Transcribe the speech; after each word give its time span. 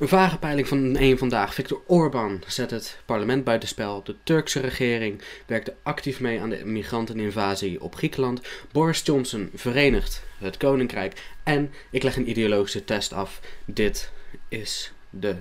Een 0.00 0.08
vage 0.08 0.38
peiling 0.38 0.68
van 0.68 0.96
één 0.96 1.18
vandaag. 1.18 1.54
Viktor 1.54 1.82
Orbán 1.86 2.42
zet 2.46 2.70
het 2.70 2.98
parlement 3.04 3.44
buitenspel. 3.44 4.02
De 4.04 4.16
Turkse 4.22 4.60
regering 4.60 5.22
werkte 5.46 5.74
actief 5.82 6.20
mee 6.20 6.40
aan 6.40 6.50
de 6.50 6.64
migranteninvasie 6.64 7.82
op 7.82 7.94
Griekenland. 7.94 8.40
Boris 8.72 9.02
Johnson 9.04 9.50
verenigt 9.54 10.22
het 10.38 10.56
koninkrijk. 10.56 11.22
En 11.42 11.72
ik 11.90 12.02
leg 12.02 12.16
een 12.16 12.30
ideologische 12.30 12.84
test 12.84 13.12
af. 13.12 13.40
Dit 13.64 14.12
is 14.48 14.92
de 15.10 15.36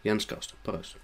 Jenskast. 0.00 0.54
Proost. 0.62 0.96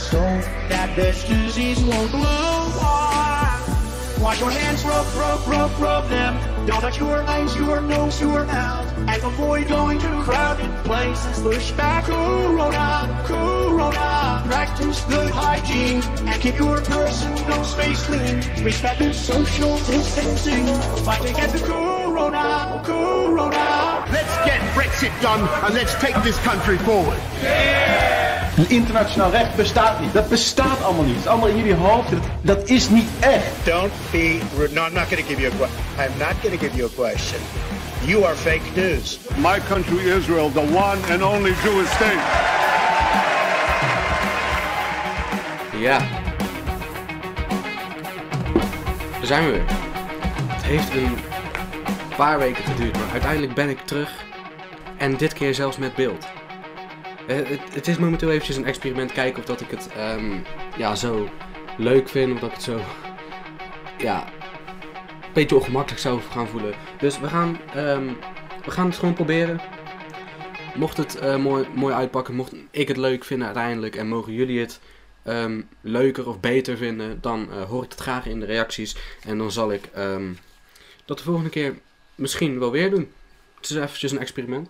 So 0.00 0.20
that 0.68 0.94
this 0.96 1.24
disease 1.24 1.80
won't 1.82 2.10
blow 2.10 2.60
Wash 4.20 4.38
your 4.38 4.50
hands, 4.50 4.84
rub, 4.84 5.06
rub, 5.16 5.48
rub, 5.48 5.80
rub 5.80 6.08
them. 6.10 6.66
Don't 6.66 6.82
touch 6.82 6.98
your 6.98 7.22
eyes, 7.22 7.56
your 7.56 7.80
nose, 7.80 8.20
your 8.20 8.44
mouth. 8.44 8.86
And 9.08 9.22
avoid 9.22 9.66
going 9.66 9.98
to 9.98 10.08
crowded 10.22 10.70
places. 10.84 11.40
Push 11.40 11.70
back 11.72 12.04
Corona, 12.04 13.24
Corona. 13.24 14.42
Practice 14.44 15.00
good 15.04 15.30
hygiene 15.30 16.02
and 16.28 16.42
keep 16.42 16.58
your 16.58 16.82
personal 16.82 17.64
space 17.64 18.04
clean. 18.04 18.62
Respect 18.62 18.98
the 18.98 19.14
social 19.14 19.78
distancing. 19.78 20.66
Fight 21.02 21.24
against 21.24 21.56
the 21.56 21.66
Corona, 21.66 22.82
Corona. 22.84 24.04
Let's 24.12 24.36
get 24.44 24.60
Brexit 24.76 25.18
done 25.22 25.48
and 25.64 25.74
let's 25.74 25.94
take 25.94 26.14
this 26.22 26.38
country 26.40 26.76
forward. 26.76 27.18
Een 27.42 28.39
internationaal 28.68 29.30
recht 29.30 29.56
bestaat 29.56 30.00
niet. 30.00 30.12
Dat 30.12 30.28
bestaat 30.28 30.82
allemaal 30.82 31.04
niet. 31.04 31.14
Het 31.14 31.24
is 31.24 31.30
allemaal 31.30 31.48
in 31.48 31.56
jullie 31.56 31.74
hoofd. 31.74 32.10
Dat, 32.10 32.20
dat 32.40 32.68
is 32.68 32.88
niet 32.88 33.08
echt. 33.20 33.46
Don't 33.64 33.92
be 34.10 34.38
rude. 34.56 34.74
No, 34.74 34.86
I'm 34.86 34.94
not 34.94 35.04
going 35.08 35.20
to 35.20 35.28
give 35.28 35.40
you 35.40 35.52
a 35.52 35.56
question. 35.56 35.80
I'm 35.98 36.18
not 36.18 36.34
going 36.42 36.58
to 36.58 36.66
give 36.66 36.76
you 36.76 36.90
a 36.90 36.94
question. 36.94 37.40
You 38.04 38.24
are 38.24 38.36
fake 38.36 38.62
news. 38.74 39.18
My 39.36 39.60
country, 39.68 40.10
Israel, 40.10 40.50
the 40.52 40.60
one 40.60 40.98
and 41.12 41.22
only 41.22 41.52
Jewish 41.62 41.90
state. 41.90 42.20
Ja. 45.78 45.98
Daar 49.18 49.26
zijn 49.26 49.44
we 49.44 49.50
weer. 49.50 49.64
Het 50.48 50.62
heeft 50.62 50.94
een 50.94 51.16
paar 52.16 52.38
weken 52.38 52.64
geduurd, 52.64 52.96
maar 52.98 53.10
uiteindelijk 53.12 53.54
ben 53.54 53.68
ik 53.68 53.80
terug. 53.80 54.10
En 54.96 55.16
dit 55.16 55.32
keer 55.32 55.54
zelfs 55.54 55.76
met 55.76 55.94
beeld. 55.94 56.26
Eh, 57.30 57.48
het, 57.48 57.74
het 57.74 57.88
is 57.88 57.98
momenteel 57.98 58.30
eventjes 58.30 58.56
een 58.56 58.64
experiment 58.64 59.12
kijken 59.12 59.38
of 59.38 59.44
dat 59.44 59.60
ik 59.60 59.70
het 59.70 59.88
ehm, 59.92 60.38
ja, 60.76 60.94
zo 60.94 61.28
leuk 61.78 62.08
vind. 62.08 62.32
Of 62.32 62.40
dat 62.40 62.48
ik 62.48 62.54
het 62.54 62.64
zo 62.64 62.80
ja, 63.98 64.32
een 65.22 65.32
beetje 65.32 65.56
ongemakkelijk 65.56 66.00
zou 66.00 66.20
gaan 66.20 66.48
voelen. 66.48 66.74
Dus 66.98 67.20
we 67.20 67.28
gaan, 67.28 67.60
ehm, 67.74 68.06
we 68.64 68.70
gaan 68.70 68.86
het 68.86 68.96
gewoon 68.96 69.14
proberen. 69.14 69.60
Mocht 70.74 70.96
het 70.96 71.18
eh, 71.18 71.36
mooi, 71.36 71.66
mooi 71.74 71.94
uitpakken, 71.94 72.34
mocht 72.34 72.54
ik 72.70 72.88
het 72.88 72.96
leuk 72.96 73.24
vinden 73.24 73.46
uiteindelijk 73.46 73.96
en 73.96 74.08
mogen 74.08 74.32
jullie 74.32 74.60
het 74.60 74.80
ehm, 75.22 75.60
leuker 75.80 76.28
of 76.28 76.40
beter 76.40 76.76
vinden, 76.76 77.18
dan 77.20 77.48
eh, 77.50 77.62
hoor 77.62 77.84
ik 77.84 77.90
het 77.90 78.00
graag 78.00 78.26
in 78.26 78.40
de 78.40 78.46
reacties. 78.46 78.96
En 79.26 79.38
dan 79.38 79.52
zal 79.52 79.72
ik 79.72 79.90
dat 81.04 81.18
de 81.18 81.24
volgende 81.24 81.50
keer 81.50 81.74
misschien 82.14 82.58
wel 82.58 82.70
weer 82.70 82.90
doen. 82.90 83.12
Het 83.56 83.70
is 83.70 83.76
eventjes 83.76 84.12
een 84.12 84.20
experiment. 84.20 84.68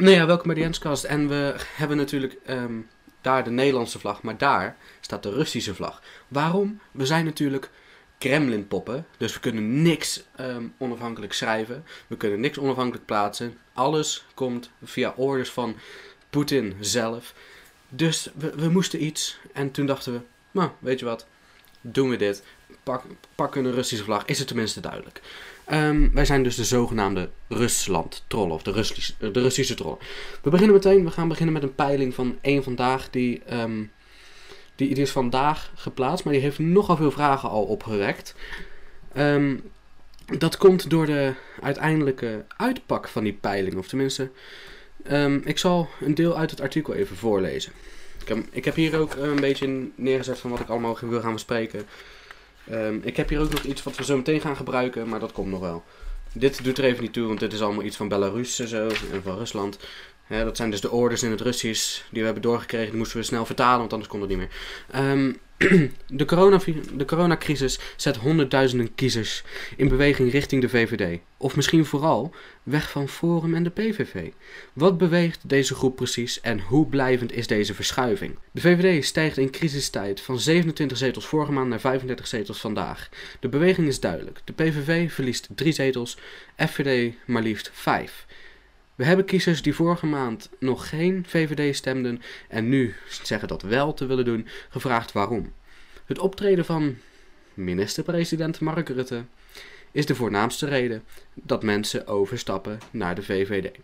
Nou 0.00 0.14
ja, 0.14 0.26
welkom 0.26 0.46
bij 0.46 0.54
de 0.54 0.60
Jenskast. 0.60 1.04
En 1.04 1.28
we 1.28 1.54
hebben 1.76 1.96
natuurlijk 1.96 2.36
ehm, 2.44 2.80
daar 3.20 3.44
de 3.44 3.50
Nederlandse 3.50 3.98
vlag, 3.98 4.22
maar 4.22 4.38
daar 4.38 4.76
staat 5.00 5.22
de 5.22 5.32
Russische 5.32 5.74
vlag. 5.74 6.02
Waarom? 6.28 6.80
We 6.90 7.06
zijn 7.06 7.24
natuurlijk 7.24 7.70
Kremlin-poppen, 8.18 9.06
dus 9.16 9.34
we 9.34 9.40
kunnen 9.40 9.82
niks 9.82 10.22
ehm, 10.36 10.64
onafhankelijk 10.78 11.32
schrijven. 11.32 11.84
We 12.06 12.16
kunnen 12.16 12.40
niks 12.40 12.58
onafhankelijk 12.58 13.06
plaatsen. 13.06 13.58
Alles 13.72 14.24
komt 14.34 14.70
via 14.82 15.12
orders 15.16 15.50
van 15.50 15.76
Poetin 16.30 16.76
zelf. 16.80 17.34
Dus 17.88 18.30
we, 18.34 18.52
we 18.56 18.68
moesten 18.68 19.04
iets. 19.04 19.38
En 19.52 19.70
toen 19.70 19.86
dachten 19.86 20.12
we, 20.12 20.20
nou, 20.50 20.70
weet 20.78 20.98
je 20.98 21.04
wat, 21.04 21.26
doen 21.80 22.10
we 22.10 22.16
dit. 22.16 22.42
Pak, 22.82 23.04
pakken 23.34 23.64
een 23.64 23.72
Russische 23.74 24.04
vlag, 24.04 24.24
is 24.24 24.38
het 24.38 24.46
tenminste 24.46 24.80
duidelijk. 24.80 25.20
Ehm, 25.70 26.08
wij 26.12 26.24
zijn 26.24 26.42
dus 26.42 26.56
de 26.56 26.64
zogenaamde 26.64 27.30
Rusland-trollen, 27.48 28.54
of 28.54 28.62
de, 28.62 28.72
Russische, 28.72 29.14
de 29.18 29.40
Russische 29.40 29.74
trollen. 29.74 29.98
We 30.42 30.50
beginnen 30.50 30.74
meteen, 30.76 31.04
we 31.04 31.10
gaan 31.10 31.28
beginnen 31.28 31.54
met 31.54 31.62
een 31.62 31.74
peiling 31.74 32.14
van 32.14 32.38
één 32.40 32.62
vandaag, 32.62 33.10
die, 33.10 33.42
ehm, 33.46 33.84
die, 34.74 34.88
is 34.88 35.10
vandaag 35.10 35.72
geplaatst, 35.74 36.24
maar 36.24 36.32
die 36.32 36.42
heeft 36.42 36.58
nogal 36.58 36.96
veel 36.96 37.10
vragen 37.10 37.48
al 37.48 37.62
opgerekt. 37.62 38.34
Ehm, 39.12 39.56
dat 40.38 40.56
komt 40.56 40.90
door 40.90 41.06
de 41.06 41.32
uiteindelijke 41.62 42.44
uitpak 42.56 43.08
van 43.08 43.24
die 43.24 43.38
peiling, 43.40 43.76
of 43.76 43.88
tenminste, 43.88 44.30
ik 45.44 45.58
zal 45.58 45.88
een 46.00 46.14
deel 46.14 46.36
uit 46.36 46.50
het 46.50 46.60
artikel 46.60 46.94
even 46.94 47.16
voorlezen. 47.16 47.72
Ik 48.20 48.28
heb, 48.28 48.38
ik 48.50 48.64
heb 48.64 48.74
hier 48.74 48.98
ook 48.98 49.14
een 49.14 49.40
beetje 49.40 49.88
neergezet 49.94 50.38
van 50.38 50.50
wat 50.50 50.60
ik 50.60 50.68
allemaal 50.68 50.98
wil 51.00 51.20
gaan 51.20 51.32
bespreken. 51.32 51.86
Ehm, 52.68 52.98
ik 53.02 53.16
heb 53.16 53.28
hier 53.28 53.40
ook 53.40 53.50
nog 53.50 53.62
iets 53.62 53.82
wat 53.82 53.96
we 53.96 54.04
zo 54.04 54.16
meteen 54.16 54.40
gaan 54.40 54.56
gebruiken, 54.56 55.08
maar 55.08 55.20
dat 55.20 55.32
komt 55.32 55.50
nog 55.50 55.60
wel. 55.60 55.84
Dit 56.32 56.64
doet 56.64 56.78
er 56.78 56.84
even 56.84 57.02
niet 57.02 57.12
toe, 57.12 57.26
want 57.26 57.40
dit 57.40 57.52
is 57.52 57.62
allemaal 57.62 57.84
iets 57.84 57.96
van 57.96 58.08
Belarus 58.08 58.58
en 58.58 58.68
zo, 58.68 58.88
en 59.12 59.22
van 59.22 59.36
Rusland. 59.36 59.78
dat 60.28 60.56
zijn 60.56 60.70
dus 60.70 60.80
de 60.80 60.90
orders 60.90 61.22
in 61.22 61.30
het 61.30 61.40
Russisch 61.40 62.02
die 62.10 62.18
we 62.18 62.24
hebben 62.24 62.42
doorgekregen. 62.42 62.88
Die 62.88 62.98
moesten 62.98 63.18
we 63.18 63.24
snel 63.24 63.46
vertalen, 63.46 63.78
want 63.78 63.92
anders 63.92 64.10
kon 64.10 64.20
het 64.20 64.28
niet 64.28 64.38
meer. 64.38 64.50
Um, 64.96 65.38
de, 66.06 66.24
de 66.94 67.04
coronacrisis 67.04 67.78
zet 67.96 68.16
honderdduizenden 68.16 68.94
kiezers 68.94 69.42
in 69.76 69.88
beweging 69.88 70.32
richting 70.32 70.62
de 70.62 70.68
VVD. 70.68 71.18
Of 71.36 71.56
misschien 71.56 71.84
vooral 71.84 72.34
weg 72.62 72.90
van 72.90 73.08
Forum 73.08 73.54
en 73.54 73.62
de 73.62 73.70
PVV. 73.70 74.30
Wat 74.72 74.98
beweegt 74.98 75.48
deze 75.48 75.74
groep 75.74 75.96
precies 75.96 76.40
en 76.40 76.60
hoe 76.60 76.86
blijvend 76.86 77.32
is 77.32 77.46
deze 77.46 77.74
verschuiving? 77.74 78.38
De 78.52 78.60
VVD 78.60 79.04
stijgt 79.04 79.38
in 79.38 79.50
crisistijd 79.50 80.20
van 80.20 80.38
27 80.38 80.96
zetels 80.98 81.26
vorige 81.26 81.52
maand 81.52 81.68
naar 81.68 81.80
35 81.80 82.26
zetels 82.26 82.60
vandaag. 82.60 83.08
De 83.40 83.48
beweging 83.48 83.88
is 83.88 84.00
duidelijk. 84.00 84.40
De 84.44 84.52
PVV 84.52 85.12
verliest 85.12 85.48
3 85.54 85.72
zetels, 85.72 86.18
FVD 86.56 87.14
maar 87.26 87.42
liefst 87.42 87.70
5. 87.72 88.26
We 89.00 89.06
hebben 89.06 89.24
kiezers 89.24 89.62
die 89.62 89.74
vorige 89.74 90.06
maand 90.06 90.50
nog 90.58 90.88
geen 90.88 91.24
VVD 91.26 91.76
stemden 91.76 92.22
en 92.48 92.68
nu 92.68 92.94
zeggen 93.22 93.48
dat 93.48 93.62
wel 93.62 93.94
te 93.94 94.06
willen 94.06 94.24
doen, 94.24 94.46
gevraagd 94.68 95.12
waarom. 95.12 95.52
Het 96.04 96.18
optreden 96.18 96.64
van 96.64 96.96
minister-president 97.54 98.60
Mark 98.60 98.88
Rutte 98.88 99.24
is 99.90 100.06
de 100.06 100.14
voornaamste 100.14 100.66
reden 100.66 101.04
dat 101.34 101.62
mensen 101.62 102.06
overstappen 102.06 102.78
naar 102.90 103.14
de 103.14 103.22
VVD. 103.22 103.78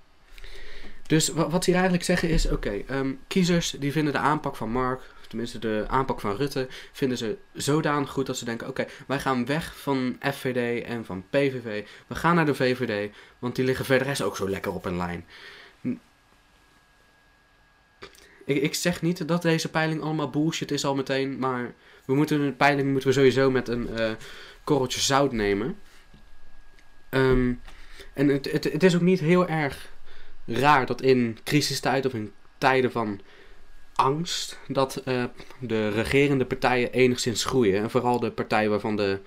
Dus 1.06 1.28
wat 1.28 1.64
ze 1.64 1.70
hier 1.70 1.78
eigenlijk 1.78 2.04
zeggen 2.04 2.28
is: 2.28 2.48
oké, 2.48 2.82
ehm, 2.86 3.12
kiezers 3.28 3.70
die 3.70 3.92
vinden 3.92 4.12
de 4.12 4.18
aanpak 4.18 4.56
van 4.56 4.70
Mark, 4.70 5.00
tenminste 5.28 5.58
de 5.58 5.84
aanpak 5.88 6.20
van 6.20 6.36
Rutte, 6.36 6.66
vinden 6.92 7.18
ze 7.18 7.36
zodanig 7.52 8.10
goed 8.10 8.26
dat 8.26 8.36
ze 8.36 8.44
denken: 8.44 8.68
oké, 8.68 8.86
wij 9.06 9.20
gaan 9.20 9.46
weg 9.46 9.76
van 9.76 10.16
FVD 10.32 10.84
en 10.84 11.04
van 11.04 11.24
PVV. 11.30 11.84
We 12.06 12.14
gaan 12.14 12.34
naar 12.34 12.46
de 12.46 12.54
VVD, 12.54 13.14
want 13.38 13.56
die 13.56 13.64
liggen 13.64 13.84
verder 13.84 14.24
ook 14.24 14.36
zo 14.36 14.48
lekker 14.48 14.72
op 14.72 14.84
een 14.84 14.96
lijn. 14.96 15.24
Ik, 18.44 18.62
ik 18.62 18.74
zeg 18.74 19.02
niet 19.02 19.28
dat 19.28 19.42
deze 19.42 19.70
peiling 19.70 20.02
allemaal 20.02 20.30
bullshit 20.30 20.70
is 20.70 20.84
al 20.84 20.94
meteen, 20.94 21.38
maar 21.38 21.74
we 22.04 22.14
moeten 22.14 22.40
een 22.40 22.56
peiling 22.56 22.90
moeten 22.90 23.08
we 23.08 23.14
sowieso 23.14 23.50
met 23.50 23.68
een 23.68 23.88
uh, 23.98 24.10
korreltje 24.64 25.00
zout 25.00 25.32
nemen. 25.32 25.78
Ehm, 27.08 27.52
en 28.12 28.28
het, 28.28 28.52
het, 28.52 28.82
is 28.82 28.94
ook 28.94 29.00
niet 29.00 29.20
heel 29.20 29.48
erg 29.48 29.92
raar 30.46 30.86
dat 30.86 31.02
in 31.02 31.38
crisistijd 31.44 32.06
of 32.06 32.14
in 32.14 32.32
tijden 32.58 32.92
van 32.92 33.20
angst 33.96 34.58
dat 34.68 35.02
uh, 35.04 35.24
de 35.58 35.88
regerende 35.88 36.44
partijen 36.44 36.92
enigszins 36.92 37.44
groeien. 37.44 37.82
En 37.82 37.90
vooral 37.90 38.20
de 38.20 38.30
partij 38.30 38.68
waarvan 38.68 38.96
de, 38.96 39.18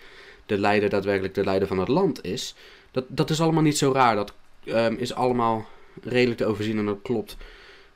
de 0.45 0.57
leider 0.57 0.89
daadwerkelijk 0.89 1.33
de 1.33 1.43
leider 1.43 1.67
van 1.67 1.79
het 1.79 1.87
land 1.87 2.23
is. 2.23 2.55
Dat, 2.91 3.05
dat 3.07 3.29
is 3.29 3.41
allemaal 3.41 3.63
niet 3.63 3.77
zo 3.77 3.91
raar. 3.91 4.15
Dat 4.15 4.33
um, 4.65 4.95
is 4.97 5.13
allemaal 5.13 5.67
redelijk 6.03 6.37
te 6.37 6.45
overzien 6.45 6.77
en 6.77 6.85
dat 6.85 7.01
klopt 7.01 7.37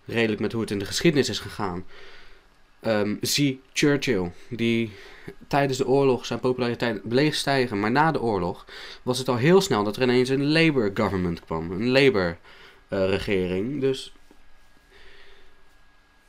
redelijk 0.06 0.42
met 0.42 0.52
hoe 0.52 0.62
het 0.62 0.72
in 0.72 0.80
de 0.80 0.86
geschiedenis 0.86 1.30
is 1.30 1.40
gegaan. 1.40 1.86
Zie 3.22 3.62
Churchill, 3.74 4.32
die 4.50 4.92
tijdens 5.48 5.78
de 5.78 5.88
oorlog 5.88 6.26
zijn 6.26 6.40
populariteit 6.40 7.08
bleef 7.10 7.36
stijgen, 7.36 7.80
maar 7.80 7.92
na 7.92 8.12
de 8.12 8.22
oorlog 8.22 8.66
was 9.04 9.18
het 9.18 9.30
al 9.30 9.36
heel 9.36 9.62
snel 9.62 9.84
dat 9.84 9.96
er 9.96 10.02
ineens 10.02 10.30
een 10.30 10.52
Labour 10.52 10.92
government 10.94 11.40
kwam, 11.40 11.72
een 11.72 11.90
Labour 11.90 12.38
uh, 12.90 13.10
regering. 13.10 13.82
Dus 13.82 14.14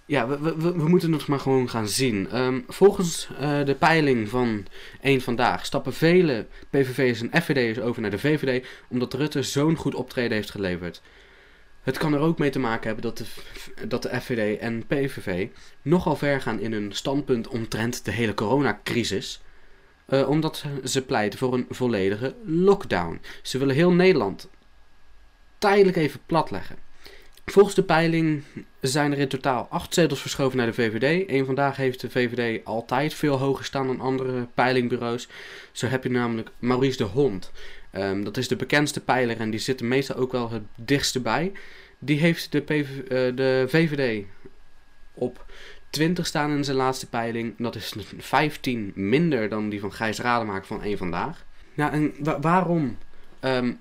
ja, 0.07 0.29
we, 0.29 0.89
moeten 0.89 1.13
het 1.13 1.27
maar 1.27 1.41
gewoon 1.41 1.71
gaan 1.71 1.89
zien. 1.89 2.39
Um, 2.39 2.65
volgens 2.69 3.29
uh, 3.41 3.65
de 3.65 3.75
peiling 3.75 4.29
van 4.29 4.67
één 5.01 5.21
vandaag 5.21 5.67
stappen 5.67 5.93
vele 5.93 6.47
PVV'ers 6.71 7.21
en 7.21 7.43
FVD'ers 7.43 7.81
over 7.81 8.03
naar 8.03 8.11
de 8.11 8.19
VVD 8.19 8.67
omdat 8.89 9.15
Rutte 9.15 9.43
zo'n 9.43 9.77
goed 9.77 9.95
optreden 9.95 10.33
heeft 10.33 10.51
geleverd. 10.51 11.03
Het 11.83 11.99
kan 11.99 12.15
er 12.15 12.21
ook 12.21 12.39
mee 12.39 12.51
te 12.51 12.59
maken 12.59 12.87
hebben 12.87 13.03
dat 13.03 13.19
de, 13.19 13.25
dat 13.89 14.03
de 14.03 14.21
FVD 14.21 14.59
en 14.61 14.87
PVV 14.87 15.49
nogal 15.83 16.17
ver 16.17 16.41
gaan 16.41 16.61
in 16.61 16.73
hun 16.73 16.93
standpunt 16.93 17.49
omtrent 17.49 18.05
de 18.05 18.11
hele 18.11 18.35
coronacrisis. 18.35 19.43
eh, 20.07 20.29
omdat 20.29 20.65
ze 20.85 21.05
pleiten 21.05 21.39
voor 21.39 21.55
een 21.55 21.67
volledige 21.69 22.35
lockdown. 22.45 23.21
Ze 23.43 23.59
willen 23.59 23.75
heel 23.75 23.93
Nederland 23.93 24.49
tijdelijk 25.59 25.97
even 25.97 26.21
platleggen. 26.27 26.84
Volgens 27.45 27.75
de 27.75 27.83
peiling 27.83 28.43
zijn 28.81 29.13
er 29.13 29.19
in 29.19 29.29
totaal 29.29 29.67
acht 29.71 29.95
zetels 29.95 30.21
verschoven 30.21 30.57
naar 30.57 30.67
de 30.67 30.73
VVD. 30.73 31.31
Eén 31.31 31.45
vandaag 31.47 31.77
heeft 31.77 32.01
de 32.01 32.11
VVD 32.11 32.65
altijd 32.65 33.15
veel 33.15 33.37
hoger 33.39 33.65
staan 33.65 33.87
dan 33.87 34.01
andere 34.01 34.47
peilingbureaus. 34.55 35.29
Zo 35.73 35.87
heb 35.87 36.03
je 36.03 36.11
namelijk 36.11 36.51
Maurice 36.59 36.97
de 36.97 37.05
Hond. 37.05 37.53
Ehm, 37.91 38.23
dat 38.23 38.37
is 38.37 38.49
de 38.49 38.57
bekendste 38.57 39.01
peiler 39.01 39.41
en 39.41 39.51
die 39.51 39.61
zit 39.61 39.81
er 39.81 39.87
meestal 39.87 40.17
ook 40.17 40.33
wel 40.33 40.51
het 40.51 40.63
dichtste 40.75 41.21
bij. 41.21 41.53
Die 41.99 42.19
heeft 42.19 42.53
de, 42.53 42.61
PV, 42.61 42.99
eh, 42.99 43.37
de 43.37 43.65
VVD 43.69 44.25
op 45.15 45.45
20 45.91 46.27
staan 46.27 46.51
in 46.51 46.65
zijn 46.65 46.77
laatste 46.77 47.09
peiling. 47.09 47.55
Dat 47.59 47.75
is 47.75 47.95
15 48.19 48.93
minder 48.95 49.49
dan 49.49 49.69
die 49.69 49.81
van 49.81 49.93
Gijs 49.93 50.19
Rademaker 50.19 50.67
van 50.67 50.83
één 50.83 50.99
vandaag. 50.99 51.45
Nou, 51.75 51.93
en 51.93 52.15
wa- 52.19 52.41
waarom 52.41 52.99
ehm, 53.41 53.73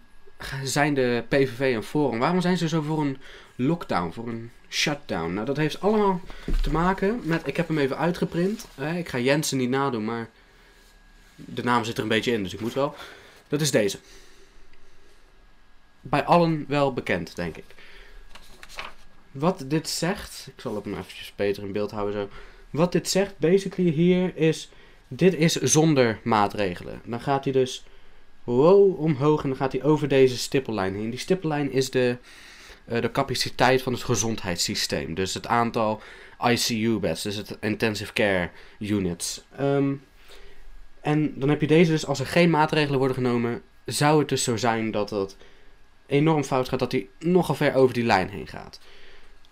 zijn 0.63 0.93
de 0.93 1.23
PVV 1.29 1.75
en 1.75 1.83
Forum, 1.83 2.19
waarom 2.19 2.41
zijn 2.41 2.57
ze 2.57 2.67
zo 2.67 2.81
voor 2.81 3.01
een 3.01 3.17
lockdown, 3.55 4.11
voor 4.11 4.27
een 4.27 4.51
shutdown? 4.69 5.33
Nou, 5.33 5.45
dat 5.45 5.57
heeft 5.57 5.81
allemaal 5.81 6.21
te 6.61 6.71
maken 6.71 7.21
met, 7.23 7.47
ik 7.47 7.57
heb 7.57 7.67
hem 7.67 7.77
even 7.77 7.97
uitgeprint. 7.97 8.67
Ik 8.95 9.09
ga 9.09 9.19
Jensen 9.19 9.57
niet 9.57 9.69
nadoen, 9.69 10.05
maar 10.05 10.29
de 11.35 11.63
naam 11.63 11.83
zit 11.83 11.97
er 11.97 12.03
een 12.03 12.09
beetje 12.09 12.31
in, 12.31 12.43
dus 12.43 12.53
ik 12.53 12.59
moet 12.59 12.73
wel. 12.73 12.95
Dat 13.47 13.61
is 13.61 13.71
deze. 13.71 13.99
Bij 16.01 16.23
allen 16.23 16.65
wel 16.67 16.93
bekend, 16.93 17.35
denk 17.35 17.57
ik. 17.57 17.65
Wat 19.31 19.63
dit 19.67 19.89
zegt, 19.89 20.47
ik 20.55 20.61
zal 20.61 20.75
het 20.75 20.85
maar 20.85 20.99
eventjes 20.99 21.33
beter 21.35 21.63
in 21.63 21.71
beeld 21.71 21.91
houden 21.91 22.13
zo. 22.13 22.29
Wat 22.69 22.91
dit 22.91 23.09
zegt, 23.09 23.37
basically 23.37 23.91
hier 23.91 24.35
is, 24.35 24.69
dit 25.07 25.33
is 25.33 25.53
zonder 25.53 26.19
maatregelen. 26.23 27.01
Dan 27.05 27.21
gaat 27.21 27.43
hij 27.43 27.53
dus 27.53 27.83
wow, 28.43 28.99
omhoog 28.99 29.43
en 29.43 29.49
dan 29.49 29.57
gaat 29.57 29.71
hij 29.71 29.83
over 29.83 30.07
deze 30.07 30.37
stippellijn 30.37 30.95
heen. 30.95 31.09
Die 31.09 31.19
stippellijn 31.19 31.71
is 31.71 31.89
de, 31.89 32.17
de 32.85 33.11
capaciteit 33.11 33.81
van 33.81 33.93
het 33.93 34.03
gezondheidssysteem. 34.03 35.13
Dus 35.13 35.33
het 35.33 35.47
aantal 35.47 36.01
ICU-beds, 36.39 37.21
dus 37.21 37.35
het 37.35 37.57
intensive 37.59 38.13
care 38.13 38.49
units. 38.79 39.43
Ehm, 39.57 39.93
en 41.01 41.39
dan 41.39 41.49
heb 41.49 41.61
je 41.61 41.67
deze 41.67 41.91
dus, 41.91 42.05
als 42.05 42.19
er 42.19 42.25
geen 42.25 42.49
maatregelen 42.49 42.97
worden 42.99 43.17
genomen, 43.17 43.61
zou 43.85 44.19
het 44.19 44.29
dus 44.29 44.43
zo 44.43 44.57
zijn 44.57 44.91
dat 44.91 45.09
het 45.09 45.37
enorm 46.05 46.43
fout 46.43 46.69
gaat, 46.69 46.79
dat 46.79 46.91
hij 46.91 47.07
nogal 47.19 47.55
ver 47.55 47.75
over 47.75 47.93
die 47.93 48.03
lijn 48.03 48.29
heen 48.29 48.47
gaat. 48.47 48.79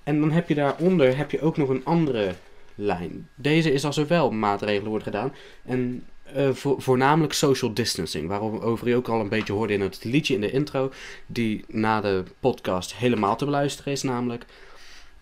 En 0.04 0.20
dan 0.20 0.32
heb 0.32 0.48
je 0.48 0.56
daaronder 0.56 1.18
heb 1.18 1.32
je 1.32 1.42
ook 1.42 1.58
nog 1.58 1.70
een 1.70 1.86
andere 1.86 2.36
lijn. 2.76 3.30
Deze 3.36 3.74
is 3.74 3.86
als 3.86 3.98
er 3.98 4.08
wel 4.08 4.32
maatregelen 4.32 4.90
worden 4.90 5.14
gedaan. 5.14 5.34
En 5.66 6.06
eh, 6.34 6.50
vo- 6.54 6.80
voornamelijk 6.80 7.34
social 7.34 7.74
distancing, 7.74 8.28
waarover 8.28 8.88
je 8.88 8.96
ook 8.96 9.08
al 9.08 9.20
een 9.20 9.30
beetje 9.30 9.54
hoorde 9.54 9.74
in 9.74 9.82
het 9.82 10.04
liedje 10.04 10.34
in 10.34 10.42
de 10.42 10.52
intro, 10.52 10.92
die 11.26 11.66
na 11.68 12.02
de 12.02 12.24
podcast 12.40 12.96
helemaal 12.96 13.36
te 13.36 13.46
beluisteren 13.46 13.92
is 13.92 14.04
namelijk. 14.04 14.46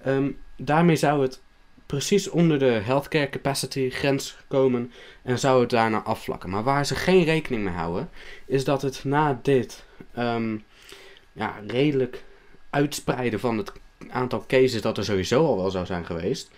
Ehm, 0.04 0.32
daarmee 0.58 0.96
zou 0.96 1.22
het 1.22 1.40
precies 1.86 2.30
onder 2.30 2.60
de 2.60 2.66
healthcare 2.66 3.30
capacity 3.30 3.90
grens 3.90 4.38
komen 4.48 4.92
en 5.22 5.40
zou 5.40 5.62
het 5.62 5.70
daarna 5.70 6.02
afvlakken. 6.04 6.50
Maar 6.50 6.64
waar 6.64 6.86
ze 6.86 6.96
geen 6.96 7.24
rekening 7.24 7.64
mee 7.64 7.74
houden, 7.74 8.10
is 8.46 8.64
dat 8.64 8.82
het 8.82 9.04
na 9.04 9.40
dit 9.44 9.84
ehm, 10.14 10.58
ja, 11.34 11.56
redelijk 11.68 12.24
uitspreiden 12.70 13.40
van 13.40 13.58
het 13.58 13.72
aantal 14.10 14.44
cases 14.48 14.82
dat 14.82 14.98
er 14.98 15.04
sowieso 15.06 15.46
al 15.46 15.56
wel 15.58 15.72
zou 15.72 15.86
zijn 15.86 16.06
geweest. 16.06 16.52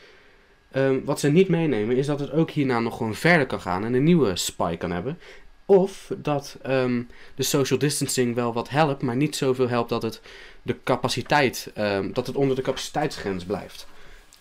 Ehm, 0.71 0.99
wat 1.03 1.19
ze 1.19 1.29
niet 1.29 1.47
meenemen 1.47 1.95
is 1.97 2.05
dat 2.05 2.19
het 2.19 2.31
ook 2.31 2.51
hierna 2.51 2.79
nog 2.79 2.97
gewoon 2.97 3.15
verder 3.15 3.45
kan 3.45 3.61
gaan 3.61 3.85
en 3.85 3.93
een 3.93 4.03
nieuwe 4.03 4.35
spike 4.35 4.77
kan 4.77 4.91
hebben. 4.91 5.19
Of 5.65 6.11
dat 6.17 6.57
ehm, 6.61 7.01
de 7.35 7.43
social 7.43 7.79
distancing 7.79 8.35
wel 8.35 8.53
wat 8.53 8.69
helpt, 8.69 9.01
maar 9.01 9.15
niet 9.15 9.35
zoveel 9.35 9.69
helpt 9.69 9.89
dat 9.89 10.01
het 10.01 10.21
de 10.61 10.75
capaciteit, 10.83 11.71
ehm, 11.73 12.11
dat 12.13 12.27
het 12.27 12.35
onder 12.35 12.55
de 12.55 12.61
capaciteitsgrens 12.61 13.45
blijft. 13.45 13.87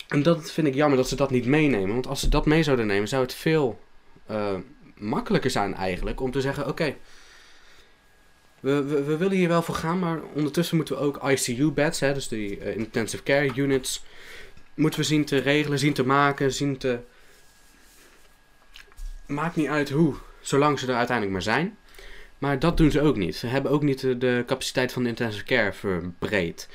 En 0.07 0.23
dat 0.23 0.51
vind 0.51 0.67
ik 0.67 0.73
jammer 0.73 0.97
dat 0.97 1.07
ze 1.07 1.15
dat 1.15 1.31
niet 1.31 1.45
meenemen. 1.45 1.93
Want 1.93 2.07
als 2.07 2.19
ze 2.19 2.29
dat 2.29 2.45
mee 2.45 2.63
zouden 2.63 2.87
nemen, 2.87 3.07
zou 3.07 3.21
het 3.21 3.33
veel 3.33 3.79
makkelijker 5.01 5.51
zijn 5.51 5.73
eigenlijk 5.73 6.21
om 6.21 6.31
te 6.31 6.41
zeggen: 6.41 6.67
oké, 6.67 6.95
we, 8.59 8.83
we, 8.83 9.17
willen 9.17 9.37
hier 9.37 9.47
wel 9.47 9.61
voor 9.61 9.75
gaan, 9.75 9.99
maar 9.99 10.19
ondertussen 10.33 10.75
moeten 10.75 10.95
we 10.95 11.01
ook 11.01 11.29
ICU-beds, 11.29 11.99
dus 11.99 12.27
die 12.27 12.59
eh, 12.59 12.77
intensive 12.77 13.23
care 13.23 13.51
units, 13.55 14.03
moeten 14.81 14.99
we 14.99 15.05
zien 15.05 15.25
te 15.25 15.37
regelen, 15.37 15.79
zien 15.79 15.93
te 15.93 16.05
maken, 16.05 16.53
zien 16.53 16.77
te. 16.77 16.99
Maakt 19.25 19.55
niet 19.55 19.67
uit 19.67 19.89
hoe, 19.89 20.15
zolang 20.39 20.79
ze 20.79 20.87
er 20.87 20.95
uiteindelijk 20.95 21.31
maar 21.31 21.55
zijn. 21.55 21.77
Maar 22.37 22.59
dat 22.59 22.77
doen 22.77 22.91
ze 22.91 23.01
ook 23.01 23.15
niet. 23.15 23.35
Ze 23.35 23.47
hebben 23.47 23.71
ook 23.71 23.83
niet 23.83 24.01
de, 24.01 24.43
capaciteit 24.47 24.91
van 24.91 25.03
de 25.03 25.09
intensive 25.09 25.43
care 25.43 25.73
verbreed. 25.73 26.69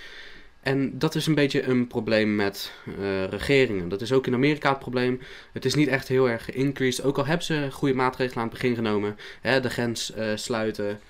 En 0.61 0.99
dat 0.99 1.15
is 1.15 1.27
een 1.27 1.35
beetje 1.35 1.63
een 1.63 1.87
probleem 1.87 2.35
met 2.35 2.73
eh, 2.99 3.25
regeringen. 3.25 3.89
Dat 3.89 4.01
is 4.01 4.13
ook 4.13 4.27
in 4.27 4.35
Amerika 4.35 4.69
het 4.69 4.79
probleem. 4.79 5.21
Het 5.53 5.65
is 5.65 5.75
niet 5.75 5.89
echt 5.89 6.09
heel 6.09 6.29
erg 6.31 6.45
geïncreased. 6.45 7.05
Ook 7.05 7.19
al 7.19 7.27
hebben 7.27 7.47
ze 7.47 7.69
goede 7.73 7.95
maatregelen 7.95 8.43
aan 8.43 8.49
het 8.49 8.59
begin 8.59 8.75
genomen. 8.75 9.17
Hè, 9.41 9.61
de 9.61 9.71
grens 9.71 10.13
eh, 10.13 10.33
sluiten. 10.35 11.01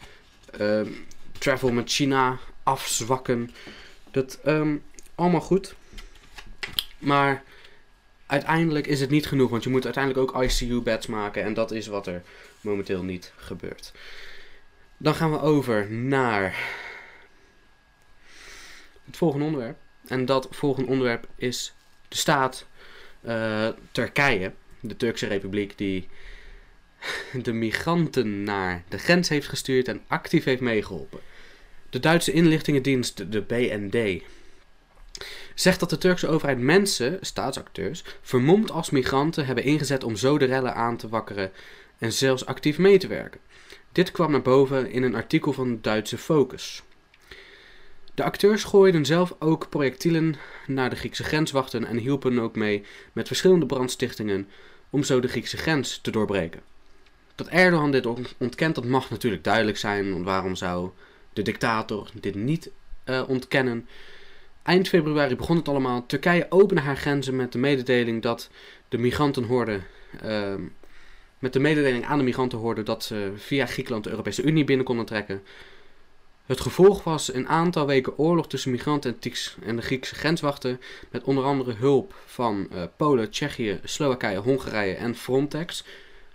ehm, 0.59 0.89
travel 1.39 1.73
met 1.73 1.91
China 1.91 2.39
afzwakken. 2.63 3.51
Dat 4.11 4.39
ehm, 4.45 4.77
allemaal 5.15 5.41
goed. 5.41 5.75
Maar 6.99 7.43
uiteindelijk 8.27 8.87
is 8.87 9.01
het 9.01 9.11
niet 9.11 9.27
genoeg. 9.27 9.51
Want 9.51 9.65
je 9.65 9.71
moet 9.71 9.85
uiteindelijk 9.85 10.37
ook 10.37 10.43
ICU-beds 10.43 11.07
maken. 11.07 11.43
En 11.43 11.55
dat 11.55 11.71
is 11.71 11.87
wat 11.87 12.07
er 12.07 12.23
momenteel 12.61 13.03
niet 13.03 13.33
gebeurt. 13.37 13.93
Dan 14.97 15.15
gaan 15.15 15.31
we 15.31 15.41
over 15.41 15.91
naar 15.91 16.57
het 19.05 19.17
volgende 19.17 19.45
onderwerp. 19.45 19.77
En 20.07 20.25
dat 20.25 20.49
volgende 20.51 20.91
onderwerp 20.91 21.27
is 21.37 21.75
de 22.09 22.17
staat 22.17 22.67
eh, 23.21 23.69
Turkije, 23.93 24.53
de 24.81 24.97
Turkse 24.97 25.27
Republiek, 25.27 25.79
die 25.79 26.09
de 27.43 27.53
migranten 27.53 28.43
naar 28.43 28.83
de 28.89 28.99
grens 28.99 29.29
heeft 29.29 29.49
gestuurd 29.49 29.89
en 29.89 30.01
actief 30.07 30.45
heeft 30.45 30.61
meegeholpen. 30.61 31.21
De 31.91 32.01
Duitse 32.01 32.33
inlichtingendienst, 32.33 33.33
de 33.33 33.41
BND, 33.41 34.23
zegt 35.55 35.81
dat 35.81 35.91
de 35.91 35.99
Turkse 35.99 36.29
overheid 36.29 36.59
mensen, 36.59 37.19
staatsacteurs, 37.21 38.05
vermomd 38.23 38.71
als 38.71 38.91
migranten 38.91 39.47
hebben 39.47 39.65
ingezet 39.65 40.05
om 40.05 40.17
zo 40.17 40.39
de 40.39 40.45
rellen 40.45 40.75
aan 40.75 40.97
te 40.97 41.09
wakkeren 41.09 41.53
en 41.99 42.13
zelfs 42.13 42.47
actief 42.47 42.79
mee 42.79 42.99
te 42.99 43.07
werken. 43.07 43.41
Dit 43.93 44.11
kwam 44.11 44.31
naar 44.31 44.43
boven 44.43 44.91
in 44.91 45.03
een 45.03 45.15
artikel 45.15 45.53
van 45.53 45.79
Duitse 45.81 46.19
Focus. 46.19 46.83
De 48.15 48.23
acteurs 48.23 48.65
gooiden 48.65 49.05
zelf 49.05 49.35
ook 49.39 49.69
projectielen 49.69 50.35
naar 50.67 50.91
de 50.91 50.97
Griekse 50.97 51.25
grenswachten 51.25 51.85
en 51.85 51.97
hielpen 51.97 52.39
ook 52.39 52.57
mee 52.57 52.85
met 53.13 53.27
verschillende 53.27 53.67
brandstichtingen 53.67 54.49
om 54.91 55.03
zo 55.03 55.21
de 55.21 55.29
Griekse 55.29 55.57
grens 55.57 55.99
te 56.03 56.11
doorbreken. 56.11 56.61
Dat 57.35 57.49
Erdogan 57.49 57.91
dit 57.91 58.07
on- 58.07 58.27
ontkent, 58.39 58.75
dat 58.75 58.85
mag 58.85 59.11
natuurlijk 59.11 59.45
duidelijk 59.45 59.77
zijn, 59.79 60.13
want 60.13 60.25
waarom 60.25 60.55
zou 60.55 60.91
de 61.33 61.43
dictator 61.43 62.11
dit 62.15 62.35
niet 62.35 62.71
eh, 63.05 63.23
ontkennen? 63.29 63.89
Eind 64.67 64.89
februari 64.89 65.37
begon 65.37 65.57
het 65.57 65.69
allemaal. 65.69 66.07
Turkije 66.07 66.47
opende 66.49 66.83
haar 66.83 66.97
grenzen 66.97 67.37
met 67.37 67.53
de 67.53 67.59
mededeling 67.59 68.23
dat 68.23 68.51
de 68.89 68.99
migrantenhorde, 68.99 69.81
ehm, 70.23 70.63
met 71.39 71.53
de 71.53 71.59
mededeling 71.59 72.05
aan 72.05 72.19
de 72.19 72.25
migrantenhorde 72.25 72.83
dat 72.83 73.05
ze 73.05 73.33
via 73.37 73.67
Griekenland 73.67 74.05
de 74.05 74.11
Europese 74.11 74.43
Unie 74.43 74.65
binnen 74.65 74.87
konden 74.87 75.07
trekken. 75.07 75.43
Het 76.47 76.61
gevolg 76.61 77.05
was 77.05 77.35
een 77.35 77.49
aantal 77.49 77.87
weken 77.87 78.19
oorlog 78.19 78.49
tussen 78.49 78.71
migranten 78.71 79.19
en 79.65 79.77
de 79.77 79.83
Griekse 79.83 80.15
grenswachten, 80.15 80.81
met 81.11 81.25
onder 81.25 81.45
andere 81.45 81.73
hulp 81.73 82.15
van 82.25 82.69
eh, 82.71 82.83
Polen, 82.97 83.31
Tsjechië, 83.31 83.81
Slowakije, 83.85 84.39
Hongarije 84.39 84.95
en 84.95 85.15
Frontex. 85.15 85.85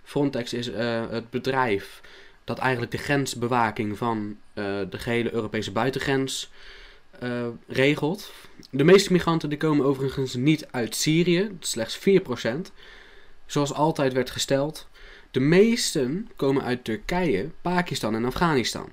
Frontex 0.02 0.52
is 0.52 0.70
eh, 0.70 1.10
het 1.10 1.30
bedrijf 1.30 2.00
dat 2.44 2.58
eigenlijk 2.58 2.92
de 2.92 2.98
grensbewaking 2.98 3.98
van 3.98 4.36
eh, 4.54 4.64
de 4.90 4.98
gehele 4.98 5.32
Europese 5.32 5.72
buitengrens 5.72 6.50
eh, 7.22 7.46
regelt. 7.66 8.32
De 8.70 8.84
meeste 8.84 9.12
migranten 9.12 9.48
die 9.48 9.58
komen 9.58 9.86
overigens 9.86 10.34
niet 10.34 10.66
uit 10.70 10.94
Syrië, 10.96 11.56
slechts 11.60 11.98
4%, 11.98 12.72
zoals 13.46 13.72
altijd 13.72 14.12
werd 14.12 14.30
gesteld. 14.30 14.88
De 15.30 15.40
meesten 15.40 16.30
komen 16.36 16.62
uit 16.62 16.84
Turkije, 16.84 17.50
Pakistan 17.60 18.14
en 18.14 18.24
Afghanistan. 18.24 18.88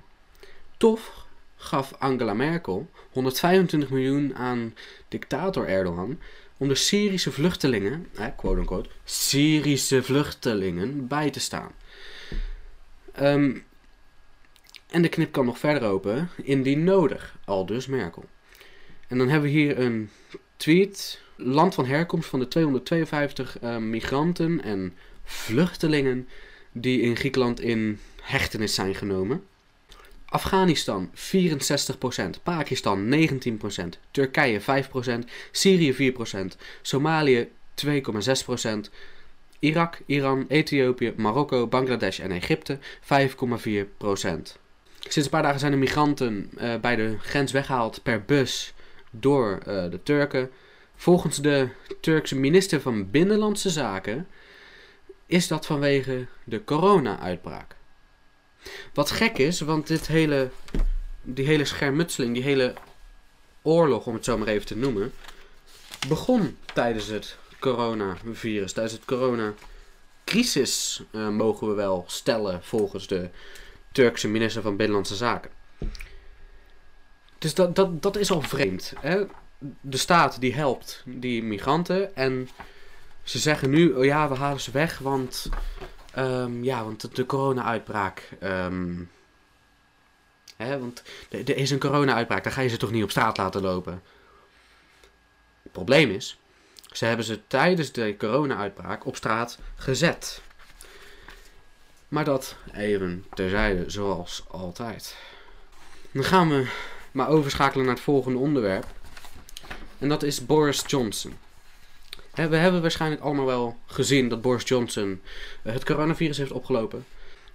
Toch 0.76 1.26
gaf 1.56 1.94
Angela 1.98 2.34
Merkel 2.34 2.90
125 3.10 3.90
miljoen 3.90 4.34
aan 4.34 4.74
dictator 5.08 5.68
Erdogan 5.68 6.18
om 6.56 6.68
de 6.68 6.74
Syrische 6.74 7.32
vluchtelingen, 7.32 8.06
quote 8.36 8.58
unquote, 8.60 8.88
Syrische 9.04 10.02
vluchtelingen 10.02 11.06
bij 11.06 11.30
te 11.30 11.40
staan. 11.40 11.72
Ehm, 13.12 13.58
en 14.90 15.02
de 15.02 15.08
knip 15.08 15.32
kan 15.32 15.44
nog 15.44 15.58
verder 15.58 15.88
open, 15.88 16.28
indien 16.42 16.84
nodig, 16.84 17.36
al 17.44 17.66
dus 17.66 17.86
Merkel. 17.86 18.24
En 19.08 19.18
dan 19.18 19.28
hebben 19.28 19.50
we 19.50 19.56
hier 19.56 19.78
een 19.78 20.10
tweet. 20.56 21.20
Land 21.36 21.74
van 21.74 21.86
herkomst 21.86 22.28
van 22.28 22.38
de 22.38 22.48
252 22.48 23.58
eh, 23.58 23.76
migranten 23.76 24.62
en 24.62 24.94
vluchtelingen 25.24 26.28
die 26.72 27.00
in 27.00 27.16
Griekenland 27.16 27.60
in 27.60 27.98
hechtenis 28.22 28.74
zijn 28.74 28.94
genomen. 28.94 29.44
Afghanistan 30.24 31.10
64%, 31.14 32.42
Pakistan 32.42 33.14
19%, 33.14 33.98
Turkije 34.10 34.60
5%, 34.60 34.64
Syrië 35.50 36.12
4%, 36.12 36.16
Somalië 36.82 37.48
2,6%, 37.86 37.90
Irak, 39.58 40.00
Iran, 40.06 40.44
Ethiopië, 40.48 41.12
Marokko, 41.16 41.66
Bangladesh 41.66 42.20
en 42.20 42.30
Egypte 42.30 42.78
5,4%. 43.02 44.59
Sinds 45.00 45.16
een 45.16 45.30
paar 45.30 45.42
dagen 45.42 45.60
zijn 45.60 45.72
de 45.72 45.78
migranten 45.78 46.50
uh, 46.58 46.76
bij 46.76 46.96
de 46.96 47.16
grens 47.20 47.52
weggehaald 47.52 48.02
per 48.02 48.22
bus 48.24 48.72
door 49.10 49.58
uh, 49.58 49.90
de 49.90 50.00
Turken. 50.02 50.50
Volgens 50.96 51.36
de 51.36 51.68
Turkse 52.00 52.36
minister 52.36 52.80
van 52.80 53.10
Binnenlandse 53.10 53.70
Zaken 53.70 54.28
is 55.26 55.48
dat 55.48 55.66
vanwege 55.66 56.26
de 56.44 56.64
corona-uitbraak. 56.64 57.76
Wat 58.94 59.10
gek 59.10 59.38
is, 59.38 59.60
want 59.60 59.86
dit 59.86 60.06
hele, 60.06 60.50
die 61.22 61.46
hele 61.46 61.64
schermutseling, 61.64 62.34
die 62.34 62.42
hele 62.42 62.74
oorlog, 63.62 64.06
om 64.06 64.14
het 64.14 64.24
zo 64.24 64.38
maar 64.38 64.48
even 64.48 64.66
te 64.66 64.76
noemen, 64.76 65.12
begon 66.08 66.56
tijdens 66.74 67.06
het 67.06 67.36
coronavirus, 67.58 68.72
tijdens 68.72 68.94
het 68.94 69.04
coronacrisis, 69.04 71.02
uh, 71.10 71.28
mogen 71.28 71.68
we 71.68 71.74
wel 71.74 72.04
stellen 72.06 72.62
volgens 72.62 73.06
de 73.06 73.28
Turkse 73.92 74.28
minister 74.28 74.62
van 74.62 74.76
Binnenlandse 74.76 75.16
Zaken. 75.16 75.50
Dus 77.38 77.54
dat, 77.54 77.76
dat, 77.76 78.02
dat 78.02 78.16
is 78.16 78.30
al 78.30 78.42
vreemd. 78.42 78.92
Hè? 79.00 79.24
De 79.80 79.96
staat 79.96 80.40
die 80.40 80.54
helpt 80.54 81.02
die 81.06 81.42
migranten 81.42 82.16
en 82.16 82.48
ze 83.22 83.38
zeggen 83.38 83.70
nu, 83.70 83.92
oh 83.92 84.04
ja, 84.04 84.28
we 84.28 84.34
halen 84.34 84.60
ze 84.60 84.70
weg, 84.70 84.98
want, 84.98 85.48
um, 86.18 86.64
ja, 86.64 86.84
want 86.84 87.16
de 87.16 87.26
corona-uitbraak. 87.26 88.28
Um, 88.42 89.10
hè, 90.56 90.78
want 90.78 91.02
er 91.28 91.56
is 91.56 91.70
een 91.70 91.78
corona-uitbraak, 91.78 92.42
dan 92.42 92.52
ga 92.52 92.60
je 92.60 92.68
ze 92.68 92.76
toch 92.76 92.90
niet 92.90 93.02
op 93.02 93.10
straat 93.10 93.36
laten 93.36 93.62
lopen. 93.62 94.02
Het 95.62 95.72
probleem 95.72 96.10
is, 96.10 96.38
ze 96.92 97.04
hebben 97.04 97.24
ze 97.24 97.46
tijdens 97.46 97.92
de 97.92 98.14
corona-uitbraak 98.18 99.06
op 99.06 99.16
straat 99.16 99.58
gezet. 99.76 100.42
Maar 102.10 102.24
dat 102.24 102.56
even 102.72 103.24
terzijde, 103.34 103.90
zoals 103.90 104.44
altijd. 104.48 105.16
Dan 106.10 106.24
gaan 106.24 106.48
we 106.48 106.66
maar 107.12 107.28
overschakelen 107.28 107.84
naar 107.84 107.94
het 107.94 108.04
volgende 108.04 108.38
onderwerp. 108.38 108.86
En 109.98 110.08
dat 110.08 110.22
is 110.22 110.46
Boris 110.46 110.82
Johnson. 110.86 111.32
We 112.34 112.56
hebben 112.56 112.80
waarschijnlijk 112.80 113.22
allemaal 113.22 113.46
wel 113.46 113.76
gezien 113.86 114.28
dat 114.28 114.42
Boris 114.42 114.68
Johnson 114.68 115.20
eh, 115.62 115.72
het 115.72 115.84
coronavirus 115.84 116.38
heeft 116.38 116.52
opgelopen. 116.52 117.04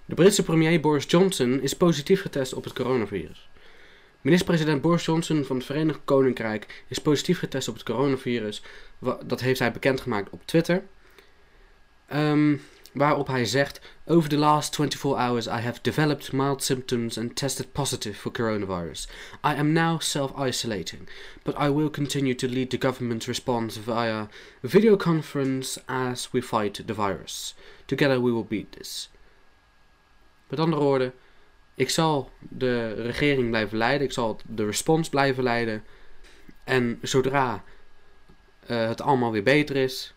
De 0.06 0.16
Britse 0.16 0.44
premier 0.44 0.80
Boris 0.80 1.06
Johnson 1.08 1.62
is 1.62 1.74
positief 1.74 2.22
getest 2.22 2.54
op 2.54 2.64
het 2.64 2.74
coronavirus. 2.74 3.50
Minister-president 4.22 4.82
Boris 4.82 5.06
Johnson 5.06 5.44
van 5.44 5.56
het 5.56 5.66
Verenigd 5.66 6.00
Koninkrijk 6.06 6.84
is 6.88 7.00
positief 7.00 7.40
getest 7.40 7.68
op 7.68 7.74
het 7.74 7.84
coronavirus. 7.84 8.62
Dat 9.26 9.42
heeft 9.42 9.60
hij 9.60 9.72
bekendgemaakt 9.72 10.30
op 10.30 10.42
Twitter. 10.46 10.84
Um, 12.14 12.62
waarop 12.96 13.28
hij 13.28 13.46
zegt: 13.46 13.80
Over 14.06 14.30
the 14.30 14.38
last 14.38 14.76
24 14.76 15.20
hours, 15.20 15.48
I 15.48 15.50
have 15.50 15.80
developed 15.82 16.32
mild 16.32 16.64
symptoms 16.64 17.18
and 17.18 17.36
tested 17.36 17.72
positive 17.72 18.16
for 18.16 18.32
coronavirus. 18.32 19.08
I 19.44 19.54
am 19.58 19.74
now 19.74 20.00
self 20.00 20.32
isolating, 20.48 21.10
but 21.44 21.56
I 21.60 21.70
will 21.70 21.90
continue 21.90 22.36
to 22.36 22.48
lead 22.48 22.70
the 22.70 22.88
government's 22.88 23.28
response 23.28 23.80
via 23.80 24.28
video 24.62 24.98
conference 24.98 25.82
as 25.86 26.32
we 26.32 26.42
fight 26.42 26.88
the 26.88 26.94
virus. 26.94 27.56
Together 27.86 28.22
we 28.22 28.32
will 28.32 28.48
beat 28.48 28.72
this. 28.72 29.10
Met 30.48 30.60
andere 30.60 30.82
woorden, 30.82 31.14
ik 31.76 31.90
zal 31.90 32.32
de 32.40 32.94
regering 32.94 33.50
blijven 33.50 33.78
leiden, 33.78 34.08
ik 34.08 34.14
zal 34.14 34.40
de 34.46 34.66
respons 34.66 35.10
blijven 35.10 35.44
leiden. 35.44 35.84
En 36.64 37.00
zodra 37.02 37.64
uh, 38.68 38.88
het 38.88 39.02
allemaal 39.02 39.32
weer 39.32 39.44
beter 39.44 39.76
is, 39.76 40.15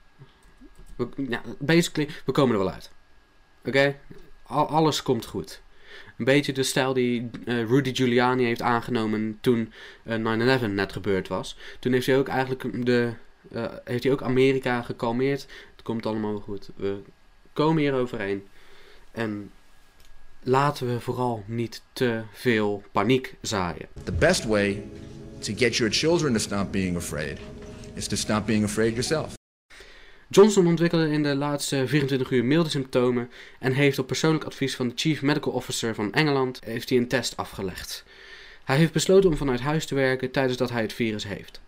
we, 0.99 1.39
basically, 1.59 2.09
we 2.25 2.33
komen 2.33 2.53
er 2.57 2.65
wel 2.65 2.73
uit. 2.73 2.91
Oké? 3.65 3.97
Alles 4.47 5.03
komt 5.03 5.27
goed. 5.27 5.63
Een 6.19 6.25
beetje 6.25 6.53
de 6.53 6.63
stijl 6.63 6.93
die 6.93 7.31
uh, 7.45 7.65
Rudy 7.65 7.95
Giuliani 7.95 8.45
heeft 8.45 8.63
aangenomen 8.63 9.39
toen 9.41 9.73
uh, 10.05 10.59
eh, 10.59 10.61
9-11 10.61 10.65
net 10.65 10.93
gebeurd 10.93 11.29
was. 11.29 11.57
Toen 11.79 11.93
heeft 11.93 12.07
hij 12.07 12.19
ook 12.19 12.29
eigenlijk 12.29 12.87
de, 12.87 13.13
uh, 13.53 13.65
heeft 13.85 14.03
hij 14.03 14.13
ook 14.13 14.23
Amerika 14.23 14.83
gekalmeerd. 14.83 15.47
Het 15.73 15.83
komt 15.83 16.07
allemaal 16.07 16.31
wel 16.31 16.41
goed. 16.41 16.71
We 16.77 16.99
komen 17.53 17.83
hier 17.83 17.95
overheen. 17.95 18.47
En 19.13 19.51
laten 20.43 20.87
we 20.87 21.01
vooral 21.01 21.45
niet 21.47 21.83
te 21.93 22.23
veel 22.33 22.83
paniek 22.93 23.35
zaaien. 23.41 23.89
The 24.05 24.13
best 24.13 24.45
way 24.45 24.83
to 25.39 25.53
get 25.57 25.77
your 25.77 25.93
children 25.93 26.33
to 26.33 26.39
stop 26.39 26.73
being 26.73 26.97
afraid 26.97 27.39
is 27.95 28.07
to 28.07 28.17
stop 28.17 28.47
being 28.47 28.65
afraid 28.65 28.91
yourself. 28.91 29.38
Johnson 30.31 30.67
ontwikkelde 30.67 31.11
in 31.11 31.23
de 31.23 31.35
laatste 31.35 31.87
24 31.87 32.31
uur 32.31 32.45
milde 32.45 32.71
symptomen 32.71 33.31
en 33.59 33.73
heeft 33.73 33.99
op 33.99 34.07
persoonlijk 34.07 34.45
advies 34.45 34.77
van 34.77 34.89
de 34.89 34.95
Chief 34.97 35.23
Medical 35.23 35.53
Officer 35.53 35.95
van 35.95 36.13
Engeland 36.13 36.61
heeft 36.65 36.89
hij 36.89 36.99
een 36.99 37.09
test 37.09 37.37
afgelegd. 37.37 38.05
Hij 38.65 38.77
heeft 38.77 38.93
besloten 38.93 39.31
om 39.31 39.37
vanuit 39.37 39.61
huis 39.61 39.87
te 39.87 39.95
werken 39.95 40.31
tijdens 40.31 40.57
dat 40.57 40.71
hij 40.71 40.83
het 40.83 40.93
virus 40.93 41.25
heeft. 41.25 41.61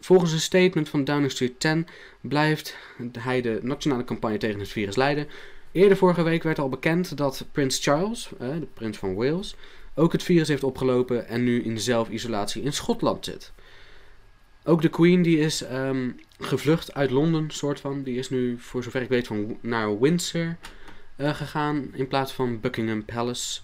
Volgens 0.00 0.32
een 0.32 0.40
statement 0.40 0.88
van 0.88 1.04
Downing 1.04 1.30
Street 1.30 1.60
10 1.60 1.86
blijft 2.20 2.76
hij 3.18 3.40
de 3.40 3.58
nationale 3.62 4.04
campagne 4.04 4.38
tegen 4.38 4.60
het 4.60 4.68
virus 4.68 4.96
leiden. 4.96 5.28
Eerder 5.72 5.96
vorige 5.96 6.22
week 6.22 6.42
werd 6.42 6.58
al 6.58 6.68
bekend 6.68 7.16
dat 7.16 7.46
Prins 7.52 7.78
Charles, 7.82 8.28
de 8.38 8.68
prins 8.74 8.98
van 8.98 9.14
Wales, 9.14 9.54
ook 9.94 10.12
het 10.12 10.22
virus 10.22 10.48
heeft 10.48 10.64
opgelopen 10.64 11.28
en 11.28 11.44
nu 11.44 11.62
in 11.62 11.80
zelfisolatie 11.80 12.62
in 12.62 12.72
Schotland 12.72 13.24
zit. 13.24 13.52
Ook 14.68 14.82
de 14.82 14.88
Queen 14.88 15.22
die 15.22 15.38
is 15.38 15.62
um, 15.72 16.20
gevlucht 16.38 16.94
uit 16.94 17.10
Londen, 17.10 17.50
soort 17.50 17.80
van. 17.80 18.02
Die 18.02 18.18
is 18.18 18.30
nu, 18.30 18.58
voor 18.58 18.82
zover 18.82 19.02
ik 19.02 19.08
weet, 19.08 19.26
van, 19.26 19.58
naar 19.60 20.00
Windsor 20.00 20.56
uh, 21.16 21.34
gegaan 21.34 21.90
in 21.92 22.08
plaats 22.08 22.32
van 22.32 22.60
Buckingham 22.60 23.04
Palace. 23.04 23.60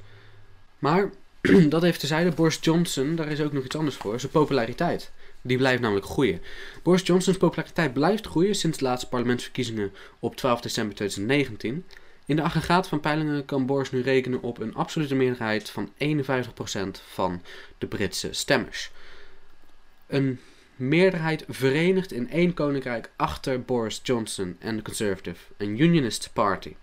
Maar 0.79 1.11
dat 1.69 1.83
heeft 1.83 2.01
tezijde. 2.01 2.31
Boris 2.31 2.59
Johnson, 2.61 3.15
daar 3.17 3.29
is 3.29 3.41
ook 3.41 3.53
nog 3.53 3.65
iets 3.65 3.77
anders 3.77 3.97
voor. 3.97 4.21
Zijn 4.21 4.33
populariteit. 4.33 5.13
Die 5.41 5.57
blijft 5.57 5.83
namelijk 5.83 6.07
groeien. 6.07 6.41
Boris 6.83 7.03
Johnson's 7.03 7.39
populariteit 7.39 7.93
blijft 7.93 8.27
groeien 8.27 8.55
sinds 8.55 8.79
de 8.79 8.85
laatste 8.85 9.09
parlementsverkiezingen 9.09 9.93
op 10.19 10.37
12 10.37 10.61
december 10.61 10.95
2019. 10.95 11.85
In 12.27 12.37
de 12.37 12.43
aggregaat 12.43 12.89
van 12.89 13.01
peilingen 13.01 13.45
kan 13.45 13.67
Boris 13.67 13.91
nu 13.91 14.03
rekenen 14.03 14.43
op 14.43 14.59
een 14.59 14.75
absolute 14.75 15.15
meerderheid 15.15 15.71
van 15.71 15.93
51% 15.99 15.99
van 17.13 17.43
de 17.79 17.87
Britse 17.87 18.33
stemmers. 18.33 18.91
Een 20.07 20.41
meerderheid 20.89 21.45
verenigd 21.49 22.13
in 22.13 22.31
één 22.31 22.55
koninkrijk 22.55 23.11
achter 23.17 23.63
Boris 23.63 24.01
Johnson 24.03 24.57
en 24.59 24.77
de 24.77 24.83
Conservative 24.83 25.45
en 25.57 25.81
Unionist 25.81 26.31
Party. 26.33 26.75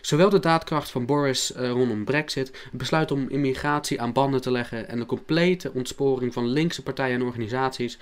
Zowel 0.00 0.28
de 0.28 0.38
daadkracht 0.38 0.90
van 0.90 1.06
Boris 1.06 1.52
uh, 1.56 1.70
rondom 1.70 2.04
Brexit, 2.04 2.46
het 2.46 2.72
besluit 2.72 3.10
om 3.10 3.28
immigratie 3.28 4.00
aan 4.00 4.12
banden 4.12 4.40
te 4.40 4.50
leggen 4.50 4.88
en 4.88 4.98
de 4.98 5.06
complete 5.06 5.72
ontsporing 5.72 6.32
van 6.32 6.48
linkse 6.48 6.82
partijen 6.82 7.20
en 7.20 7.26
organisaties 7.26 7.98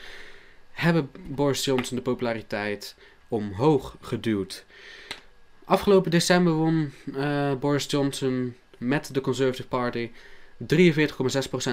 hebben 0.70 1.10
Boris 1.28 1.64
Johnson 1.64 1.96
de 1.96 2.02
populariteit 2.02 2.94
omhoog 3.28 3.96
geduwd. 4.00 4.64
Afgelopen 5.64 6.10
december 6.10 6.52
won 6.52 6.92
uh, 7.06 7.54
Boris 7.54 7.86
Johnson 7.88 8.56
met 8.78 9.14
de 9.14 9.20
Conservative 9.20 9.68
Party 9.68 10.10
43,6% 10.58 10.66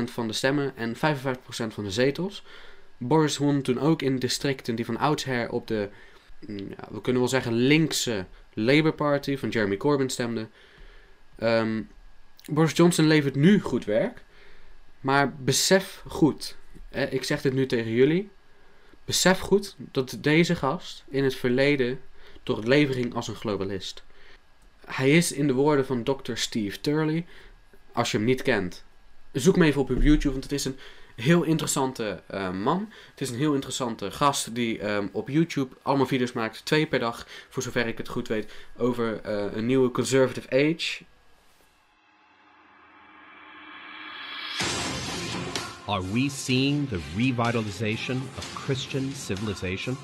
van 0.06 0.28
de 0.28 0.34
stemmen 0.34 0.78
en 0.78 0.96
55% 0.96 1.00
van 1.48 1.84
de 1.84 1.92
zetels. 1.92 2.44
Boris 2.98 3.38
won 3.38 3.62
toen 3.62 3.80
ook 3.80 4.02
in 4.02 4.20
districten 4.20 4.76
die 4.76 4.86
van 4.86 4.98
oudsher 4.98 5.50
op 5.50 5.68
de, 5.68 5.90
mm, 6.48 6.58
ja, 6.58 6.88
we 6.92 7.02
kunnen 7.02 7.22
wel 7.22 7.30
zeggen, 7.30 7.54
linkse 7.54 8.26
Labour 8.54 8.94
Party 8.94 9.38
van 9.38 9.50
Jeremy 9.50 9.78
Corbyn 9.78 10.10
stemden. 10.10 10.52
Um, 11.40 11.90
Boris 12.52 12.74
Johnson 12.74 13.08
levert 13.08 13.36
nu 13.36 13.62
goed 13.62 13.86
werk, 13.86 14.24
maar 15.02 15.34
besef 15.36 16.04
goed, 16.08 16.58
ik 17.10 17.24
zeg 17.24 17.42
dit 17.42 17.54
nu 17.54 17.66
tegen 17.66 17.92
jullie, 17.92 18.30
besef 19.06 19.40
goed 19.40 19.76
dat 19.78 20.18
deze 20.20 20.56
gast 20.56 21.04
in 21.10 21.24
het 21.24 21.36
verleden 21.36 22.00
door 22.44 22.58
het 22.58 22.68
leven 22.68 22.96
ging 22.96 23.14
als 23.14 23.28
een 23.28 23.36
globalist. 23.36 24.04
Hij 24.86 25.12
is 25.12 25.32
in 25.32 25.48
de 25.48 25.54
woorden 25.54 25.86
van 25.86 26.04
Dr. 26.04 26.36
Steve 26.36 26.82
Turley, 26.82 27.26
als 27.92 28.12
je 28.12 28.18
hem 28.18 28.26
niet 28.26 28.42
kent, 28.42 28.84
zoek 29.32 29.56
hem 29.56 29.64
even 29.64 29.82
op 29.82 29.90
op 29.90 30.02
YouTube, 30.02 30.32
want 30.32 30.44
het 30.44 30.54
is 30.54 30.66
een 30.66 30.78
heel 31.16 31.44
interessante 31.44 32.24
uh, 32.34 32.52
man. 32.52 32.90
Het 33.12 33.22
is 33.22 33.30
een 33.30 33.38
heel 33.38 33.54
interessante 33.54 34.12
gast 34.12 34.56
die 34.56 34.90
um, 34.90 35.10
op 35.12 35.30
YouTube 35.30 35.76
allemaal 35.82 36.06
video's 36.06 36.34
maakt. 36.34 36.66
Twee 36.66 36.88
per 36.88 37.00
dag, 37.00 37.28
voor 37.50 37.64
zover 37.64 37.88
ik 37.88 37.98
het 37.98 38.08
goed 38.08 38.28
weet, 38.28 38.52
over 38.78 39.22
uh, 39.26 39.54
een 39.54 39.66
nieuwe 39.66 39.92
conservative 39.92 40.50
age. 40.50 41.04
Are 45.88 46.12
we 46.12 46.30
seeing 46.30 46.90
the 46.90 47.00
revitalization 47.16 48.22
of 48.38 48.64
Christian 48.64 49.12
civilization? 49.12 49.98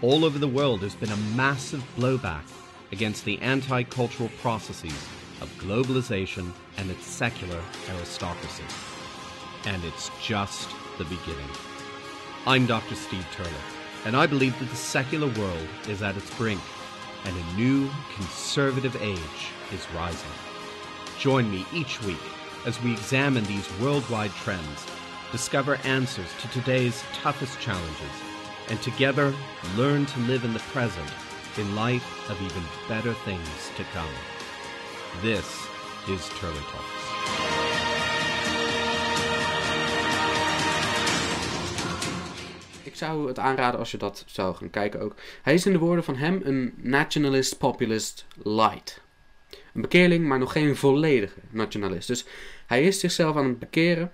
All 0.00 0.24
over 0.24 0.38
the 0.38 0.50
world, 0.50 0.78
there's 0.78 0.98
been 0.98 1.12
a 1.12 1.34
massive 1.36 1.82
blowback 1.94 2.44
against 2.92 3.24
the 3.24 3.38
anti 3.40 3.82
cultural 3.82 4.30
processes 4.40 4.94
of 5.40 5.48
globalization 5.58 6.52
and 6.76 6.90
its 6.90 7.06
secular 7.06 7.60
aristocracy. 7.88 8.89
And 9.66 9.84
it's 9.84 10.10
just 10.22 10.70
the 10.98 11.04
beginning. 11.04 11.50
I'm 12.46 12.66
Dr. 12.66 12.94
Steve 12.94 13.26
Turner, 13.32 13.50
and 14.06 14.16
I 14.16 14.26
believe 14.26 14.58
that 14.58 14.70
the 14.70 14.76
secular 14.76 15.28
world 15.38 15.68
is 15.86 16.02
at 16.02 16.16
its 16.16 16.34
brink 16.36 16.60
and 17.24 17.36
a 17.36 17.56
new 17.56 17.90
conservative 18.14 18.96
age 19.02 19.50
is 19.72 19.86
rising. 19.94 20.30
Join 21.18 21.50
me 21.50 21.66
each 21.72 22.02
week 22.02 22.22
as 22.66 22.82
we 22.82 22.92
examine 22.92 23.44
these 23.44 23.68
worldwide 23.78 24.32
trends, 24.32 24.86
discover 25.32 25.76
answers 25.84 26.30
to 26.40 26.48
today's 26.48 27.02
toughest 27.12 27.60
challenges, 27.60 28.14
and 28.68 28.80
together 28.80 29.34
learn 29.76 30.06
to 30.06 30.20
live 30.20 30.44
in 30.44 30.54
the 30.54 30.60
present 30.60 31.10
in 31.58 31.74
light 31.74 32.02
of 32.28 32.40
even 32.40 32.62
better 32.88 33.12
things 33.12 33.70
to 33.76 33.84
come. 33.92 34.08
This 35.20 35.66
is 36.08 36.28
Turner 36.38 36.54
Talks. 36.54 37.59
Ik 42.90 42.96
zou 42.96 43.28
het 43.28 43.38
aanraden 43.38 43.80
als 43.80 43.90
je 43.90 43.96
dat 43.96 44.24
zou 44.26 44.54
gaan 44.54 44.70
kijken 44.70 45.00
ook. 45.00 45.14
Hij 45.42 45.54
is 45.54 45.66
in 45.66 45.72
de 45.72 45.78
woorden 45.78 46.04
van 46.04 46.16
hem 46.16 46.40
een 46.44 46.74
nationalist 46.76 47.58
populist 47.58 48.26
light. 48.42 49.00
Een 49.74 49.80
bekeerling, 49.80 50.26
maar 50.26 50.38
nog 50.38 50.52
geen 50.52 50.76
volledige 50.76 51.38
nationalist. 51.50 52.08
Dus 52.08 52.24
hij 52.66 52.82
is 52.82 53.00
zichzelf 53.00 53.36
aan 53.36 53.44
het 53.44 53.58
bekeren, 53.58 54.12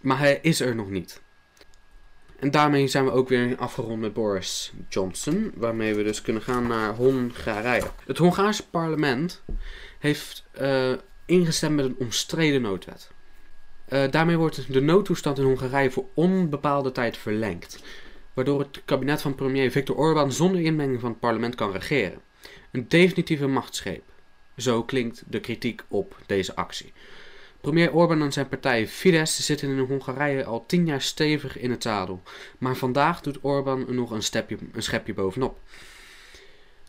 maar 0.00 0.18
hij 0.18 0.38
is 0.42 0.60
er 0.60 0.74
nog 0.74 0.90
niet. 0.90 1.20
En 2.38 2.50
daarmee 2.50 2.86
zijn 2.86 3.04
we 3.04 3.10
ook 3.10 3.28
weer 3.28 3.56
afgerond 3.56 4.00
met 4.00 4.12
Boris 4.12 4.72
Johnson, 4.88 5.52
waarmee 5.54 5.94
we 5.94 6.02
dus 6.02 6.22
kunnen 6.22 6.42
gaan 6.42 6.66
naar 6.66 6.94
Hongarije. 6.94 7.90
Het 8.06 8.18
Hongaarse 8.18 8.68
parlement 8.68 9.42
heeft 9.98 10.44
eh, 10.50 10.92
ingestemd 11.24 11.76
met 11.76 11.84
een 11.84 11.96
omstreden 11.98 12.62
noodwet. 12.62 13.10
Eh, 13.92 14.10
daarmee 14.10 14.36
wordt 14.36 14.72
de 14.72 14.80
noodtoestand 14.80 15.38
in 15.38 15.44
Hongarije 15.44 15.90
voor 15.90 16.06
onbepaalde 16.14 16.92
tijd 16.92 17.16
verlengd, 17.16 17.82
waardoor 18.34 18.58
het 18.58 18.82
kabinet 18.84 19.22
van 19.22 19.34
premier 19.34 19.70
Viktor 19.70 19.96
Orbán 19.96 20.32
zonder 20.32 20.60
inmenging 20.60 21.00
van 21.00 21.10
het 21.10 21.20
parlement 21.20 21.54
kan 21.54 21.72
regeren. 21.72 22.20
Een 22.70 22.88
definitieve 22.88 23.46
machtsgreep. 23.46 24.02
Zo 24.56 24.82
klinkt 24.82 25.24
de 25.26 25.40
kritiek 25.40 25.82
op 25.88 26.16
deze 26.26 26.54
actie. 26.54 26.92
Premier 27.60 27.92
Orbán 27.92 28.22
en 28.22 28.32
zijn 28.32 28.48
partij 28.48 28.88
Fidesz 28.88 29.40
zitten 29.40 29.68
in 29.68 29.78
Hongarije 29.78 30.44
al 30.44 30.66
tien 30.66 30.86
jaar 30.86 31.02
stevig 31.02 31.58
in 31.58 31.70
het 31.70 31.82
zadel. 31.82 32.22
Maar 32.58 32.76
vandaag 32.76 33.20
doet 33.20 33.38
Orbán 33.40 33.94
nog 33.94 34.10
een, 34.10 34.22
stepje, 34.22 34.56
een 34.72 34.82
schepje 34.82 35.14
bovenop. 35.14 35.58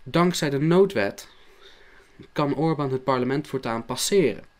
Dankzij 0.03 0.50
de 0.50 0.60
noodwet 0.60 1.27
kan 2.31 2.55
Orbán 2.55 2.91
het 2.91 3.03
parlement 3.03 3.48
voortaan 3.48 3.86
passeren. 3.86 4.52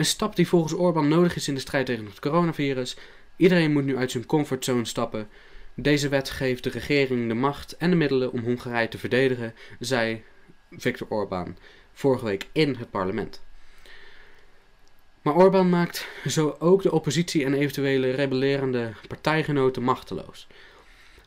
Een 0.00 0.06
stap 0.06 0.36
die 0.36 0.48
volgens 0.48 0.72
Orbán 0.72 1.08
nodig 1.08 1.36
is 1.36 1.48
in 1.48 1.54
de 1.54 1.60
strijd 1.60 1.86
tegen 1.86 2.04
het 2.06 2.20
coronavirus. 2.20 2.96
Iedereen 3.36 3.72
moet 3.72 3.84
nu 3.84 3.96
uit 3.96 4.10
zijn 4.10 4.26
comfortzone 4.26 4.84
stappen. 4.84 5.28
Deze 5.74 6.08
wet 6.08 6.30
geeft 6.30 6.64
de 6.64 6.70
regering 6.70 7.28
de 7.28 7.34
macht 7.34 7.76
en 7.76 7.90
de 7.90 7.96
middelen 7.96 8.32
om 8.32 8.40
Hongarije 8.40 8.88
te 8.88 8.98
verdedigen, 8.98 9.54
zei 9.78 10.22
Viktor 10.70 11.06
Orbán 11.08 11.56
vorige 11.92 12.24
week 12.24 12.46
in 12.52 12.74
het 12.74 12.90
parlement. 12.90 13.42
Maar 15.22 15.34
Orbán 15.34 15.68
maakt 15.68 16.06
zo 16.26 16.56
ook 16.58 16.82
de 16.82 16.92
oppositie 16.92 17.44
en 17.44 17.54
eventuele 17.54 18.10
rebellerende 18.10 18.92
partijgenoten 19.08 19.82
machteloos. 19.82 20.46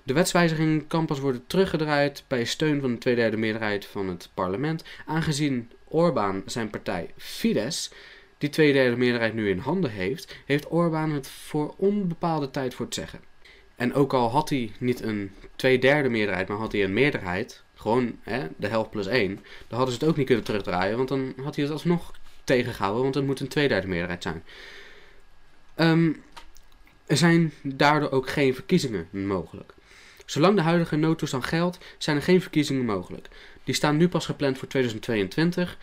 De 0.03 0.13
wetswijziging 0.13 0.87
kan 0.87 1.05
pas 1.05 1.19
worden 1.19 1.43
teruggedraaid 1.47 2.23
bij 2.27 2.45
steun 2.45 2.81
van 2.81 2.91
de 2.91 2.97
tweederde 2.97 3.37
meerderheid 3.37 3.85
van 3.85 4.07
het 4.07 4.29
parlement, 4.33 4.83
aangezien 5.05 5.71
Orbán 5.87 6.43
zijn 6.45 6.69
partij 6.69 7.09
Fidesz, 7.17 7.89
die 8.43 8.51
tweederde 8.51 8.97
meerderheid 8.97 9.33
nu 9.33 9.49
in 9.49 9.57
handen 9.57 9.91
heeft, 9.91 10.35
heeft 10.45 10.71
Orbán 10.71 11.11
het 11.11 11.27
voor 11.27 11.73
onbepaalde 11.77 12.51
tijd 12.51 12.73
voor 12.73 12.85
het 12.85 12.93
zeggen. 12.93 13.19
En 13.75 13.93
ook 13.93 14.13
al 14.13 14.29
had 14.29 14.49
hij 14.49 14.71
niet 14.77 15.01
een 15.01 15.31
tweederde 15.55 16.09
meerderheid, 16.09 16.47
maar 16.47 16.57
had 16.57 16.71
hij 16.71 16.83
een 16.83 16.93
meerderheid, 16.93 17.63
gewoon 17.75 18.19
hè, 18.21 18.47
de 18.57 18.67
helft 18.67 18.89
plus 18.89 19.07
één, 19.07 19.35
dan 19.67 19.77
hadden 19.77 19.93
ze 19.93 19.99
het 19.99 20.09
ook 20.09 20.17
niet 20.17 20.25
kunnen 20.25 20.43
terugdraaien, 20.43 20.97
want 20.97 21.09
dan 21.09 21.33
had 21.43 21.55
hij 21.55 21.63
het 21.63 21.73
alsnog 21.73 22.11
tegengehouden, 22.43 23.03
want 23.03 23.15
het 23.15 23.25
moet 23.25 23.39
een 23.39 23.47
tweederde 23.47 23.87
meerderheid 23.87 24.23
zijn. 24.23 24.43
Ehm, 25.75 26.11
er 27.05 27.17
zijn 27.17 27.53
daardoor 27.61 28.11
ook 28.11 28.29
geen 28.29 28.53
verkiezingen 28.53 29.07
mogelijk. 29.11 29.73
Zolang 30.25 30.55
de 30.55 30.61
huidige 30.61 30.95
noodtoestand 30.95 31.45
geldt, 31.45 31.77
zijn 31.97 32.15
er 32.15 32.23
geen 32.23 32.41
verkiezingen 32.41 32.85
mogelijk. 32.85 33.27
Die 33.63 33.75
staan 33.75 33.97
nu 33.97 34.09
pas 34.09 34.25
gepland 34.25 34.57
voor 34.57 34.67
2022, 34.67 35.77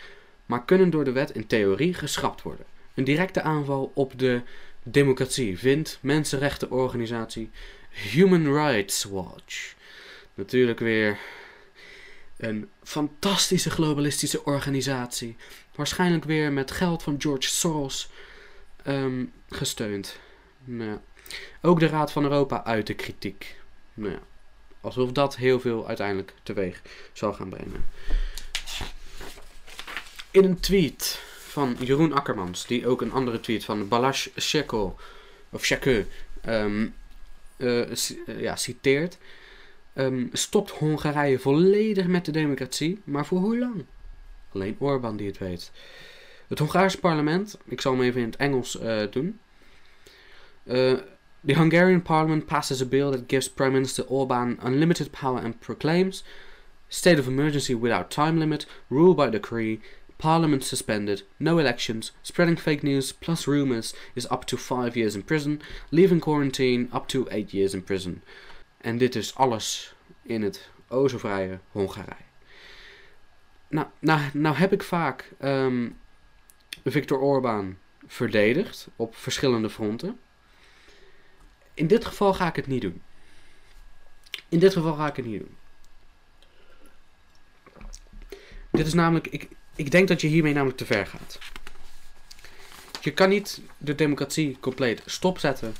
maar 0.45 0.65
kunnen 0.65 0.89
door 0.89 1.03
de 1.03 1.11
wet 1.11 1.31
in 1.31 1.47
theorie 1.47 1.93
geschrapt 1.93 2.41
worden. 2.41 2.65
Een 2.93 3.03
directe 3.03 3.41
aanval 3.41 3.91
op 3.93 4.19
de 4.19 4.41
democratie 4.83 5.59
vindt 5.59 5.97
mensenrechtenorganisatie 6.01 7.49
Human 7.89 8.53
Rights 8.53 9.03
Watch. 9.03 9.73
Natuurlijk 10.33 10.79
weer 10.79 11.19
een 12.37 12.69
fantastische 12.83 13.69
globalistische 13.69 14.45
organisatie. 14.45 15.35
Waarschijnlijk 15.75 16.23
weer 16.23 16.51
met 16.51 16.71
geld 16.71 17.03
van 17.03 17.15
George 17.19 17.49
Soros 17.49 18.09
ehm, 18.83 19.25
gesteund. 19.49 20.19
Nou. 20.63 20.97
Ook 21.61 21.79
de 21.79 21.87
Raad 21.87 22.11
van 22.11 22.23
Europa 22.23 22.63
uit 22.63 22.87
de 22.87 22.93
kritiek. 22.93 23.55
Nou. 23.93 24.17
Alsof 24.81 25.11
dat 25.11 25.35
heel 25.35 25.59
veel 25.59 25.87
uiteindelijk 25.87 26.33
teweeg 26.43 26.81
zal 27.13 27.33
gaan 27.33 27.49
brengen. 27.49 27.85
In 30.31 30.43
een 30.43 30.59
tweet 30.59 31.21
van 31.37 31.75
Jeroen 31.79 32.13
Akkermans, 32.13 32.65
die 32.65 32.87
ook 32.87 33.01
een 33.01 33.11
andere 33.11 33.39
tweet 33.39 33.65
van 33.65 33.87
Balash 33.87 34.27
Sheko, 34.39 34.95
of 35.49 35.65
Sheke, 35.65 36.05
um, 36.47 36.93
uh, 37.57 37.95
ja, 38.25 38.55
citeert. 38.55 39.17
Um, 39.93 40.29
stopt 40.33 40.71
Hongarije 40.71 41.39
volledig 41.39 42.07
met 42.07 42.25
de 42.25 42.31
democratie, 42.31 43.01
maar 43.03 43.25
voor 43.25 43.39
hoe 43.39 43.57
lang? 43.57 43.85
Alleen 44.53 44.75
Orbán 44.79 45.15
die 45.15 45.27
het 45.27 45.37
weet. 45.37 45.71
Het 46.47 46.59
Hongaarse 46.59 46.99
parlement, 46.99 47.57
ik 47.65 47.81
zal 47.81 47.91
hem 47.91 48.01
even 48.01 48.21
in 48.21 48.27
het 48.27 48.35
Engels 48.35 48.81
uh, 48.81 49.03
doen. 49.09 49.39
The 50.63 51.53
Hungarian 51.53 52.01
parliament 52.01 52.45
passes 52.45 52.81
a 52.81 52.85
bill 52.85 53.11
that 53.11 53.23
gives 53.27 53.49
Prime 53.49 53.71
Minister 53.71 54.05
Orbán 54.05 54.65
unlimited 54.65 55.11
power 55.11 55.43
and 55.43 55.59
proclaims 55.59 56.23
state 56.91 57.17
of 57.17 57.27
emergency 57.27 57.73
without 57.73 58.11
time 58.11 58.37
limit, 58.37 58.65
rule 58.89 59.15
by 59.15 59.29
decree, 59.29 59.79
parliament 60.21 60.63
suspended, 60.63 61.23
no 61.37 61.57
elections, 61.57 62.11
spreading 62.21 62.59
fake 62.59 62.83
news 62.83 63.11
plus 63.11 63.47
rumors 63.47 63.93
is 64.13 64.29
up 64.29 64.45
to 64.45 64.57
5 64.57 64.95
years 64.95 65.15
in 65.15 65.23
prison, 65.23 65.61
leaving 65.89 66.21
quarantine 66.21 66.87
up 66.93 67.07
to 67.07 67.27
8 67.31 67.53
years 67.53 67.73
in 67.73 67.83
prison. 67.83 68.21
En 68.77 68.97
dit 68.97 69.15
is 69.15 69.35
alles 69.35 69.93
in 70.21 70.41
het 70.41 70.69
o 70.87 71.07
zo 71.07 71.17
vrije 71.17 71.59
Hongarije. 71.71 72.29
Nou, 73.67 73.87
nou, 73.99 74.21
nou 74.33 74.55
heb 74.55 74.73
ik 74.73 74.83
vaak 74.83 75.31
um, 75.39 75.97
Viktor 76.83 77.19
Orbán 77.19 77.77
verdedigd 78.07 78.87
op 78.95 79.15
verschillende 79.15 79.69
fronten. 79.69 80.19
In 81.73 81.87
dit 81.87 82.05
geval 82.05 82.33
ga 82.33 82.47
ik 82.47 82.55
het 82.55 82.67
niet 82.67 82.81
doen. 82.81 83.01
In 84.49 84.59
dit 84.59 84.73
geval 84.73 84.93
ga 84.93 85.07
ik 85.07 85.15
het 85.15 85.25
niet 85.25 85.39
doen. 85.39 85.55
Dit 88.71 88.87
is 88.87 88.93
namelijk, 88.93 89.27
ik, 89.27 89.49
ik 89.81 89.91
denk 89.91 90.07
dat 90.07 90.21
je 90.21 90.27
hiermee 90.27 90.53
namelijk 90.53 90.77
te 90.77 90.85
ver 90.85 91.07
gaat. 91.07 91.39
Je 93.01 93.11
kan 93.11 93.29
niet 93.29 93.61
de 93.77 93.95
democratie 93.95 94.57
compleet 94.59 95.01
stopzetten 95.05 95.75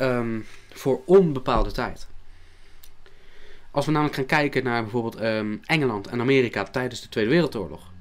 um, 0.00 0.46
voor 0.72 1.02
onbepaalde 1.04 1.72
tijd. 1.72 2.06
Als 3.70 3.86
we 3.86 3.92
namelijk 3.92 4.16
gaan 4.16 4.26
kijken 4.26 4.64
naar 4.64 4.82
bijvoorbeeld 4.82 5.20
um, 5.20 5.60
Engeland 5.64 6.06
en 6.06 6.20
Amerika 6.20 6.64
tijdens 6.64 7.00
de 7.00 7.08
Tweede 7.08 7.30
Wereldoorlog. 7.30 7.92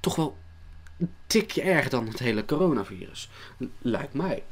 Toch 0.00 0.16
wel 0.16 0.36
een 0.98 1.12
tikje 1.26 1.62
erger 1.62 1.90
dan 1.90 2.06
het 2.08 2.18
hele 2.18 2.44
coronavirus. 2.44 3.30
Lijkt 3.78 4.14
mij. 4.14 4.42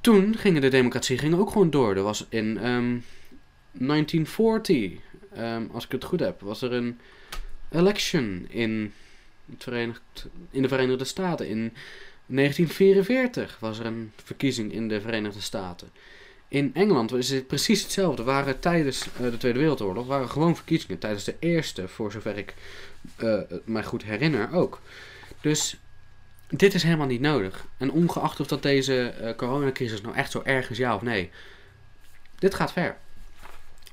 Toen 0.00 0.36
gingen 0.36 0.60
de 0.60 0.68
democratie 0.68 1.18
gingen 1.18 1.38
ook 1.38 1.50
gewoon 1.50 1.70
door. 1.70 1.96
Er 1.96 2.02
was 2.02 2.26
in 2.28 2.66
um, 2.66 3.04
1940, 3.72 5.00
um, 5.38 5.70
als 5.72 5.84
ik 5.84 5.92
het 5.92 6.04
goed 6.04 6.20
heb, 6.20 6.40
was 6.40 6.62
er 6.62 6.72
een 6.72 7.00
election 7.70 8.46
in, 8.48 8.92
in 10.50 10.62
de 10.62 10.68
Verenigde 10.68 11.04
Staten. 11.04 11.48
In 11.48 11.72
1944 12.26 13.56
was 13.60 13.78
er 13.78 13.86
een 13.86 14.12
verkiezing 14.24 14.72
in 14.72 14.88
de 14.88 15.00
Verenigde 15.00 15.40
Staten. 15.40 15.90
In 16.48 16.70
Engeland 16.74 17.12
is 17.12 17.30
het 17.30 17.46
precies 17.46 17.82
hetzelfde. 17.82 18.22
Waren 18.22 18.60
tijdens 18.60 19.06
uh, 19.06 19.30
de 19.30 19.36
Tweede 19.36 19.58
Wereldoorlog 19.58 20.06
waren 20.06 20.28
gewoon 20.28 20.56
verkiezingen. 20.56 20.98
Tijdens 20.98 21.24
de 21.24 21.36
eerste, 21.38 21.88
voor 21.88 22.12
zover 22.12 22.36
ik 22.36 22.54
uh, 23.18 23.40
mij 23.64 23.84
goed 23.84 24.04
herinner, 24.04 24.52
ook. 24.52 24.80
Dus 25.40 25.76
dit 26.48 26.74
is 26.74 26.82
helemaal 26.82 27.06
niet 27.06 27.20
nodig. 27.20 27.66
En 27.76 27.90
ongeacht 27.90 28.40
of 28.40 28.46
dat 28.46 28.62
deze 28.62 29.08
eh, 29.08 29.36
coronacrisis 29.36 30.00
nou 30.00 30.14
echt 30.14 30.30
zo 30.30 30.42
erg 30.44 30.70
is, 30.70 30.78
ja 30.78 30.94
of 30.94 31.02
nee. 31.02 31.30
Dit 32.38 32.54
gaat 32.54 32.72
ver. 32.72 32.96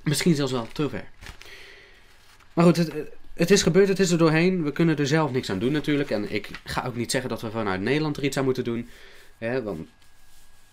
Misschien 0.03 0.35
zelfs 0.35 0.51
wel 0.51 0.67
te 0.73 0.89
ver. 0.89 1.05
Maar 2.53 2.65
goed, 2.65 2.77
het, 2.77 2.93
het 3.33 3.51
is 3.51 3.63
gebeurd, 3.63 3.87
het 3.87 3.99
is 3.99 4.11
er 4.11 4.17
doorheen. 4.17 4.63
We 4.63 4.71
kunnen 4.71 4.97
er 4.97 5.07
zelf 5.07 5.31
niks 5.31 5.49
aan 5.49 5.59
doen 5.59 5.71
natuurlijk. 5.71 6.09
En 6.09 6.33
ik 6.33 6.49
ga 6.63 6.83
ook 6.85 6.95
niet 6.95 7.11
zeggen 7.11 7.29
dat 7.29 7.41
we 7.41 7.51
vanuit 7.51 7.81
Nederland 7.81 8.17
er 8.17 8.23
iets 8.23 8.37
aan 8.37 8.43
moeten 8.43 8.63
doen. 8.63 8.89
Want 9.63 9.87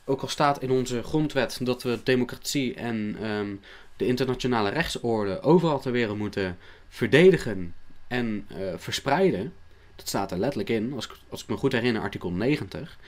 ook 0.04 0.22
al 0.22 0.28
staat 0.28 0.62
in 0.62 0.70
onze 0.70 1.02
grondwet 1.02 1.58
dat 1.62 1.82
we 1.82 2.00
democratie 2.02 2.74
en 2.74 3.16
ehm, 3.22 3.54
de 3.96 4.06
internationale 4.06 4.70
rechtsorde 4.70 5.40
overal 5.40 5.80
ter 5.80 5.92
wereld 5.92 6.18
moeten 6.18 6.58
verdedigen 6.88 7.74
en 8.06 8.46
eh, 8.48 8.56
verspreiden. 8.76 9.52
Dat 9.96 10.08
staat 10.08 10.30
er 10.30 10.38
letterlijk 10.38 10.70
in, 10.70 10.92
als 10.92 11.04
ik, 11.04 11.12
als 11.28 11.42
ik 11.42 11.48
me 11.48 11.56
goed 11.56 11.72
herinner, 11.72 12.02
artikel 12.02 12.30
90. 12.30 12.98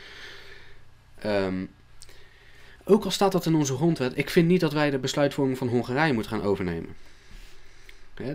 Ehm, 1.19 1.65
ook 2.91 3.05
al 3.05 3.11
staat 3.11 3.33
dat 3.33 3.47
in 3.47 3.55
onze 3.55 3.75
grondwet, 3.75 4.19
ik 4.19 4.31
vind 4.31 4.49
niet 4.49 4.61
dat 4.61 4.73
wij 4.73 4.91
de 4.91 4.99
besluitvorming 4.99 5.59
van 5.59 5.69
Hongarije 5.69 6.13
moeten 6.13 6.33
gaan 6.33 6.43
overnemen. 6.43 6.97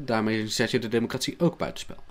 Daarmee 0.01 0.47
zet 0.47 0.71
je 0.71 0.79
de 0.79 0.87
democratie 0.87 1.35
ook 1.39 1.57
buitenspel. 1.57 2.03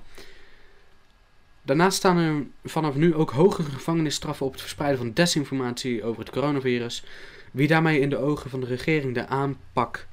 Daarnaast 1.62 1.96
staan 1.96 2.16
er 2.16 2.46
vanaf 2.64 2.94
nu 2.94 3.14
ook 3.14 3.30
hogere 3.30 3.70
gevangenisstraffen 3.70 4.46
op 4.46 4.52
het 4.52 4.60
verspreiden 4.60 4.98
van 4.98 5.12
desinformatie 5.12 6.04
over 6.04 6.20
het 6.20 6.30
coronavirus. 6.30 7.04
Wie 7.50 7.68
daarmee 7.68 8.00
in 8.00 8.10
de 8.10 8.16
ogen 8.16 8.50
van 8.50 8.60
de 8.60 8.66
regering 8.66 9.14
de 9.14 9.26
aanpak 9.26 10.06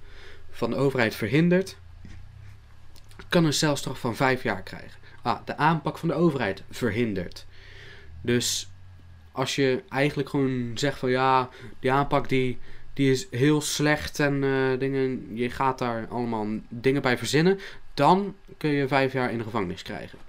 van 0.52 0.70
de 0.70 0.76
overheid 0.76 1.16
verhindert, 1.16 1.78
kan 3.30 3.46
een 3.46 3.54
celstraf 3.54 4.00
van 4.00 4.16
vijf 4.16 4.44
jaar 4.44 4.62
krijgen. 4.62 5.00
Ah, 5.22 5.46
de 5.46 5.58
aanpak 5.58 5.98
van 5.98 6.08
de 6.08 6.14
overheid 6.14 6.64
verhindert. 6.70 7.46
Dus 8.22 8.71
als 9.32 9.56
je 9.56 9.84
eigenlijk 9.90 10.30
gewoon 10.30 10.72
zegt 10.76 11.00
van 11.00 11.10
ja, 11.10 11.50
die 11.80 11.92
aanpak 11.92 12.30
die, 12.30 12.58
die 12.94 13.12
is 13.12 13.28
heel 13.32 13.62
slecht 13.62 14.20
en 14.20 14.44
eh, 14.44 14.80
dingen, 14.80 15.28
je 15.34 15.50
gaat 15.50 15.80
daar 15.80 16.08
allemaal 16.10 16.48
dingen 16.70 17.02
bij 17.02 17.18
verzinnen, 17.18 17.60
dan 17.94 18.36
kun 18.58 18.70
je 18.70 18.88
vijf 18.88 19.14
jaar 19.14 19.32
in 19.32 19.38
de 19.38 19.44
gevangenis 19.44 19.82
krijgen. 19.82 20.20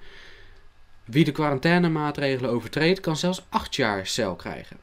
Wie 1.04 1.24
de 1.24 1.32
quarantainemaatregelen 1.32 2.50
overtreedt, 2.50 3.00
kan 3.00 3.16
zelfs 3.16 3.46
acht 3.48 3.76
jaar 3.76 4.06
cel 4.06 4.34
krijgen. 4.34 4.76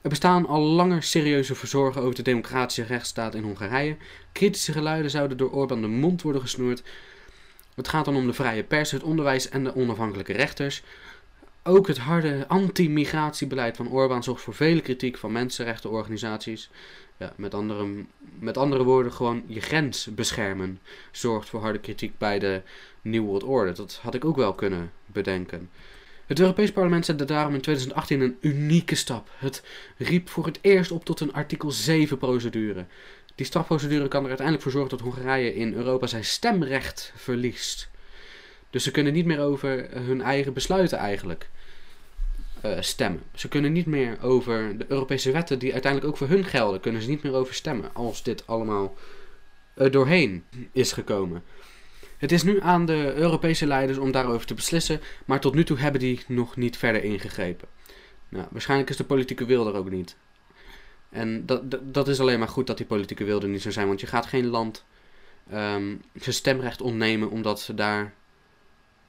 Er 0.00 0.10
bestaan 0.10 0.46
al 0.46 0.60
langer 0.60 1.02
serieuze 1.02 1.54
verzorgen 1.54 2.02
over 2.02 2.14
de 2.14 2.22
democratische 2.22 2.82
rechtsstaat 2.82 3.34
in 3.34 3.42
Hongarije. 3.42 3.96
Kritische 4.32 4.72
geluiden 4.72 5.10
zouden 5.10 5.36
door 5.36 5.50
Orbán 5.50 5.80
de 5.80 5.86
mond 5.86 6.22
worden 6.22 6.40
gesnoerd. 6.40 6.82
Het 7.74 7.88
gaat 7.88 8.04
dan 8.04 8.16
om 8.16 8.26
de 8.26 8.32
vrije 8.32 8.62
pers, 8.62 8.90
het 8.90 9.02
onderwijs 9.02 9.48
en 9.48 9.64
de 9.64 9.76
onafhankelijke 9.76 10.32
rechters. 10.32 10.82
Ook 11.66 11.86
het 11.86 11.98
harde 11.98 12.44
anti-migratiebeleid 12.48 13.76
van 13.76 13.88
Orbán 13.88 14.22
zorgt 14.22 14.42
voor 14.42 14.54
vele 14.54 14.80
kritiek 14.80 15.16
van 15.16 15.32
mensenrechtenorganisaties. 15.32 16.70
Ja, 17.16 17.32
met, 17.36 17.54
andere, 17.54 18.04
met 18.38 18.56
andere 18.56 18.82
woorden, 18.82 19.12
gewoon 19.12 19.42
je 19.46 19.60
grens 19.60 20.08
beschermen 20.14 20.78
zorgt 21.10 21.48
voor 21.48 21.60
harde 21.60 21.78
kritiek 21.78 22.18
bij 22.18 22.38
de 22.38 22.62
New 23.02 23.24
World 23.24 23.42
Order. 23.42 23.74
Dat 23.74 23.98
had 24.02 24.14
ik 24.14 24.24
ook 24.24 24.36
wel 24.36 24.54
kunnen 24.54 24.92
bedenken. 25.06 25.70
Het 26.26 26.40
Europees 26.40 26.72
Parlement 26.72 27.04
zette 27.04 27.24
daarom 27.24 27.54
in 27.54 27.60
2018 27.60 28.20
een 28.20 28.36
unieke 28.40 28.94
stap. 28.94 29.28
Het 29.36 29.62
riep 29.96 30.28
voor 30.28 30.46
het 30.46 30.58
eerst 30.60 30.90
op 30.90 31.04
tot 31.04 31.20
een 31.20 31.32
artikel 31.32 31.70
7 31.70 32.18
procedure. 32.18 32.84
Die 33.34 33.46
strafprocedure 33.46 34.08
kan 34.08 34.22
er 34.22 34.28
uiteindelijk 34.28 34.62
voor 34.62 34.72
zorgen 34.72 34.98
dat 34.98 35.06
Hongarije 35.06 35.54
in 35.54 35.74
Europa 35.74 36.06
zijn 36.06 36.24
stemrecht 36.24 37.12
verliest. 37.16 37.90
Dus 38.70 38.82
ze 38.82 38.90
kunnen 38.90 39.12
niet 39.12 39.26
meer 39.26 39.40
over 39.40 39.88
hun 39.90 40.22
eigen 40.22 40.52
besluiten 40.52 40.98
eigenlijk 40.98 41.48
uh, 42.64 42.76
stemmen. 42.80 43.22
Ze 43.34 43.48
kunnen 43.48 43.72
niet 43.72 43.86
meer 43.86 44.22
over 44.22 44.78
de 44.78 44.84
Europese 44.88 45.30
wetten 45.30 45.58
die 45.58 45.72
uiteindelijk 45.72 46.12
ook 46.12 46.18
voor 46.18 46.28
hun 46.28 46.44
gelden, 46.44 46.80
kunnen 46.80 47.02
ze 47.02 47.08
niet 47.08 47.22
meer 47.22 47.34
over 47.34 47.54
stemmen 47.54 47.90
als 47.94 48.22
dit 48.22 48.46
allemaal 48.46 48.96
er 49.74 49.90
doorheen 49.90 50.44
is 50.72 50.92
gekomen. 50.92 51.42
Het 52.18 52.32
is 52.32 52.42
nu 52.42 52.60
aan 52.60 52.86
de 52.86 53.12
Europese 53.14 53.66
leiders 53.66 53.98
om 53.98 54.12
daarover 54.12 54.46
te 54.46 54.54
beslissen, 54.54 55.00
maar 55.24 55.40
tot 55.40 55.54
nu 55.54 55.64
toe 55.64 55.78
hebben 55.78 56.00
die 56.00 56.20
nog 56.28 56.56
niet 56.56 56.76
verder 56.76 57.04
ingegrepen. 57.04 57.68
Nou, 58.28 58.46
waarschijnlijk 58.50 58.90
is 58.90 58.96
de 58.96 59.04
politieke 59.04 59.44
wil 59.44 59.66
er 59.66 59.74
ook 59.74 59.90
niet. 59.90 60.16
En 61.10 61.46
dat, 61.46 61.62
dat, 61.82 62.08
is 62.08 62.20
alleen 62.20 62.38
maar 62.38 62.48
goed 62.48 62.66
dat 62.66 62.76
die 62.76 62.86
politieke 62.86 63.24
wil 63.24 63.42
er 63.42 63.48
niet 63.48 63.62
zou 63.62 63.74
zijn, 63.74 63.86
want 63.86 64.00
je 64.00 64.06
gaat 64.06 64.26
geen 64.26 64.46
land 64.46 64.84
um, 65.52 66.02
zijn 66.14 66.34
stemrecht 66.34 66.80
ontnemen 66.80 67.30
omdat 67.30 67.60
ze 67.60 67.74
daar 67.74 68.12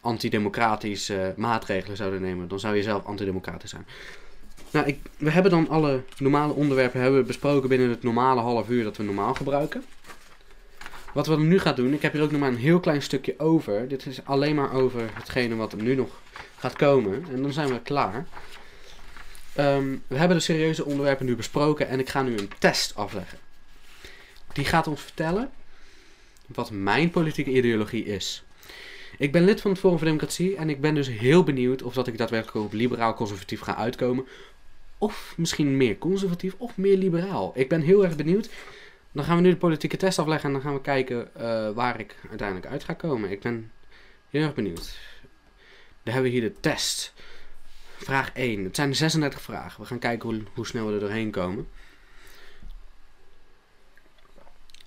antidemocratische 0.05 1.33
maatregelen 1.37 1.97
zouden 1.97 2.21
nemen. 2.21 2.47
Dan 2.47 2.59
zou 2.59 2.75
je 2.75 2.83
zelf 2.83 3.05
antidemocratisch 3.05 3.69
zijn. 3.69 3.85
Nou, 4.71 4.87
ik, 4.87 4.99
we 5.17 5.29
hebben 5.29 5.51
dan 5.51 5.69
alle 5.69 6.03
normale 6.17 6.53
onderwerpen 6.53 7.01
hebben 7.01 7.25
besproken 7.25 7.69
binnen 7.69 7.89
het 7.89 8.03
normale 8.03 8.41
half 8.41 8.69
uur 8.69 8.83
dat 8.83 8.97
we 8.97 9.03
normaal 9.03 9.33
gebruiken. 9.33 9.83
Wat 11.13 11.27
we 11.27 11.37
nu 11.37 11.59
gaan 11.59 11.75
doen, 11.75 11.93
ik 11.93 12.01
heb 12.01 12.13
hier 12.13 12.21
ook 12.21 12.31
nog 12.31 12.39
maar 12.39 12.49
een 12.49 12.55
heel 12.55 12.79
klein 12.79 13.01
stukje 13.01 13.39
over. 13.39 13.87
Dit 13.87 14.05
is 14.05 14.25
alleen 14.25 14.55
maar 14.55 14.73
over 14.73 15.09
hetgene 15.13 15.55
wat 15.55 15.71
er 15.71 15.81
nu 15.81 15.95
nog 15.95 16.09
gaat 16.57 16.75
komen. 16.75 17.25
En 17.31 17.41
dan 17.41 17.53
zijn 17.53 17.69
we 17.69 17.81
klaar. 17.81 18.25
Um, 19.59 20.03
we 20.07 20.17
hebben 20.17 20.37
de 20.37 20.43
serieuze 20.43 20.85
onderwerpen 20.85 21.25
nu 21.25 21.35
besproken 21.35 21.87
en 21.87 21.99
ik 21.99 22.09
ga 22.09 22.21
nu 22.21 22.37
een 22.37 22.51
test 22.59 22.95
afleggen. 22.95 23.37
Die 24.53 24.65
gaat 24.65 24.87
ons 24.87 25.01
vertellen 25.01 25.51
wat 26.45 26.71
mijn 26.71 27.09
politieke 27.09 27.51
ideologie 27.51 28.05
is. 28.05 28.44
Ik 29.17 29.31
ben 29.31 29.43
lid 29.43 29.61
van 29.61 29.71
het 29.71 29.79
Forum 29.79 29.97
voor 29.97 30.07
Democratie 30.07 30.55
en 30.55 30.69
ik 30.69 30.81
ben 30.81 30.95
dus 30.95 31.07
heel 31.07 31.43
benieuwd 31.43 31.81
of 31.81 31.93
dat 31.93 32.07
ik 32.07 32.17
daadwerkelijk 32.17 32.65
op 32.65 32.73
liberaal-conservatief 32.73 33.59
ga 33.59 33.75
uitkomen. 33.75 34.25
Of 34.97 35.33
misschien 35.37 35.77
meer 35.77 35.97
conservatief 35.97 36.55
of 36.57 36.77
meer 36.77 36.97
liberaal. 36.97 37.51
Ik 37.55 37.69
ben 37.69 37.81
heel 37.81 38.03
erg 38.03 38.15
benieuwd. 38.15 38.49
Dan 39.11 39.23
gaan 39.23 39.35
we 39.35 39.41
nu 39.41 39.49
de 39.49 39.57
politieke 39.57 39.97
test 39.97 40.19
afleggen 40.19 40.47
en 40.47 40.53
dan 40.53 40.61
gaan 40.61 40.73
we 40.73 40.81
kijken 40.81 41.29
uh, 41.37 41.69
waar 41.69 41.99
ik 41.99 42.15
uiteindelijk 42.29 42.67
uit 42.67 42.83
ga 42.83 42.93
komen. 42.93 43.31
Ik 43.31 43.41
ben 43.41 43.71
heel 44.29 44.43
erg 44.43 44.53
benieuwd. 44.53 44.97
Dan 46.03 46.13
hebben 46.13 46.31
we 46.31 46.37
hier 46.37 46.49
de 46.49 46.59
test. 46.59 47.13
Vraag 47.97 48.31
1. 48.33 48.63
Het 48.63 48.75
zijn 48.75 48.95
36 48.95 49.41
vragen. 49.41 49.81
We 49.81 49.87
gaan 49.87 49.99
kijken 49.99 50.29
hoe, 50.29 50.41
hoe 50.53 50.67
snel 50.67 50.87
we 50.87 50.93
er 50.93 50.99
doorheen 50.99 51.31
komen. 51.31 51.67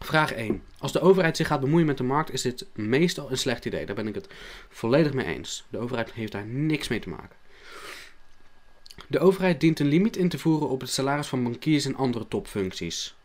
Vraag 0.01 0.33
1. 0.33 0.63
Als 0.79 0.93
de 0.93 1.01
overheid 1.01 1.37
zich 1.37 1.47
gaat 1.47 1.61
bemoeien 1.61 1.87
met 1.87 1.97
de 1.97 2.03
markt, 2.03 2.33
is 2.33 2.43
dit 2.43 2.67
meestal 2.75 3.31
een 3.31 3.39
slecht 3.39 3.65
idee. 3.65 3.87
Daar 3.87 3.95
ben 3.95 4.09
ik 4.09 4.15
het 4.15 4.29
volledig 4.69 5.13
mee 5.13 5.27
eens. 5.27 5.65
De 5.69 5.79
overheid 5.79 6.13
heeft 6.13 6.33
daar 6.33 6.47
niks 6.47 6.89
mee 6.89 7.01
te 7.01 7.09
maken. 7.09 7.37
De 9.07 9.19
overheid 9.19 9.61
dient 9.61 9.81
een 9.81 9.87
limiet 9.87 10.17
in 10.17 10.29
te 10.29 10.39
voeren 10.39 10.69
op 10.69 10.81
het 10.81 10.91
salaris 10.91 11.27
van 11.27 11.43
bankiers 11.43 11.85
en 11.85 11.97
andere 11.97 12.29
topfuncties. 12.29 13.17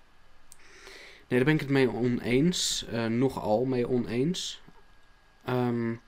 Nee, 1.28 1.40
daar 1.40 1.44
ben 1.44 1.54
ik 1.54 1.60
het 1.60 1.70
mee 1.70 1.92
oneens. 1.92 2.86
Uh, 2.94 3.06
nogal 3.06 3.66
mee 3.66 3.90
oneens. 3.90 4.62
Um, 5.50 6.02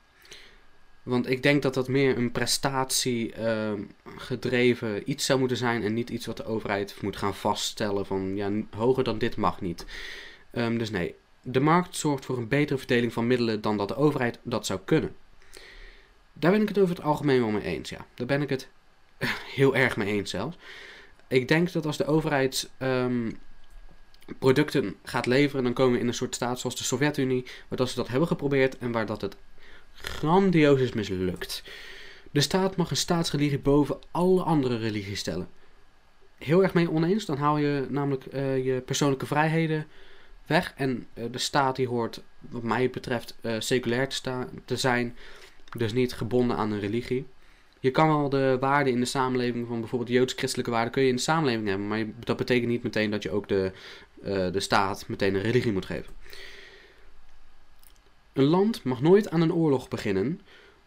want 1.04 1.30
ik 1.30 1.43
denk 1.43 1.62
dat 1.62 1.73
dat 1.73 1.88
meer 1.88 2.17
een 2.17 2.32
prestatie 2.32 3.38
uh, 3.38 3.73
gedreven 4.17 5.10
iets 5.10 5.25
zou 5.25 5.39
moeten 5.39 5.58
zijn 5.58 5.84
en 5.84 5.93
niet 5.93 6.10
iets 6.10 6.25
wat 6.25 6.38
de 6.38 6.45
overheid 6.45 6.95
moet 7.01 7.17
gaan 7.17 7.36
vaststellen 7.36 8.06
van 8.06 8.36
ja, 8.36 8.51
hoger 8.75 9.04
dan 9.04 9.17
dit 9.17 9.36
mag 9.36 9.62
niet. 9.62 9.86
Um, 10.57 10.77
dus 10.77 10.89
nee, 10.89 11.15
de 11.41 11.59
markt 11.59 11.95
zorgt 11.95 12.25
voor 12.25 12.37
een 12.37 12.47
betere 12.47 12.77
verdeling 12.77 13.13
van 13.13 13.27
middelen 13.27 13.61
dan 13.61 13.77
dat 13.77 13.87
de 13.87 13.95
overheid 13.95 14.39
dat 14.43 14.65
zou 14.65 14.79
kunnen. 14.85 15.15
Daar 16.33 16.51
ben 16.51 16.61
ik 16.61 16.67
het 16.67 16.79
over 16.79 16.95
het 16.95 17.03
algemeen 17.03 17.39
wel 17.39 17.49
mee 17.49 17.63
eens, 17.63 17.89
ja. 17.89 18.05
Daar 18.13 18.27
ben 18.27 18.41
ik 18.41 18.49
het 18.49 18.67
heel 19.55 19.75
erg 19.75 19.97
mee 19.97 20.07
eens 20.07 20.29
zelfs. 20.29 20.57
Ik 21.27 21.47
denk 21.47 21.71
dat 21.71 21.85
als 21.85 21.97
de 21.97 22.05
overheid 22.05 22.69
um, 22.79 23.39
producten 24.39 24.95
gaat 25.03 25.25
leveren, 25.25 25.63
dan 25.63 25.73
komen 25.73 25.93
we 25.93 25.99
in 25.99 26.07
een 26.07 26.13
soort 26.13 26.35
staat 26.35 26.59
zoals 26.59 26.75
de 26.75 26.83
Sovjet-Unie, 26.83 27.43
waar 27.67 27.77
dat 27.77 27.89
ze 27.89 27.95
dat 27.95 28.07
hebben 28.07 28.27
geprobeerd 28.27 28.77
en 28.77 28.91
waar 28.91 29.05
dat 29.05 29.21
het 29.21 29.35
grandioos 29.93 30.79
is 30.79 30.93
mislukt. 30.93 31.63
De 32.31 32.41
staat 32.41 32.75
mag 32.75 32.89
een 32.89 32.97
staatsreligie 32.97 33.59
boven 33.59 33.99
alle 34.11 34.41
andere 34.43 34.77
religies 34.77 35.19
stellen. 35.19 35.49
Heel 36.37 36.63
erg 36.63 36.73
mee 36.73 36.91
oneens, 36.91 37.25
dan 37.25 37.37
haal 37.37 37.57
je 37.57 37.85
namelijk 37.89 38.25
uh, 38.33 38.65
je 38.65 38.81
persoonlijke 38.81 39.25
vrijheden 39.25 39.87
weg. 40.45 40.73
En 40.75 41.08
uh, 41.13 41.25
de 41.31 41.38
staat 41.38 41.75
die 41.75 41.88
hoort, 41.88 42.23
wat 42.39 42.63
mij 42.63 42.89
betreft, 42.89 43.36
uh, 43.41 43.55
seculair 43.60 44.08
te, 44.08 44.45
te, 44.65 44.77
zijn. 44.77 45.17
Dus 45.77 45.93
niet 45.93 46.13
gebonden 46.13 46.58
aan 46.58 46.71
een 46.71 46.79
religie. 46.79 47.25
Je 47.79 47.91
kan 47.91 48.08
wel 48.08 48.29
de 48.29 48.58
waarden 48.60 48.93
in 48.93 48.99
de 48.99 49.05
samenleving 49.05 49.67
van 49.67 49.79
bijvoorbeeld 49.79 50.12
joods-christelijke 50.12 50.71
waarden 50.71 50.91
kun 50.91 51.03
je 51.03 51.10
in 51.10 51.15
de 51.15 51.21
samenleving 51.21 51.67
hebben. 51.67 51.88
Maar 51.88 52.05
dat 52.19 52.38
betekent 52.38 52.67
niet 52.67 52.84
meteen 52.84 53.12
dat 53.12 53.23
je 53.23 53.31
ook 53.31 53.47
de, 53.47 53.71
uh, 54.23 54.51
de 54.51 54.60
staat 54.60 55.08
meteen 55.08 55.36
een 55.36 55.41
religie 55.41 55.71
moet 55.71 55.86
geven. 55.86 56.13
Een 58.34 58.43
land 58.43 58.84
mag 58.84 59.01
nooit 59.01 59.29
aan 59.29 59.41
een 59.41 59.53
oorlog 59.53 59.88
beginnen 59.88 60.41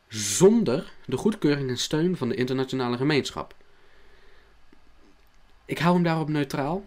zonder 0.08 0.92
de 1.06 1.16
goedkeuring 1.16 1.68
en 1.68 1.78
steun 1.78 2.16
van 2.16 2.28
de 2.28 2.34
internationale 2.34 2.96
gemeenschap. 2.96 3.54
Ik 5.64 5.78
hou 5.78 5.94
hem 5.94 6.02
daarop 6.02 6.28
neutraal. 6.28 6.84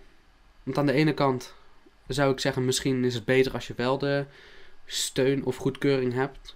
Want 0.63 0.77
aan 0.77 0.85
de 0.85 0.91
ene 0.91 1.13
kant 1.13 1.53
zou 2.13 2.31
ik 2.31 2.39
zeggen, 2.39 2.65
misschien 2.65 3.03
is 3.03 3.13
het 3.13 3.25
beter 3.25 3.53
als 3.53 3.67
je 3.67 3.73
wel 3.77 3.97
de 3.97 4.25
steun 4.85 5.45
of 5.45 5.55
goedkeuring 5.55 6.13
hebt. 6.13 6.55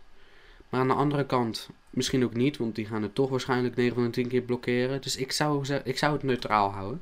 Maar 0.69 0.79
aan 0.79 0.87
de 0.87 0.93
andere 0.93 1.25
kant 1.25 1.69
misschien 1.89 2.23
ook 2.23 2.33
niet, 2.33 2.57
want 2.57 2.75
die 2.75 2.85
gaan 2.85 3.01
het 3.01 3.15
toch 3.15 3.29
waarschijnlijk 3.29 3.75
9 3.75 3.93
van 3.93 4.03
de 4.03 4.09
10 4.09 4.27
keer 4.27 4.41
blokkeren. 4.41 5.01
Dus 5.01 5.15
ik 5.15 5.31
zou, 5.31 5.65
ik 5.83 5.97
zou 5.97 6.13
het 6.13 6.23
neutraal 6.23 6.69
houden. 6.69 7.01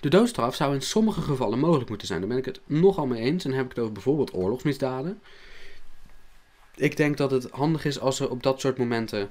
De 0.00 0.08
doodstraf 0.08 0.54
zou 0.54 0.74
in 0.74 0.82
sommige 0.82 1.20
gevallen 1.20 1.58
mogelijk 1.58 1.88
moeten 1.88 2.06
zijn. 2.06 2.20
Daar 2.20 2.28
ben 2.28 2.38
ik 2.38 2.44
het 2.44 2.60
nogal 2.66 3.06
mee 3.06 3.22
eens. 3.22 3.44
En 3.44 3.50
dan 3.50 3.58
heb 3.58 3.70
ik 3.70 3.72
het 3.74 3.80
over 3.80 3.92
bijvoorbeeld 3.92 4.34
oorlogsmisdaden. 4.34 5.20
Ik 6.74 6.96
denk 6.96 7.16
dat 7.16 7.30
het 7.30 7.50
handig 7.50 7.84
is 7.84 8.00
als 8.00 8.20
er 8.20 8.30
op 8.30 8.42
dat 8.42 8.60
soort 8.60 8.78
momenten 8.78 9.30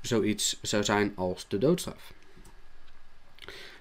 zoiets 0.00 0.58
zou 0.62 0.84
zijn 0.84 1.12
als 1.16 1.48
de 1.48 1.58
doodstraf. 1.58 2.12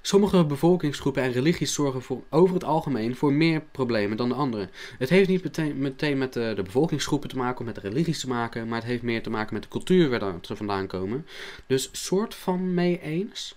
Sommige 0.05 0.45
bevolkingsgroepen 0.45 1.23
en 1.23 1.31
religies 1.31 1.73
zorgen 1.73 2.01
voor, 2.01 2.23
over 2.29 2.53
het 2.53 2.63
algemeen 2.63 3.15
voor 3.15 3.33
meer 3.33 3.61
problemen 3.61 4.17
dan 4.17 4.29
de 4.29 4.35
andere. 4.35 4.69
Het 4.97 5.09
heeft 5.09 5.29
niet 5.29 5.43
meteen, 5.75 6.17
met 6.17 6.33
de, 6.33 6.53
de 6.55 6.63
bevolkingsgroepen 6.63 7.29
te 7.29 7.37
maken 7.37 7.59
of 7.59 7.65
met 7.65 7.75
de 7.75 7.81
religies 7.81 8.19
te 8.19 8.27
maken, 8.27 8.67
maar 8.67 8.79
het 8.79 8.87
heeft 8.87 9.01
meer 9.01 9.23
te 9.23 9.29
maken 9.29 9.53
met 9.53 9.63
de 9.63 9.69
cultuur 9.69 10.09
waar 10.09 10.37
ze 10.41 10.55
vandaan 10.55 10.87
komen. 10.87 11.27
Dus 11.67 11.89
soort 11.91 12.35
van 12.35 12.73
mee 12.73 13.01
eens, 13.01 13.55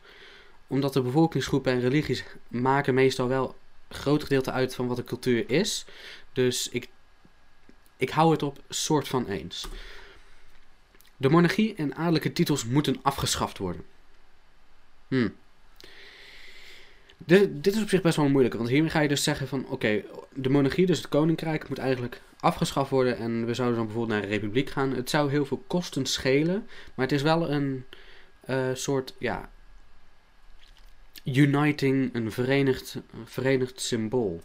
omdat 0.66 0.92
de 0.92 1.00
bevolkingsgroepen 1.00 1.72
en 1.72 1.80
religies 1.80 2.24
maken 2.48 2.94
meestal 2.94 3.28
wel 3.28 3.56
een 3.88 3.96
groot 3.96 4.22
gedeelte 4.22 4.50
uit 4.50 4.74
van 4.74 4.86
wat 4.86 4.96
de 4.96 5.04
cultuur 5.04 5.50
is. 5.50 5.86
Dus 6.32 6.68
ik, 6.68 6.88
ik 7.96 8.10
hou 8.10 8.32
het 8.32 8.42
op 8.42 8.58
soort 8.68 9.08
van 9.08 9.26
eens. 9.26 9.68
De 11.16 11.28
monarchie 11.28 11.74
en 11.74 11.94
adellijke 11.94 12.32
titels 12.32 12.64
moeten 12.64 12.98
afgeschaft 13.02 13.58
worden. 13.58 13.84
Hm. 15.08 15.28
Dit, 17.18 17.64
dit 17.64 17.74
is 17.74 17.82
op 17.82 17.88
zich 17.88 18.02
best 18.02 18.16
wel 18.16 18.28
moeilijk, 18.28 18.54
want 18.54 18.68
hiermee 18.68 18.90
ga 18.90 19.00
je 19.00 19.08
dus 19.08 19.22
zeggen 19.22 19.48
van 19.48 19.66
oké, 19.68 20.02
de 20.34 20.48
monarchie, 20.48 20.86
dus 20.86 20.98
het 20.98 21.08
koninkrijk, 21.08 21.68
moet 21.68 21.78
eigenlijk 21.78 22.20
afgeschaft 22.40 22.90
worden 22.90 23.16
en 23.18 23.46
we 23.46 23.54
zouden 23.54 23.76
dan 23.76 23.86
bijvoorbeeld 23.86 24.18
naar 24.18 24.28
een 24.28 24.34
republiek 24.38 24.70
gaan. 24.70 24.94
Het 24.94 25.10
zou 25.10 25.30
heel 25.30 25.46
veel 25.46 25.64
kosten 25.66 26.06
schelen, 26.06 26.66
maar 26.94 27.06
het 27.06 27.14
is 27.14 27.22
wel 27.22 27.50
een 27.50 27.84
eh, 28.40 28.68
soort, 28.74 29.14
ja, 29.18 29.50
uniting, 31.24 32.14
een 32.14 32.32
verenigd, 32.32 32.96
verenigd 33.24 33.80
symbool. 33.80 34.42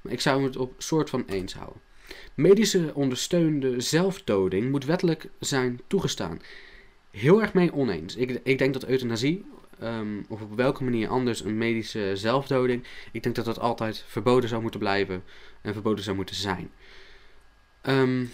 Maar 0.00 0.12
ik 0.12 0.20
zou 0.20 0.44
het 0.44 0.56
op 0.56 0.74
soort 0.78 1.10
van 1.10 1.24
eens 1.26 1.54
houden. 1.54 1.80
Medische 2.34 2.90
ondersteunde 2.94 3.80
zelfdoding 3.80 4.70
moet 4.70 4.84
wettelijk 4.84 5.28
zijn 5.38 5.80
toegestaan. 5.86 6.40
Heel 7.10 7.40
erg 7.40 7.54
mee 7.54 7.72
oneens. 7.72 8.16
Ik, 8.16 8.40
ik 8.42 8.58
denk 8.58 8.72
dat 8.72 8.84
euthanasie, 8.84 9.44
ehm, 9.82 10.22
of 10.28 10.40
op 10.40 10.54
welke 10.54 10.84
manier 10.84 11.08
anders 11.08 11.44
een 11.44 11.58
medische 11.58 12.10
zelfdoding, 12.14 12.84
ik 13.12 13.22
denk 13.22 13.34
dat 13.34 13.44
dat 13.44 13.58
altijd 13.58 14.04
verboden 14.06 14.48
zou 14.48 14.62
moeten 14.62 14.80
blijven 14.80 15.24
en 15.60 15.72
verboden 15.72 16.04
zou 16.04 16.16
moeten 16.16 16.34
zijn. 16.34 16.70
Ehm, 17.80 18.24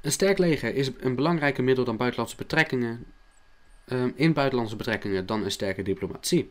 een 0.00 0.12
sterk 0.12 0.38
leger 0.38 0.74
is 0.74 0.90
een 0.98 1.14
belangrijker 1.14 1.64
middel 1.64 1.84
dan 1.84 1.96
buitenlandse 1.96 2.36
betrekkingen, 2.36 3.04
ehm, 3.84 4.10
in 4.14 4.32
buitenlandse 4.32 4.76
betrekkingen 4.76 5.26
dan 5.26 5.44
een 5.44 5.50
sterke 5.50 5.82
diplomatie. 5.82 6.50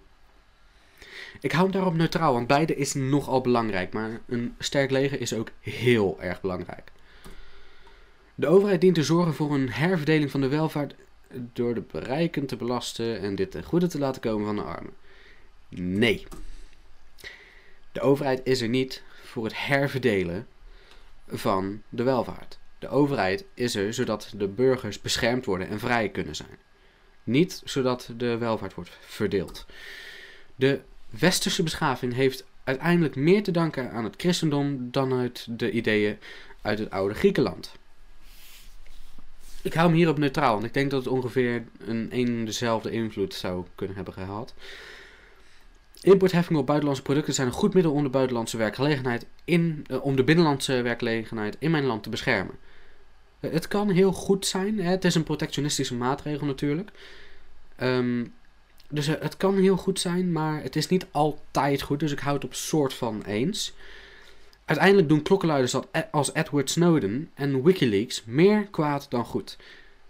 Ik 1.42 1.52
hou 1.52 1.64
hem 1.64 1.72
daarop 1.72 1.94
neutraal, 1.94 2.34
want 2.34 2.48
beide 2.48 2.76
is 2.76 2.94
nogal 2.94 3.42
belangrijk, 3.42 3.94
maar 3.94 4.22
een 4.28 4.56
sterk 4.60 4.92
leger 4.92 5.22
is 5.22 5.34
ook 5.34 5.52
heel 5.60 6.22
erg 6.22 6.42
belangrijk. 6.42 6.92
De 8.36 8.48
overheid 8.48 8.82
dient 8.82 8.96
te 8.96 9.04
zorgen 9.04 9.34
voor 9.34 9.54
een 9.54 9.72
herverdeling 9.72 10.32
van 10.32 10.42
de 10.42 10.48
welvaart 10.48 10.96
door 11.54 11.74
de 11.74 11.84
rijken 11.92 12.46
te 12.46 12.56
belasten 12.56 13.20
en 13.20 13.36
dit 13.36 13.52
ten 13.52 13.64
goede 13.64 13.88
te 13.88 14.00
laten 14.00 14.22
komen 14.22 14.46
van 14.46 14.56
de 14.56 14.62
armen. 14.62 14.94
Nee. 15.70 16.28
De 17.92 18.02
overheid 18.02 18.42
is 18.44 18.62
er 18.62 18.70
niet 18.70 19.04
voor 19.24 19.44
het 19.44 19.66
herverdelen 19.66 20.48
van 21.28 21.82
de 21.90 22.04
welvaart. 22.04 22.60
De 22.80 22.88
overheid 22.88 23.46
is 23.54 23.76
er 23.76 23.94
zodat 23.94 24.34
de 24.36 24.48
burgers 24.48 25.02
beschermd 25.02 25.46
worden 25.46 25.68
en 25.68 25.80
vrij 25.80 26.10
kunnen 26.10 26.36
zijn. 26.36 26.58
Niet 27.24 27.62
zodat 27.66 28.10
de 28.18 28.38
welvaart 28.38 28.74
wordt 28.74 28.98
verdeeld. 29.00 29.66
De 30.56 30.82
westerse 31.10 31.64
beschaving 31.64 32.14
heeft 32.14 32.46
uiteindelijk 32.64 33.16
meer 33.16 33.44
te 33.44 33.52
danken 33.52 33.92
aan 33.92 34.04
het 34.04 34.14
christendom 34.18 34.92
dan 34.92 35.14
uit 35.14 35.46
de 35.50 35.72
ideeën 35.72 36.18
uit 36.62 36.80
het 36.80 36.90
oude 36.90 37.14
Griekenland. 37.14 37.72
Ik 39.62 39.74
hou 39.74 39.88
hem 39.88 39.98
hierop 39.98 40.18
neutraal, 40.18 40.54
want 40.54 40.66
ik 40.66 40.74
denk 40.74 40.92
dat 40.92 41.04
het 41.04 41.14
ongeveer 41.14 41.64
een 41.78 42.08
een 42.12 42.46
dezelfde 42.46 42.92
invloed 42.92 43.34
zou 43.34 43.66
kunnen 43.76 43.96
hebben 43.96 44.14
gehad. 44.14 44.54
Importheffingen 46.02 46.60
op 46.60 46.66
buitenlandse 46.66 47.04
producten 47.04 47.34
zijn 47.34 47.48
een 47.48 47.54
goed 47.54 47.74
middel 47.74 47.92
om 47.92 48.04
de 48.04 48.10
buitenlandse 48.10 48.58
werkgelegenheid 48.58 49.26
in, 49.46 49.86
eh, 49.90 50.06
om 50.06 50.16
de 50.16 50.24
binnenlandse 50.24 50.82
werkgelegenheid 50.82 51.56
in 51.60 51.72
mijn 51.72 51.86
land 51.86 52.04
te 52.04 52.10
beschermen. 52.10 52.56
Eh, 53.40 53.52
het 53.52 53.68
kan 53.68 53.90
heel 53.90 54.12
goed 54.12 54.46
zijn, 54.46 54.80
hè? 54.80 54.90
het 54.90 55.06
is 55.06 55.16
een 55.16 55.24
protectionistische 55.24 55.96
maatregel 55.96 56.46
natuurlijk. 56.46 56.92
Ehm, 57.76 58.26
dus 58.90 59.08
eh, 59.08 59.22
het 59.22 59.38
kan 59.38 59.58
heel 59.58 59.78
goed 59.78 60.00
zijn, 60.00 60.32
maar 60.32 60.64
het 60.64 60.76
is 60.76 60.88
niet 60.88 61.06
altijd 61.12 61.82
goed, 61.82 62.00
dus 62.00 62.12
ik 62.12 62.20
hou 62.20 62.36
het 62.36 62.46
op 62.46 62.54
soort 62.54 62.94
van 62.94 63.24
eens. 63.26 63.74
Uiteindelijk 64.68 65.10
doen 65.10 65.22
klokkenluiders 65.22 65.74
Ed- 65.92 66.08
als 66.12 66.34
Edward 66.34 66.70
Snowden 66.70 67.30
en 67.34 67.64
Wikileaks 67.64 68.24
meer 68.26 68.68
kwaad 68.72 69.06
dan 69.10 69.26
goed. 69.26 69.58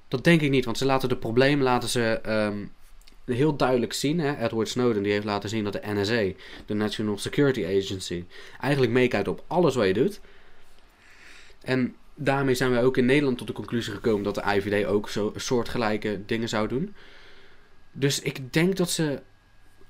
Dat 0.08 0.24
denk 0.24 0.42
ik 0.42 0.50
niet, 0.50 0.66
want 0.66 0.78
ze 0.78 0.86
laten 0.86 1.10
de 1.10 1.18
problemen 1.18 1.64
laten 1.64 1.90
ze, 1.90 2.20
ehm, 2.24 2.66
heel 3.26 3.56
duidelijk 3.56 3.94
zien. 3.94 4.20
Hè? 4.20 4.44
Edward 4.46 4.70
Snowden 4.70 5.04
die 5.04 5.12
heeft 5.12 5.26
laten 5.26 5.50
zien 5.50 5.64
dat 5.64 5.74
de 5.74 5.82
NSA, 5.84 6.32
de 6.66 6.74
National 6.74 7.18
Security 7.18 7.66
Agency, 7.66 8.26
eigenlijk 8.60 8.92
meekijkt 8.92 9.28
op 9.28 9.44
alles 9.48 9.76
wat 9.76 9.88
je 9.88 9.94
doet. 9.94 10.20
En 11.62 11.96
daarmee 12.16 12.56
zijn 12.56 12.72
wij 12.72 12.84
ook 12.84 12.98
in 12.98 13.06
Nederland 13.06 13.38
tot 13.38 13.48
de 13.48 13.54
conclusie 13.54 13.94
gekomen 13.94 14.24
dat 14.24 14.36
de 14.36 14.44
IVD 14.56 14.86
ook 14.86 15.10
zo 15.10 15.34
soortgelijke 15.36 16.20
dingen 16.26 16.50
zou 16.50 16.68
doen. 16.68 16.96
Dus 17.92 18.22
ik 18.22 18.54
denk 18.54 18.78
dat 18.78 18.90
ze 18.90 19.22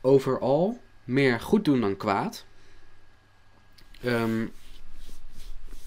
overal 0.02 0.80
meer 1.04 1.40
goed 1.40 1.66
doen 1.66 1.82
dan 1.82 1.98
kwaad. 1.98 2.46
Ehm, 4.04 4.46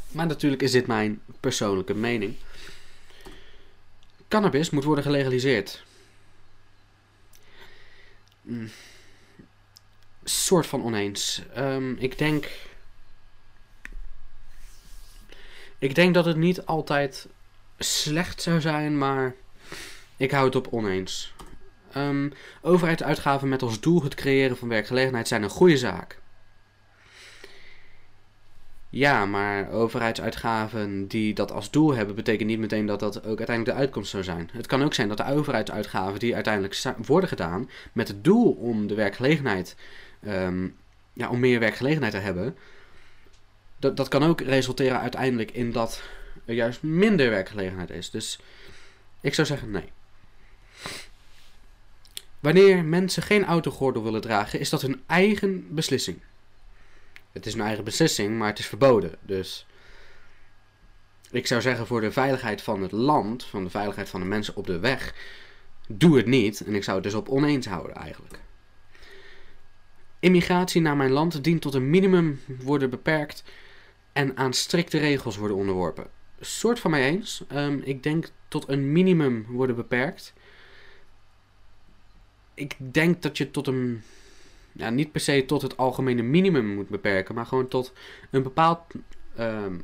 maar 0.08 0.26
natuurlijk 0.26 0.62
is 0.62 0.70
dit 0.70 0.86
mijn 0.86 1.20
persoonlijke 1.40 1.94
mening. 1.94 2.36
Cannabis 4.28 4.70
moet 4.70 4.84
worden 4.84 5.04
gelegaliseerd. 5.04 5.84
Mm. 8.42 8.70
Soort 10.24 10.66
van 10.66 10.84
oneens. 10.84 11.42
Ehm, 11.54 11.92
ik 11.92 12.18
denk. 12.18 12.48
Ik 15.78 15.94
denk 15.94 16.14
dat 16.14 16.24
het 16.24 16.36
niet 16.36 16.66
altijd 16.66 17.26
slecht 17.78 18.42
zou 18.42 18.60
zijn, 18.60 18.98
maar 18.98 19.34
ik 20.16 20.30
hou 20.30 20.44
het 20.44 20.56
op 20.56 20.66
oneens. 20.70 21.32
Ehm 21.92 22.30
overheidsuitgaven 22.60 23.48
met 23.48 23.62
als 23.62 23.80
doel 23.80 24.02
het 24.02 24.14
creëren 24.14 24.56
van 24.56 24.68
werkgelegenheid 24.68 25.28
zijn 25.28 25.42
een 25.42 25.50
goede 25.50 25.76
zaak. 25.76 26.19
Ja, 28.92 29.26
maar 29.26 29.70
overheidsuitgaven 29.70 31.06
die 31.06 31.34
dat 31.34 31.52
als 31.52 31.70
doel 31.70 31.94
hebben, 31.94 32.14
betekent 32.14 32.48
niet 32.48 32.58
meteen 32.58 32.86
dat 32.86 33.00
dat 33.00 33.16
ook 33.16 33.38
uiteindelijk 33.38 33.76
de 33.76 33.82
uitkomst 33.82 34.10
zou 34.10 34.22
zijn. 34.22 34.50
Het 34.52 34.66
kan 34.66 34.82
ook 34.82 34.94
zijn 34.94 35.08
dat 35.08 35.16
de 35.16 35.26
overheidsuitgaven 35.32 36.18
die 36.18 36.34
uiteindelijk 36.34 36.82
worden 37.06 37.28
gedaan 37.28 37.70
met 37.92 38.08
het 38.08 38.24
doel 38.24 38.52
om 38.52 38.86
de 38.86 38.94
werkgelegenheid, 38.94 39.76
ehm, 40.22 40.68
ja, 41.12 41.28
om 41.28 41.40
meer 41.40 41.60
werkgelegenheid 41.60 42.12
te 42.12 42.18
hebben, 42.18 42.56
dat, 43.78 43.96
dat 43.96 44.08
kan 44.08 44.22
ook 44.22 44.40
resulteren 44.40 45.00
uiteindelijk 45.00 45.50
in 45.50 45.72
dat 45.72 46.02
er 46.44 46.54
juist 46.54 46.82
minder 46.82 47.30
werkgelegenheid 47.30 47.90
is. 47.90 48.10
Dus 48.10 48.38
ik 49.20 49.34
zou 49.34 49.46
zeggen 49.46 49.70
nee. 49.70 49.92
Wanneer 52.40 52.84
mensen 52.84 53.22
geen 53.22 53.44
autogordel 53.44 54.02
willen 54.02 54.20
dragen, 54.20 54.60
is 54.60 54.70
dat 54.70 54.82
hun 54.82 55.02
eigen 55.06 55.74
beslissing. 55.74 56.20
Het 57.32 57.46
is 57.46 57.52
hun 57.52 57.62
eigen 57.62 57.84
beslissing, 57.84 58.38
maar 58.38 58.48
het 58.48 58.58
is 58.58 58.66
verboden. 58.66 59.14
Dus 59.20 59.66
ik 61.30 61.46
zou 61.46 61.60
zeggen 61.60 61.86
voor 61.86 62.00
de 62.00 62.12
veiligheid 62.12 62.62
van 62.62 62.82
het 62.82 62.92
land, 62.92 63.44
van 63.44 63.64
de 63.64 63.70
veiligheid 63.70 64.08
van 64.08 64.20
de 64.20 64.26
mensen 64.26 64.56
op 64.56 64.66
de 64.66 64.78
weg, 64.78 65.14
doe 65.88 66.16
het 66.16 66.26
niet. 66.26 66.60
En 66.60 66.74
ik 66.74 66.84
zou 66.84 66.96
het 66.96 67.04
dus 67.04 67.14
op 67.14 67.28
oneens 67.28 67.66
houden 67.66 67.96
eigenlijk. 67.96 68.38
Immigratie 70.20 70.80
naar 70.80 70.96
mijn 70.96 71.10
land 71.10 71.44
dient 71.44 71.60
tot 71.60 71.74
een 71.74 71.90
minimum 71.90 72.40
worden 72.46 72.90
beperkt 72.90 73.44
en 74.12 74.36
aan 74.36 74.52
strikte 74.52 74.98
regels 74.98 75.36
worden 75.36 75.56
onderworpen. 75.56 76.06
Soort 76.40 76.80
van 76.80 76.90
mij 76.90 77.04
eens. 77.04 77.44
Ehm, 77.48 77.78
ik 77.84 78.02
denk 78.02 78.30
tot 78.48 78.68
een 78.68 78.92
minimum 78.92 79.46
worden 79.48 79.76
beperkt. 79.76 80.32
Ik 82.54 82.76
denk 82.78 83.22
dat 83.22 83.36
je 83.38 83.50
tot 83.50 83.66
een 83.66 84.02
ja, 84.72 84.90
niet 84.90 85.12
per 85.12 85.20
se 85.20 85.44
tot 85.46 85.62
het 85.62 85.76
algemene 85.76 86.22
minimum 86.22 86.74
moet 86.74 86.88
beperken, 86.88 87.34
maar 87.34 87.46
gewoon 87.46 87.68
tot 87.68 87.92
een 88.30 88.42
bepaald 88.42 88.80
ehm, 89.36 89.78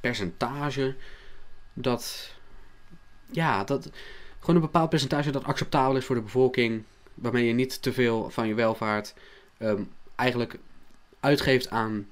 percentage 0.00 0.96
dat, 1.72 2.34
ja, 3.30 3.64
dat, 3.64 3.90
gewoon 4.38 4.56
een 4.56 4.62
bepaald 4.62 4.90
percentage 4.90 5.30
dat 5.30 5.44
acceptabel 5.44 5.96
is 5.96 6.04
voor 6.04 6.14
de 6.14 6.22
bevolking, 6.22 6.82
waarmee 7.14 7.46
je 7.46 7.52
niet 7.52 7.82
te 7.82 7.92
veel 7.92 8.30
van 8.30 8.48
je 8.48 8.54
welvaart 8.54 9.14
ehm, 9.58 9.82
eigenlijk 10.16 10.58
uitgeeft 11.20 11.70
aan 11.70 12.08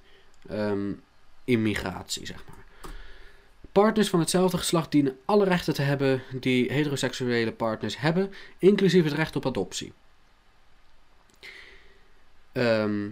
ehm, 0.49 0.93
immigratie, 1.45 2.27
zeg 2.27 2.45
maar. 2.47 2.65
Partners 3.73 4.09
van 4.09 4.21
hetzelfde 4.21 4.59
geslacht 4.59 4.91
dienen 4.91 5.19
alle 5.25 5.45
rechten 5.45 5.75
te 5.75 5.83
hebben 5.83 6.23
die 6.41 6.73
heteroseksuele 6.73 7.53
partners 7.53 7.99
hebben, 7.99 8.33
inclusief 8.59 9.05
het 9.05 9.13
recht 9.13 9.37
op 9.37 9.47
adoptie. 9.47 9.93
Ehm 12.57 13.09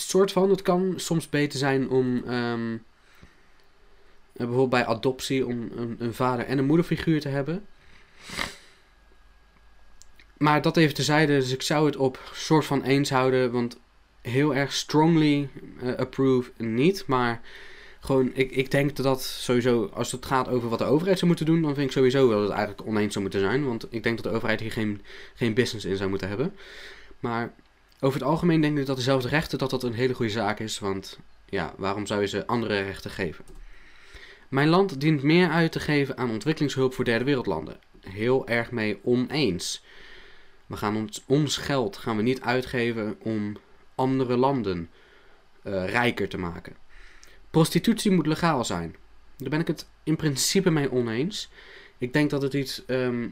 soort 0.00 0.32
van, 0.32 0.50
het 0.50 0.62
kan 0.62 0.92
soms 0.96 1.28
beter 1.28 1.58
zijn 1.58 1.90
om 1.90 2.22
ehm, 2.26 2.74
eh, 2.74 4.46
bijvoorbeeld 4.46 4.70
bij 4.70 4.86
adoptie 4.86 5.46
om 5.46 5.68
een, 5.76 5.96
een 5.98 6.14
vader 6.14 6.46
en 6.46 6.58
een 6.58 6.66
moederfiguur 6.66 7.20
te 7.20 7.28
hebben. 7.28 7.66
Maar 10.36 10.62
dat 10.62 10.76
even 10.76 10.94
tezijde, 10.94 11.32
dus 11.38 11.52
ik 11.52 11.62
zou 11.62 11.86
het 11.86 11.96
op 11.96 12.30
soort 12.32 12.64
van 12.64 12.82
eens 12.82 13.10
houden, 13.10 13.52
want 13.52 13.78
heel 14.22 14.54
erg 14.54 14.72
strongly 14.72 15.48
eh, 15.80 15.94
approve 15.94 16.50
niet, 16.56 17.06
maar 17.06 17.40
gewoon, 18.00 18.30
ik, 18.34 18.50
ik 18.50 18.70
denk 18.70 18.96
dat 18.96 19.04
dat 19.04 19.22
sowieso, 19.22 19.90
als 19.92 20.12
het 20.12 20.26
gaat 20.26 20.48
over 20.48 20.68
wat 20.68 20.78
de 20.78 20.84
overheid 20.84 21.16
zou 21.18 21.26
moeten 21.26 21.46
doen, 21.46 21.62
dan 21.62 21.74
vind 21.74 21.86
ik 21.86 21.92
sowieso 21.92 22.30
dat 22.30 22.40
het 22.40 22.50
eigenlijk 22.50 22.88
oneens 22.88 23.12
zou 23.12 23.24
moeten 23.24 23.40
zijn, 23.40 23.64
want 23.64 23.86
ik 23.90 24.02
denk 24.02 24.22
dat 24.22 24.24
de 24.24 24.36
overheid 24.36 24.60
hier 24.60 24.72
geen, 24.72 25.02
geen 25.34 25.54
business 25.54 25.84
in 25.84 25.96
zou 25.96 26.10
moeten 26.10 26.28
hebben. 26.28 26.54
Maar 27.20 27.54
over 28.00 28.18
het 28.18 28.28
algemeen 28.28 28.60
denk 28.60 28.78
ik 28.78 28.86
dat 28.86 28.96
dezelfde 28.96 29.28
rechten 29.28 29.58
dat 29.58 29.70
dat 29.70 29.82
een 29.82 29.92
hele 29.92 30.14
goede 30.14 30.32
zaak 30.32 30.60
is, 30.60 30.78
want 30.78 31.18
ja, 31.44 31.74
waarom 31.76 32.06
zou 32.06 32.20
je 32.20 32.26
ze 32.26 32.46
andere 32.46 32.82
rechten 32.82 33.10
geven? 33.10 33.44
Mijn 34.48 34.68
land 34.68 35.00
dient 35.00 35.22
meer 35.22 35.48
uit 35.48 35.72
te 35.72 35.80
geven 35.80 36.16
aan 36.16 36.30
ontwikkelingshulp 36.30 36.94
voor 36.94 37.04
derde 37.04 37.24
wereldlanden. 37.24 37.80
Heel 38.00 38.46
erg 38.46 38.70
mee 38.70 38.98
oneens. 39.02 39.84
We 40.66 40.76
gaan 40.76 40.96
ons, 40.96 41.22
ons 41.26 41.56
geld 41.56 41.96
gaan 41.96 42.16
we 42.16 42.22
niet 42.22 42.40
uitgeven 42.40 43.16
om 43.18 43.56
andere 43.94 44.36
landen 44.36 44.90
eh, 45.62 45.88
rijker 45.88 46.28
te 46.28 46.38
maken. 46.38 46.76
Prostitutie 47.50 48.10
moet 48.10 48.26
legaal 48.26 48.64
zijn. 48.64 48.96
Daar 49.36 49.48
ben 49.48 49.60
ik 49.60 49.66
het 49.66 49.88
in 50.02 50.16
principe 50.16 50.70
mee 50.70 50.92
oneens. 50.92 51.50
Ik 51.98 52.12
denk 52.12 52.30
dat 52.30 52.42
het 52.42 52.54
iets 52.54 52.84
ehm, 52.84 53.28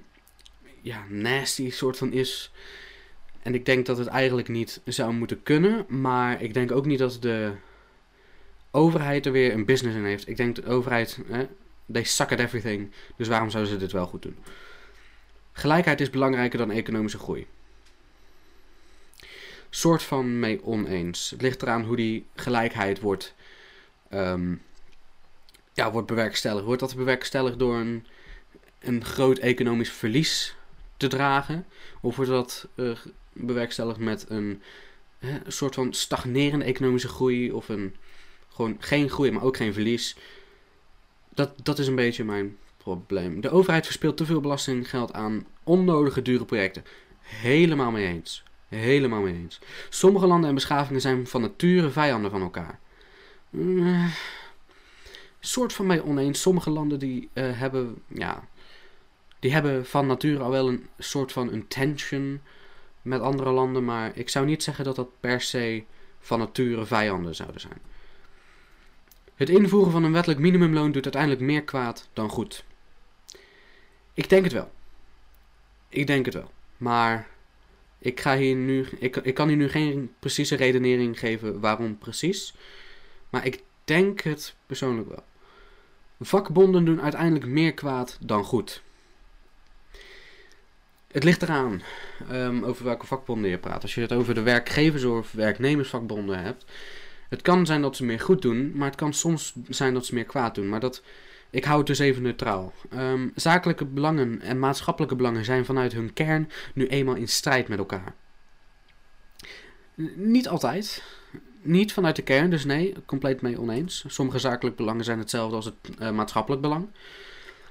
ja, 0.82 1.04
nasty 1.08 1.70
soort 1.70 1.96
van 1.96 2.12
is. 2.12 2.52
En 3.46 3.54
ik 3.54 3.64
denk 3.64 3.86
dat 3.86 3.98
het 3.98 4.06
eigenlijk 4.06 4.48
niet 4.48 4.80
zou 4.84 5.12
moeten 5.12 5.42
kunnen. 5.42 5.84
Maar 5.88 6.42
ik 6.42 6.54
denk 6.54 6.72
ook 6.72 6.86
niet 6.86 6.98
dat 6.98 7.18
de 7.20 7.52
overheid 8.70 9.26
er 9.26 9.32
weer 9.32 9.52
een 9.52 9.64
business 9.64 9.96
in 9.96 10.04
heeft. 10.04 10.28
Ik 10.28 10.36
denk 10.36 10.56
dat 10.56 10.64
de 10.64 10.70
overheid, 10.70 11.18
eh, 11.30 11.38
they 11.92 12.04
suck 12.04 12.32
at 12.32 12.38
everything. 12.38 12.90
Dus 13.16 13.28
waarom 13.28 13.50
zouden 13.50 13.72
ze 13.72 13.78
dit 13.78 13.92
wel 13.92 14.06
goed 14.06 14.22
doen? 14.22 14.36
Gelijkheid 15.52 16.00
is 16.00 16.10
belangrijker 16.10 16.58
dan 16.58 16.70
economische 16.70 17.18
groei. 17.18 17.46
Soort 19.70 20.02
van 20.02 20.38
mee 20.38 20.64
oneens. 20.64 21.30
Het 21.30 21.42
ligt 21.42 21.62
eraan 21.62 21.84
hoe 21.84 21.96
die 21.96 22.26
gelijkheid 22.34 23.00
wordt, 23.00 23.34
ehm, 24.08 24.54
ja, 25.72 25.92
wordt 25.92 26.06
bewerkstelligd. 26.06 26.64
Wordt 26.64 26.80
dat 26.80 26.96
bewerkstelligd 26.96 27.58
door 27.58 27.76
een, 27.76 28.06
een 28.78 29.04
groot 29.04 29.38
economisch 29.38 29.92
verlies 29.92 30.56
te 30.96 31.08
dragen? 31.08 31.66
Of 32.00 32.16
wordt 32.16 32.30
dat 32.30 32.68
uh, 32.74 32.96
bewerkstelligd 33.36 33.98
met 33.98 34.24
een, 34.28 34.62
hè, 35.18 35.38
een 35.44 35.52
soort 35.52 35.74
van 35.74 35.92
stagnerende 35.92 36.64
economische 36.64 37.08
groei? 37.08 37.52
Of 37.52 37.68
een, 37.68 37.96
gewoon 38.48 38.76
geen 38.78 39.10
groei, 39.10 39.30
maar 39.30 39.42
ook 39.42 39.56
geen 39.56 39.72
verlies? 39.72 40.16
Dat, 41.34 41.52
dat 41.62 41.78
is 41.78 41.86
een 41.86 41.94
beetje 41.94 42.24
mijn 42.24 42.56
probleem. 42.76 43.40
De 43.40 43.50
overheid 43.50 43.84
verspilt 43.84 44.16
te 44.16 44.26
veel 44.26 44.40
belastinggeld 44.40 45.12
aan 45.12 45.46
onnodige 45.64 46.22
dure 46.22 46.44
projecten. 46.44 46.84
Helemaal 47.20 47.90
mee 47.90 48.06
eens. 48.06 48.42
Helemaal 48.68 49.20
mee 49.20 49.34
eens. 49.34 49.60
Sommige 49.88 50.26
landen 50.26 50.48
en 50.48 50.54
beschavingen 50.54 51.00
zijn 51.00 51.26
van 51.26 51.40
nature 51.40 51.90
vijanden 51.90 52.30
van 52.30 52.42
elkaar. 52.42 52.78
Uh, 53.50 54.06
soort 55.40 55.72
van 55.72 55.86
mee 55.86 56.04
oneens. 56.04 56.40
Sommige 56.40 56.70
landen 56.70 56.98
die 56.98 57.28
uh, 57.34 57.58
hebben, 57.58 58.02
ja, 58.08 58.48
die 59.38 59.52
hebben 59.52 59.86
van 59.86 60.06
nature 60.06 60.42
al 60.42 60.50
wel 60.50 60.68
een 60.68 60.86
soort 60.98 61.32
van 61.32 61.52
een 61.52 61.68
tension 61.68 62.40
met 63.06 63.20
andere 63.20 63.50
landen, 63.50 63.84
maar 63.84 64.12
ik 64.14 64.28
zou 64.28 64.46
niet 64.46 64.62
zeggen 64.62 64.84
dat 64.84 64.96
dat 64.96 65.20
per 65.20 65.40
se 65.40 65.84
van 66.20 66.38
nature 66.38 66.86
vijanden 66.86 67.34
zouden 67.34 67.60
zijn. 67.60 67.80
Het 69.34 69.48
invoeren 69.48 69.92
van 69.92 70.04
een 70.04 70.12
wettelijk 70.12 70.40
minimumloon 70.40 70.92
doet 70.92 71.04
uiteindelijk 71.04 71.42
meer 71.42 71.62
kwaad 71.62 72.08
dan 72.12 72.28
goed. 72.28 72.64
Ik 74.14 74.28
denk 74.28 74.44
het 74.44 74.52
wel. 74.52 74.70
Ik 75.88 76.06
denk 76.06 76.24
het 76.24 76.34
wel. 76.34 76.50
Maar 76.76 77.28
ik, 77.98 78.20
ga 78.20 78.36
hier 78.36 78.56
nu, 78.56 78.86
ik, 78.98 79.16
ik 79.16 79.34
kan 79.34 79.48
hier 79.48 79.56
nu 79.56 79.68
geen 79.68 80.14
precieze 80.18 80.56
redenering 80.56 81.18
geven 81.18 81.60
waarom 81.60 81.98
precies. 81.98 82.54
Maar 83.30 83.46
ik 83.46 83.62
denk 83.84 84.20
het 84.20 84.54
persoonlijk 84.66 85.08
wel. 85.08 85.24
Vakbonden 86.20 86.84
doen 86.84 87.00
uiteindelijk 87.02 87.46
meer 87.46 87.74
kwaad 87.74 88.18
dan 88.20 88.44
goed. 88.44 88.82
Het 91.16 91.24
ligt 91.24 91.42
eraan 91.42 91.82
um, 92.32 92.64
over 92.64 92.84
welke 92.84 93.06
vakbonden 93.06 93.50
je 93.50 93.58
praat. 93.58 93.82
Als 93.82 93.94
je 93.94 94.00
het 94.00 94.12
over 94.12 94.34
de 94.34 94.42
werkgevers- 94.42 95.04
of 95.04 95.32
werknemersvakbonden 95.32 96.42
hebt. 96.42 96.64
Het 97.28 97.42
kan 97.42 97.66
zijn 97.66 97.82
dat 97.82 97.96
ze 97.96 98.04
meer 98.04 98.20
goed 98.20 98.42
doen, 98.42 98.72
maar 98.74 98.86
het 98.86 98.96
kan 98.96 99.12
soms 99.12 99.54
zijn 99.68 99.94
dat 99.94 100.06
ze 100.06 100.14
meer 100.14 100.24
kwaad 100.24 100.54
doen. 100.54 100.68
Maar 100.68 100.80
dat, 100.80 101.02
ik 101.50 101.64
hou 101.64 101.78
het 101.78 101.86
dus 101.86 101.98
even 101.98 102.22
neutraal. 102.22 102.72
Um, 102.94 103.32
zakelijke 103.34 103.84
belangen 103.84 104.40
en 104.40 104.58
maatschappelijke 104.58 105.16
belangen 105.16 105.44
zijn 105.44 105.64
vanuit 105.64 105.92
hun 105.92 106.12
kern 106.12 106.50
nu 106.74 106.86
eenmaal 106.86 107.14
in 107.14 107.28
strijd 107.28 107.68
met 107.68 107.78
elkaar. 107.78 108.14
Niet 110.14 110.48
altijd. 110.48 111.02
Niet 111.62 111.92
vanuit 111.92 112.16
de 112.16 112.22
kern, 112.22 112.50
dus 112.50 112.64
nee, 112.64 112.94
compleet 113.06 113.40
mee 113.40 113.60
oneens. 113.60 114.04
Sommige 114.06 114.38
zakelijke 114.38 114.82
belangen 114.82 115.04
zijn 115.04 115.18
hetzelfde 115.18 115.56
als 115.56 115.64
het 115.64 115.74
uh, 116.00 116.10
maatschappelijk 116.10 116.62
belang. 116.62 116.88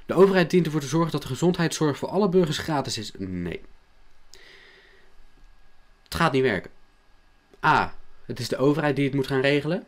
De 0.05 0.13
overheid 0.13 0.49
dient 0.49 0.65
ervoor 0.65 0.81
te 0.81 0.87
zorgen 0.87 1.11
dat 1.11 1.21
de 1.21 1.27
gezondheidszorg 1.27 1.97
voor 1.97 2.09
alle 2.09 2.29
burgers 2.29 2.57
gratis 2.57 2.97
is. 2.97 3.11
Nee. 3.17 3.61
Het 6.03 6.15
gaat 6.15 6.31
niet 6.31 6.41
werken. 6.41 6.71
A. 7.65 7.95
Het 8.25 8.39
is 8.39 8.47
de 8.47 8.57
overheid 8.57 8.95
die 8.95 9.05
het 9.05 9.13
moet 9.13 9.27
gaan 9.27 9.41
regelen. 9.41 9.85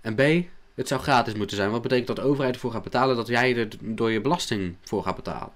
En 0.00 0.14
B. 0.14 0.46
Het 0.74 0.88
zou 0.88 1.00
gratis 1.00 1.34
moeten 1.34 1.56
zijn. 1.56 1.70
Wat 1.70 1.82
betekent 1.82 2.06
dat 2.06 2.16
de 2.16 2.22
overheid 2.22 2.54
ervoor 2.54 2.70
gaat 2.70 2.82
betalen 2.82 3.16
dat 3.16 3.26
jij 3.26 3.56
er 3.56 3.68
door 3.80 4.10
je 4.10 4.20
belasting 4.20 4.76
voor 4.82 5.02
gaat 5.02 5.16
betalen. 5.16 5.52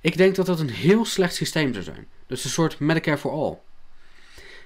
Ik 0.00 0.16
denk 0.16 0.34
dat 0.34 0.46
dat 0.46 0.60
een 0.60 0.70
heel 0.70 1.04
slecht 1.04 1.34
systeem 1.34 1.72
zou 1.72 1.84
zijn. 1.84 2.08
Dus 2.26 2.44
een 2.44 2.50
soort 2.50 2.78
Medicare 2.78 3.18
for 3.18 3.32
All. 3.32 3.58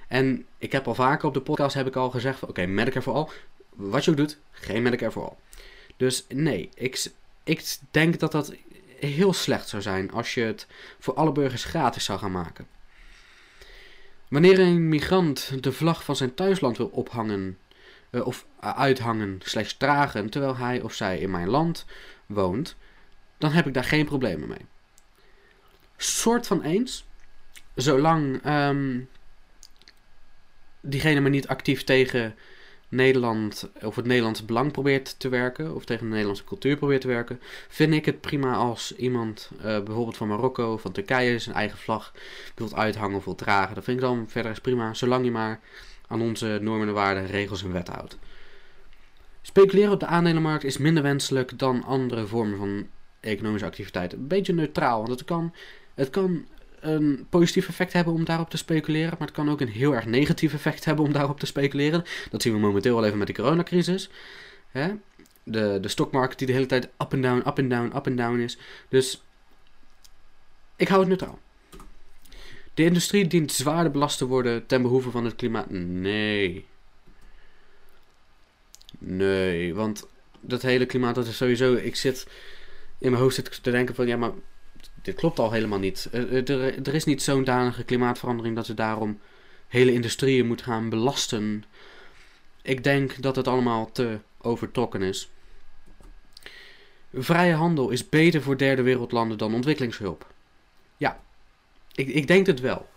En 0.07 0.45
ik 0.57 0.71
heb 0.71 0.87
al 0.87 0.95
vaker 0.95 1.27
op 1.27 1.33
de 1.33 1.41
podcast 1.41 1.75
heb 1.75 1.87
ik 1.87 1.95
al 1.95 2.09
gezegd 2.09 2.43
oké, 2.43 2.65
Medicare 2.65 3.01
for 3.01 3.13
All. 3.13 3.27
Wat 3.69 4.05
je 4.05 4.11
ook 4.11 4.17
doet, 4.17 4.37
geen 4.51 4.81
Medicare 4.83 5.11
for 5.11 5.23
All. 5.23 5.35
Dus 5.97 6.25
nee, 6.29 6.69
ik, 6.73 7.11
ik 7.45 7.77
denk 7.91 8.19
dat 8.19 8.31
dat 8.31 8.53
heel 8.99 9.33
slecht 9.33 9.69
zou 9.69 9.81
zijn 9.81 10.11
als 10.11 10.33
je 10.33 10.41
het 10.41 10.67
voor 10.99 11.13
alle 11.13 11.31
burgers 11.31 11.63
gratis 11.63 12.03
zou 12.03 12.19
gaan 12.19 12.31
maken. 12.31 12.67
Wanneer 14.27 14.59
een 14.59 14.89
migrant 14.89 15.63
de 15.63 15.71
vlag 15.71 16.03
van 16.03 16.15
zijn 16.15 16.33
thuisland 16.33 16.77
wil 16.77 16.87
ophangen 16.87 17.57
uh, 18.11 18.25
of 18.27 18.45
uithangen 18.59 19.39
slash 19.43 19.71
dragen 19.71 20.29
terwijl 20.29 20.57
hij 20.57 20.81
of 20.81 20.93
zij 20.93 21.19
in 21.19 21.31
mijn 21.31 21.49
land 21.49 21.85
woont, 22.25 22.75
dan 23.37 23.51
heb 23.51 23.67
ik 23.67 23.73
daar 23.73 23.83
geen 23.83 24.05
problemen 24.05 24.47
mee. 24.47 24.65
Soort 25.97 26.47
van 26.47 26.61
eens, 26.61 27.05
zolang 27.75 28.45
um, 28.45 29.09
diegene 30.81 31.19
maar 31.19 31.29
niet 31.29 31.47
actief 31.47 31.83
tegen 31.83 32.35
Nederland 32.95 33.69
of 33.83 33.95
het 33.95 34.05
Nederlandse 34.05 34.45
belang 34.45 34.71
probeert 34.71 35.19
te 35.19 35.29
werken, 35.29 35.75
of 35.75 35.85
tegen 35.85 36.03
de 36.03 36.09
Nederlandse 36.09 36.43
cultuur 36.43 36.77
probeert 36.77 37.01
te 37.01 37.07
werken, 37.07 37.39
vind 37.67 37.93
ik 37.93 38.05
het 38.05 38.21
prima 38.21 38.55
als 38.55 38.95
iemand 38.95 39.49
uh, 39.57 39.61
bijvoorbeeld 39.61 40.17
van 40.17 40.27
Marokko, 40.27 40.77
van 40.77 40.91
Turkije, 40.91 41.39
zijn 41.39 41.55
eigen 41.55 41.77
vlag 41.77 42.13
wilt 42.55 42.75
uithangen 42.75 43.17
of 43.17 43.25
wilt 43.25 43.37
dragen. 43.37 43.75
Dat 43.75 43.83
vind 43.83 43.97
ik 43.97 44.03
dan 44.03 44.25
verder 44.27 44.61
prima, 44.61 44.93
zolang 44.93 45.25
je 45.25 45.31
maar 45.31 45.59
aan 46.07 46.21
onze 46.21 46.59
normen 46.61 46.87
en 46.87 46.93
waarden, 46.93 47.27
regels 47.27 47.63
en 47.63 47.73
wetten 47.73 47.93
houdt. 47.93 48.17
Speculeren 49.41 49.91
op 49.91 49.99
de 49.99 50.05
aandelenmarkt 50.05 50.63
is 50.63 50.77
minder 50.77 51.03
wenselijk 51.03 51.59
dan 51.59 51.83
andere 51.83 52.27
vormen 52.27 52.57
van 52.57 52.87
economische 53.19 53.67
activiteiten. 53.67 54.19
Een 54.19 54.27
beetje 54.27 54.53
neutraal, 54.53 54.97
want 54.97 55.09
het 55.09 55.23
kan, 55.23 55.53
het 55.93 56.09
kan 56.09 56.45
een 56.87 57.27
positief 57.29 57.67
effect 57.67 57.93
hebben 57.93 58.13
om 58.13 58.25
daarop 58.25 58.49
te 58.49 58.57
speculeren, 58.57 59.15
maar 59.19 59.27
het 59.27 59.35
kan 59.35 59.49
ook 59.49 59.61
een 59.61 59.67
heel 59.67 59.95
erg 59.95 60.05
negatief 60.05 60.53
effect 60.53 60.85
hebben 60.85 61.05
om 61.05 61.11
daarop 61.11 61.39
te 61.39 61.45
speculeren. 61.45 62.03
Dat 62.29 62.41
zien 62.41 62.53
we 62.53 62.59
momenteel 62.59 62.97
al 62.97 63.05
even 63.05 63.17
met 63.17 63.27
de 63.27 63.33
coronacrisis. 63.33 64.09
Hè? 64.71 64.91
De, 65.43 65.77
de 65.81 65.87
stockmarket 65.87 66.37
die 66.37 66.47
de 66.47 66.53
hele 66.53 66.65
tijd 66.65 66.89
up 67.01 67.13
en 67.13 67.21
down, 67.21 67.47
up 67.47 67.57
en 67.57 67.69
down, 67.69 67.95
up 67.95 68.05
en 68.05 68.15
down 68.15 68.39
is. 68.39 68.57
Dus 68.89 69.23
ik 70.75 70.87
hou 70.87 70.99
het 70.99 71.09
neutraal. 71.09 71.39
De 72.73 72.83
industrie 72.83 73.27
dient 73.27 73.51
zwaarder 73.51 73.91
belast 73.91 74.17
te 74.17 74.25
worden 74.25 74.65
ten 74.65 74.81
behoeve 74.81 75.11
van 75.11 75.25
het 75.25 75.35
klimaat. 75.35 75.69
Nee. 75.69 76.65
Nee, 78.97 79.75
want 79.75 80.07
dat 80.39 80.61
hele 80.61 80.85
klimaat, 80.85 81.15
dat 81.15 81.27
is 81.27 81.37
sowieso. 81.37 81.73
Ik 81.73 81.95
zit 81.95 82.27
in 82.97 83.09
mijn 83.11 83.23
hoofd 83.23 83.63
te 83.63 83.71
denken 83.71 83.95
van 83.95 84.07
ja, 84.07 84.17
maar 84.17 84.31
dit 85.05 85.15
klopt 85.15 85.39
al 85.39 85.51
helemaal 85.51 85.79
niet. 85.79 86.07
Er, 86.11 86.49
er 86.87 86.93
is 86.93 87.03
niet 87.05 87.21
zo'n 87.21 87.43
danige 87.43 87.83
klimaatverandering 87.83 88.55
dat 88.55 88.67
we 88.67 88.73
daarom 88.73 89.19
hele 89.67 89.93
industrieën 89.93 90.47
moeten 90.47 90.65
gaan 90.65 90.89
belasten. 90.89 91.63
Ik 92.61 92.83
denk 92.83 93.21
dat 93.21 93.35
het 93.35 93.47
allemaal 93.47 93.91
te 93.91 94.19
overtrokken 94.41 95.01
is. 95.01 95.29
Vrije 97.13 97.53
handel 97.53 97.89
is 97.89 98.09
beter 98.09 98.41
voor 98.41 98.57
derde 98.57 98.81
wereldlanden 98.81 99.37
dan 99.37 99.53
ontwikkelingshulp. 99.53 100.33
Ja, 100.97 101.19
ik, 101.93 102.07
ik 102.07 102.27
denk 102.27 102.45
het 102.45 102.59
wel. 102.59 102.89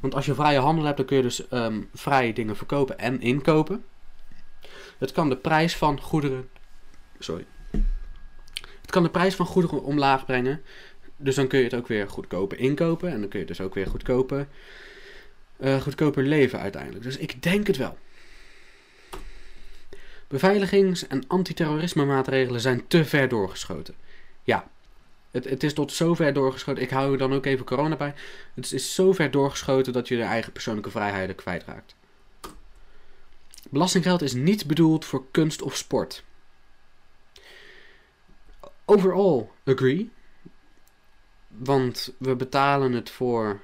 Want 0.00 0.14
als 0.14 0.26
je 0.26 0.34
vrije 0.34 0.58
handel 0.58 0.84
hebt, 0.84 0.96
dan 0.96 1.06
kun 1.06 1.16
je 1.16 1.22
dus 1.22 1.48
ehm, 1.48 1.82
vrij 1.94 2.32
dingen 2.32 2.56
verkopen 2.56 2.98
en 2.98 3.20
inkopen. 3.20 3.84
Het 4.98 5.12
kan 5.12 5.28
de 5.28 5.36
prijs 5.36 5.76
van 5.76 6.00
goederen. 6.00 6.48
Sorry. 7.18 7.46
Het 8.80 8.90
kan 8.90 9.02
de 9.02 9.10
prijs 9.10 9.34
van 9.34 9.46
goederen 9.46 9.82
omlaag 9.82 10.24
brengen. 10.26 10.62
Dus 11.16 11.34
dan 11.34 11.46
kun 11.46 11.58
je 11.58 11.64
het 11.64 11.74
ook 11.74 11.86
weer 11.86 12.08
goedkoper 12.08 12.58
inkopen. 12.58 13.10
En 13.10 13.20
dan 13.20 13.28
kun 13.28 13.40
je 13.40 13.46
dus 13.46 13.60
ook 13.60 13.74
weer 13.74 13.86
goedkoper, 13.86 14.46
eh, 15.56 15.80
goedkoper 15.80 16.22
leven 16.22 16.60
uiteindelijk. 16.60 17.04
Dus 17.04 17.16
ik 17.16 17.42
denk 17.42 17.66
het 17.66 17.76
wel. 17.76 17.98
Beveiligings- 20.28 21.06
en 21.06 21.24
antiterrorisme 21.26 22.04
maatregelen 22.04 22.60
zijn 22.60 22.86
te 22.86 23.04
ver 23.04 23.28
doorgeschoten. 23.28 23.94
Ja, 24.44 24.68
het, 25.30 25.44
het 25.44 25.62
is 25.62 25.72
tot 25.72 25.92
zover 25.92 26.32
doorgeschoten. 26.32 26.82
Ik 26.82 26.90
hou 26.90 27.12
er 27.12 27.18
dan 27.18 27.34
ook 27.34 27.46
even 27.46 27.64
corona 27.64 27.96
bij. 27.96 28.14
Het 28.54 28.72
is 28.72 28.94
zo 28.94 29.12
ver 29.12 29.30
doorgeschoten 29.30 29.92
dat 29.92 30.08
je 30.08 30.16
je 30.16 30.22
eigen 30.22 30.52
persoonlijke 30.52 30.90
vrijheden 30.90 31.34
kwijtraakt. 31.34 31.94
Belastinggeld 33.70 34.22
is 34.22 34.32
niet 34.32 34.66
bedoeld 34.66 35.04
voor 35.04 35.24
kunst 35.30 35.62
of 35.62 35.76
sport. 35.76 36.24
Overall 38.84 39.48
agree. 39.64 40.10
Want 41.58 42.14
we 42.18 42.36
betalen 42.36 42.92
het 42.92 43.10
voor 43.10 43.60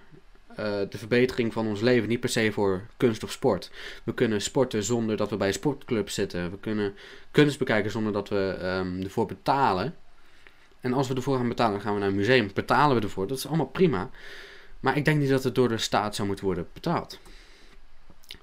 eh, 0.57 0.80
de 0.88 0.99
verbetering 0.99 1.53
van 1.53 1.66
ons 1.66 1.80
leven, 1.80 2.09
niet 2.09 2.20
per 2.20 2.28
se 2.28 2.53
voor 2.53 2.86
kunst 2.97 3.24
of 3.24 3.30
sport. 3.30 3.70
We 4.05 4.14
kunnen 4.14 4.43
sporten 4.43 4.82
zonder 4.82 5.16
dat 5.16 5.30
we 5.30 5.36
bij 5.36 5.47
een 5.47 5.53
sportclub 5.53 6.11
zitten. 6.11 6.51
We 6.51 6.59
kunnen 6.59 6.95
kunst 7.30 7.59
bekijken 7.59 7.90
zonder 7.90 8.12
dat 8.12 8.28
we 8.28 8.57
ehm, 8.61 9.03
ervoor 9.03 9.26
betalen. 9.26 9.97
En 10.80 10.93
als 10.93 11.09
we 11.09 11.14
ervoor 11.14 11.36
gaan 11.36 11.49
betalen, 11.49 11.80
gaan 11.80 11.95
we 11.95 12.01
naar 12.01 12.09
een 12.09 12.14
museum. 12.14 12.51
Betalen 12.55 12.97
we 12.97 13.03
ervoor. 13.03 13.26
Dat 13.26 13.38
is 13.38 13.47
allemaal 13.47 13.66
prima. 13.66 14.11
Maar 14.80 14.97
ik 14.97 15.05
denk 15.05 15.20
niet 15.20 15.28
dat 15.28 15.45
het 15.45 15.55
door 15.55 15.68
de 15.68 15.78
staat 15.78 16.14
zou 16.14 16.26
moeten 16.26 16.47
worden 16.47 16.68
betaald. 16.72 17.18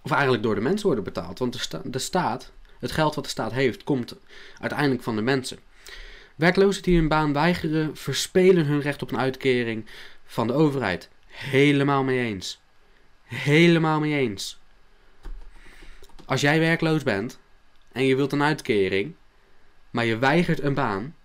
Of 0.01 0.11
eigenlijk 0.11 0.43
door 0.43 0.55
de 0.55 0.61
mensen 0.61 0.85
worden 0.85 1.03
betaald. 1.03 1.39
Want 1.39 1.69
de 1.83 1.99
staat, 1.99 2.51
het 2.79 2.91
geld 2.91 3.15
wat 3.15 3.23
de 3.23 3.29
staat 3.29 3.51
heeft, 3.51 3.83
komt 3.83 4.15
uiteindelijk 4.59 5.03
van 5.03 5.15
de 5.15 5.21
mensen. 5.21 5.59
Werklozen 6.39 6.83
die 6.83 6.97
hun 6.97 7.07
baan 7.07 7.33
weigeren, 7.33 7.95
verspelen 7.95 8.65
hun 8.65 8.81
recht 8.81 9.01
op 9.01 9.11
een 9.11 9.19
uitkering 9.19 9.85
van 10.25 10.47
de 10.47 10.53
overheid. 10.53 11.09
Helemaal 11.25 12.03
mee 12.03 12.19
eens. 12.19 12.61
Helemaal 13.23 13.99
mee 13.99 14.17
eens. 14.17 14.59
Als 16.25 16.41
jij 16.41 16.59
werkloos 16.59 17.03
bent 17.03 17.39
en 17.91 18.05
je 18.05 18.15
wilt 18.15 18.31
een 18.31 18.43
uitkering, 18.43 19.15
maar 19.89 20.05
je 20.05 20.17
weigert 20.17 20.61
een 20.61 20.73
baan, 20.73 21.15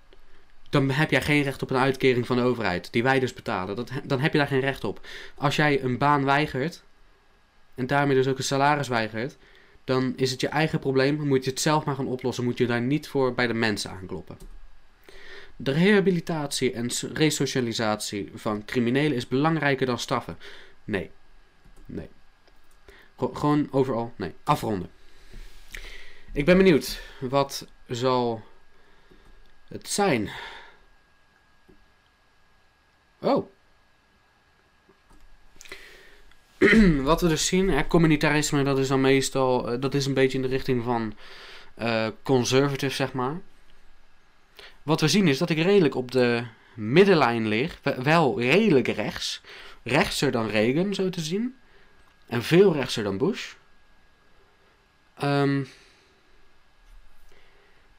dan 0.70 0.90
heb 0.90 1.10
jij 1.10 1.22
geen 1.22 1.42
recht 1.42 1.62
op 1.62 1.70
een 1.70 1.76
uitkering 1.76 2.26
van 2.26 2.36
de 2.36 2.42
overheid, 2.42 2.92
die 2.92 3.02
wij 3.02 3.20
dus 3.20 3.34
betalen. 3.34 3.76
Dat, 3.76 3.90
dan 4.04 4.20
heb 4.20 4.32
je 4.32 4.38
daar 4.38 4.46
geen 4.46 4.60
recht 4.60 4.84
op. 4.84 5.06
Als 5.34 5.56
jij 5.56 5.82
een 5.82 5.98
baan 5.98 6.24
weigert, 6.24 6.82
en 7.74 7.86
daarmee 7.86 8.16
dus 8.16 8.28
ook 8.28 8.38
een 8.38 8.44
salaris 8.44 8.88
weigert, 8.88 9.36
dan 9.84 10.12
is 10.16 10.30
het 10.30 10.40
je 10.40 10.48
eigen 10.48 10.78
probleem. 10.78 11.28
Moet 11.28 11.44
je 11.44 11.50
het 11.50 11.60
zelf 11.60 11.84
maar 11.84 11.94
gaan 11.94 12.06
oplossen. 12.06 12.44
Moet 12.44 12.58
je 12.58 12.66
daar 12.66 12.80
niet 12.80 13.08
voor 13.08 13.34
bij 13.34 13.46
de 13.46 13.54
mensen 13.54 13.90
aankloppen. 13.90 14.62
De 15.56 15.72
rehabilitatie 15.72 16.72
en 16.72 16.90
resocialisatie 17.12 18.30
van 18.34 18.64
criminelen 18.64 19.16
is 19.16 19.28
belangrijker 19.28 19.86
dan 19.86 19.98
straffen. 19.98 20.38
Nee. 20.84 21.10
Nee. 21.86 22.08
gewoon 23.16 23.68
overal. 23.70 24.12
Nee. 24.16 24.34
Afronden. 24.44 24.90
Ik 26.32 26.44
ben 26.44 26.56
benieuwd. 26.56 27.00
Wat 27.20 27.66
zal 27.88 28.42
het 29.68 29.88
zijn? 29.88 30.30
Oh. 33.20 33.50
Wat 37.02 37.20
we 37.20 37.28
dus 37.28 37.46
zien, 37.46 37.70
hè, 37.70 37.86
communitarisme, 37.86 38.62
dat 38.62 38.78
is 38.78 38.88
dan 38.88 39.00
meestal, 39.00 39.72
uh, 39.72 39.80
dat 39.80 39.94
is 39.94 40.06
een 40.06 40.14
beetje 40.14 40.38
in 40.38 40.42
de 40.42 40.48
richting 40.48 40.84
van 40.84 41.14
uh, 41.78 42.08
conservative, 42.22 42.94
zeg 42.94 43.12
maar. 43.12 43.40
Wat 44.84 45.00
we 45.00 45.08
zien 45.08 45.28
is 45.28 45.38
dat 45.38 45.50
ik 45.50 45.58
redelijk 45.58 45.94
op 45.94 46.10
de 46.10 46.44
middenlijn 46.74 47.48
lig, 47.48 47.80
wel 48.02 48.40
redelijk 48.40 48.88
rechts. 48.88 49.40
Rechtser 49.82 50.30
dan 50.30 50.48
Reagan, 50.48 50.94
zo 50.94 51.10
te 51.10 51.20
zien. 51.20 51.56
En 52.26 52.42
veel 52.42 52.72
rechtser 52.72 53.04
dan 53.04 53.18
Bush. 53.18 53.52
Um, 55.22 55.68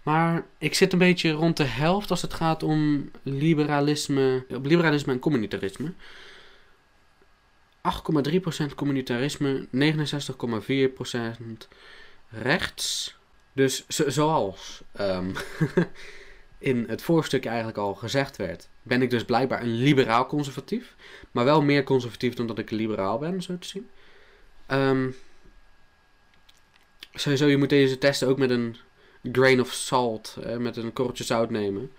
maar 0.03 0.45
ik 0.57 0.73
zit 0.73 0.93
een 0.93 0.99
beetje 0.99 1.31
rond 1.31 1.57
de 1.57 1.63
helft 1.63 2.09
als 2.09 2.21
het 2.21 2.33
gaat 2.33 2.63
om 2.63 3.11
liberalisme, 3.23 4.45
op 4.49 4.65
liberalisme 4.65 5.13
en 5.13 5.19
communitarisme. 5.19 5.93
8,3% 8.69 8.75
communitarisme, 8.75 9.67
69,4% 9.71 11.67
rechts. 12.29 13.15
Dus 13.53 13.85
zoals 13.87 14.81
um, 14.99 15.33
in 16.57 16.85
het 16.87 17.01
voorstuk 17.01 17.45
eigenlijk 17.45 17.77
al 17.77 17.93
gezegd 17.93 18.37
werd, 18.37 18.67
ben 18.81 19.01
ik 19.01 19.09
dus 19.09 19.25
blijkbaar 19.25 19.61
een 19.61 19.75
liberaal 19.75 20.25
conservatief. 20.25 20.95
Maar 21.31 21.45
wel 21.45 21.61
meer 21.61 21.83
conservatief 21.83 22.33
dan 22.33 22.47
dat 22.47 22.57
ik 22.57 22.71
liberaal 22.71 23.17
ben, 23.17 23.41
zo 23.41 23.57
te 23.57 23.67
zien. 23.67 23.89
Um, 24.71 25.15
sowieso, 27.13 27.45
je 27.45 27.57
moet 27.57 27.69
deze 27.69 27.97
testen 27.97 28.27
ook 28.27 28.37
met 28.37 28.49
een 28.49 28.75
grain 29.31 29.59
of 29.59 29.71
salt, 29.71 30.37
met 30.57 30.77
een 30.77 30.93
korreltje 30.93 31.23
zout 31.23 31.49
nemen. 31.49 31.91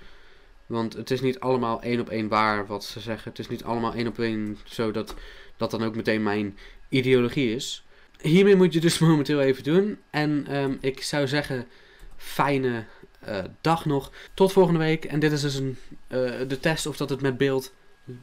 Want 0.67 0.93
het 0.93 1.11
is 1.11 1.21
niet 1.21 1.41
allemaal 1.41 1.83
één 1.83 2.01
op 2.01 2.09
één 2.09 2.29
waar 2.29 2.67
wat 2.67 2.85
ze 2.85 3.01
zeggen. 3.01 3.31
Het 3.31 3.39
is 3.39 3.49
niet 3.49 3.65
allemaal 3.65 3.95
één 3.95 4.07
op 4.07 4.19
één 4.19 4.59
zo 4.65 4.91
dat 4.91 5.15
dat 5.57 5.71
dan 5.71 5.83
ook 5.85 5.97
meteen 5.97 6.23
mijn 6.23 6.59
ideologie 6.89 7.55
is. 7.55 7.85
Hiermee 8.21 8.57
moet 8.57 8.73
je 8.73 8.81
dus 8.81 8.99
momenteel 9.09 9.41
even 9.41 9.63
doen. 9.63 9.99
En 10.11 10.57
um, 10.57 10.79
ik 10.81 11.03
zou 11.03 11.29
zeggen, 11.29 11.67
fijne 12.17 12.85
dag 13.61 13.85
nog. 13.85 14.13
Tot 14.35 14.53
volgende 14.53 14.79
week. 14.79 15.05
En 15.05 15.21
dit 15.21 15.33
is 15.33 15.41
dus 15.41 15.55
een, 15.55 15.79
uh, 16.09 16.31
de 16.49 16.61
test 16.61 16.87
of 16.87 16.97
dat 16.97 17.11
het 17.11 17.21
met 17.21 17.37
beeld 17.37 17.73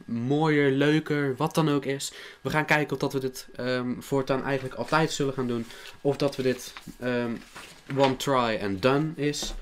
mooier, 0.04 0.70
leuker, 0.70 1.36
wat 1.36 1.54
dan 1.54 1.68
ook 1.68 1.84
is. 1.84 2.12
We 2.40 2.50
gaan 2.50 2.64
kijken 2.64 2.92
of 2.92 2.98
dat 2.98 3.12
we 3.12 3.20
dit 3.20 3.48
um, 3.60 4.02
voortaan 4.02 4.44
eigenlijk 4.44 4.74
altijd 4.74 5.12
zullen 5.12 5.34
gaan 5.34 5.46
doen. 5.46 5.66
Of 6.00 6.16
dat 6.16 6.36
we 6.36 6.42
dit 6.42 6.72
um, 7.02 7.42
one 7.96 8.16
try 8.16 8.58
and 8.62 8.82
done 8.82 9.12
is. 9.14 9.54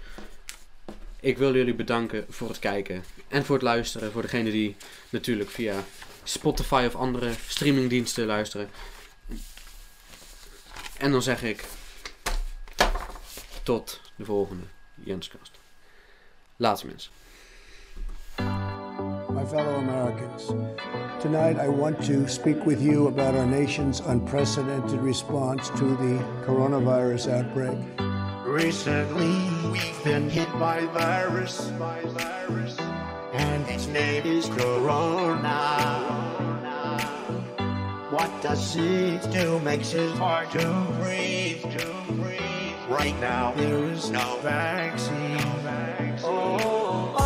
Ik 1.20 1.38
wil 1.38 1.54
jullie 1.54 1.74
bedanken 1.74 2.26
voor 2.28 2.48
het 2.48 2.58
kijken 2.58 3.04
en 3.28 3.44
voor 3.44 3.54
het 3.54 3.64
luisteren. 3.64 4.12
Voor 4.12 4.22
degene 4.22 4.50
die 4.50 4.76
natuurlijk 5.10 5.50
via 5.50 5.84
Spotify 6.22 6.84
of 6.86 6.94
andere 6.94 7.32
streamingdiensten 7.48 8.26
luisteren. 8.26 8.70
En 10.98 11.10
dan 11.10 11.22
zeg 11.22 11.42
ik 11.42 11.64
tot 13.62 14.00
de 14.16 14.24
volgende 14.24 14.64
Jenskast. 15.06 15.58
Laatste 16.58 16.86
mensen. 16.86 17.12
My 19.34 19.44
fellow 19.44 19.76
Americans, 19.76 20.46
tonight 21.20 21.58
I 21.58 21.68
want 21.68 22.02
to 22.04 22.28
speak 22.28 22.64
with 22.64 22.80
you 22.80 23.08
about 23.08 23.34
our 23.34 23.46
nation's 23.46 24.00
unprecedented 24.00 25.00
response 25.00 25.68
to 25.70 25.84
the 25.96 26.22
coronavirus 26.46 27.28
outbreak. 27.32 27.78
Recently, 28.46 29.34
we've 29.70 30.04
been 30.04 30.28
hit 30.28 30.50
by 30.58 30.84
virus, 30.86 31.70
by 31.78 32.02
virus, 32.04 32.78
and 33.32 33.66
its 33.68 33.86
name 33.86 34.26
is 34.26 34.48
Corona. 34.48 36.12
What 38.10 38.30
does 38.42 38.76
it 38.76 39.22
do? 39.32 39.58
Makes 39.60 39.94
it 39.94 40.10
hard 40.16 40.50
to 40.50 40.86
breathe, 41.00 41.62
to 41.62 42.12
breathe. 42.12 42.51
Right 42.92 43.18
now, 43.20 43.52
there 43.52 43.84
is 43.84 44.10
no. 44.10 44.38
vaccine. 44.42 45.38
Oh, 46.22 47.14
oh, 47.16 47.24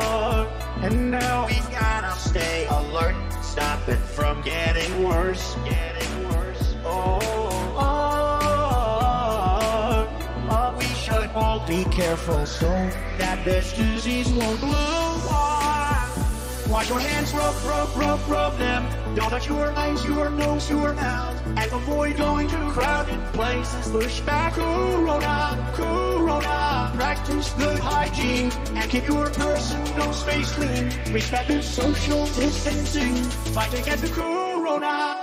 oh, 0.00 0.78
and 0.82 1.12
now 1.12 1.46
we 1.46 1.60
gotta 1.70 2.18
stay 2.18 2.66
alert, 2.66 3.14
stop 3.40 3.88
it 3.88 3.98
from 3.98 4.42
getting 4.42 5.04
worse, 5.04 5.54
getting 5.64 6.28
worse. 6.28 6.74
Oh, 6.84 7.20
oh, 7.78 8.48
oh, 10.50 10.74
we 10.76 10.86
should 10.86 11.30
all 11.36 11.64
be 11.64 11.84
careful 11.84 12.44
so 12.46 12.68
that 13.18 13.44
this 13.44 13.72
disease 13.74 14.28
won't 14.32 14.58
blow 14.58 15.20
on. 15.30 15.63
Wash 16.84 16.90
your 16.90 17.00
hands, 17.00 17.32
rub, 17.32 17.54
rub, 17.64 17.96
rub, 17.96 18.28
rub 18.28 18.58
them. 18.58 19.14
Don't 19.14 19.30
touch 19.30 19.48
your 19.48 19.72
eyes, 19.72 20.04
your 20.04 20.28
nose, 20.28 20.68
your 20.68 20.92
mouth. 20.92 21.42
And 21.56 21.72
avoid 21.72 22.18
going 22.18 22.46
to 22.46 22.56
crowded 22.72 23.24
places. 23.32 23.90
Push 23.90 24.20
back 24.20 24.52
Corona, 24.52 25.72
Corona. 25.72 26.92
Practice 26.94 27.54
good 27.54 27.78
hygiene 27.78 28.52
and 28.74 28.90
keep 28.90 29.08
your 29.08 29.30
personal 29.30 30.12
space 30.12 30.52
clean. 30.52 30.92
Respect 31.10 31.48
the 31.48 31.62
social 31.62 32.26
distancing. 32.26 33.14
Fight 33.54 33.72
against 33.72 34.04
the 34.04 34.10
Corona, 34.10 34.44
Corona. 34.64 35.13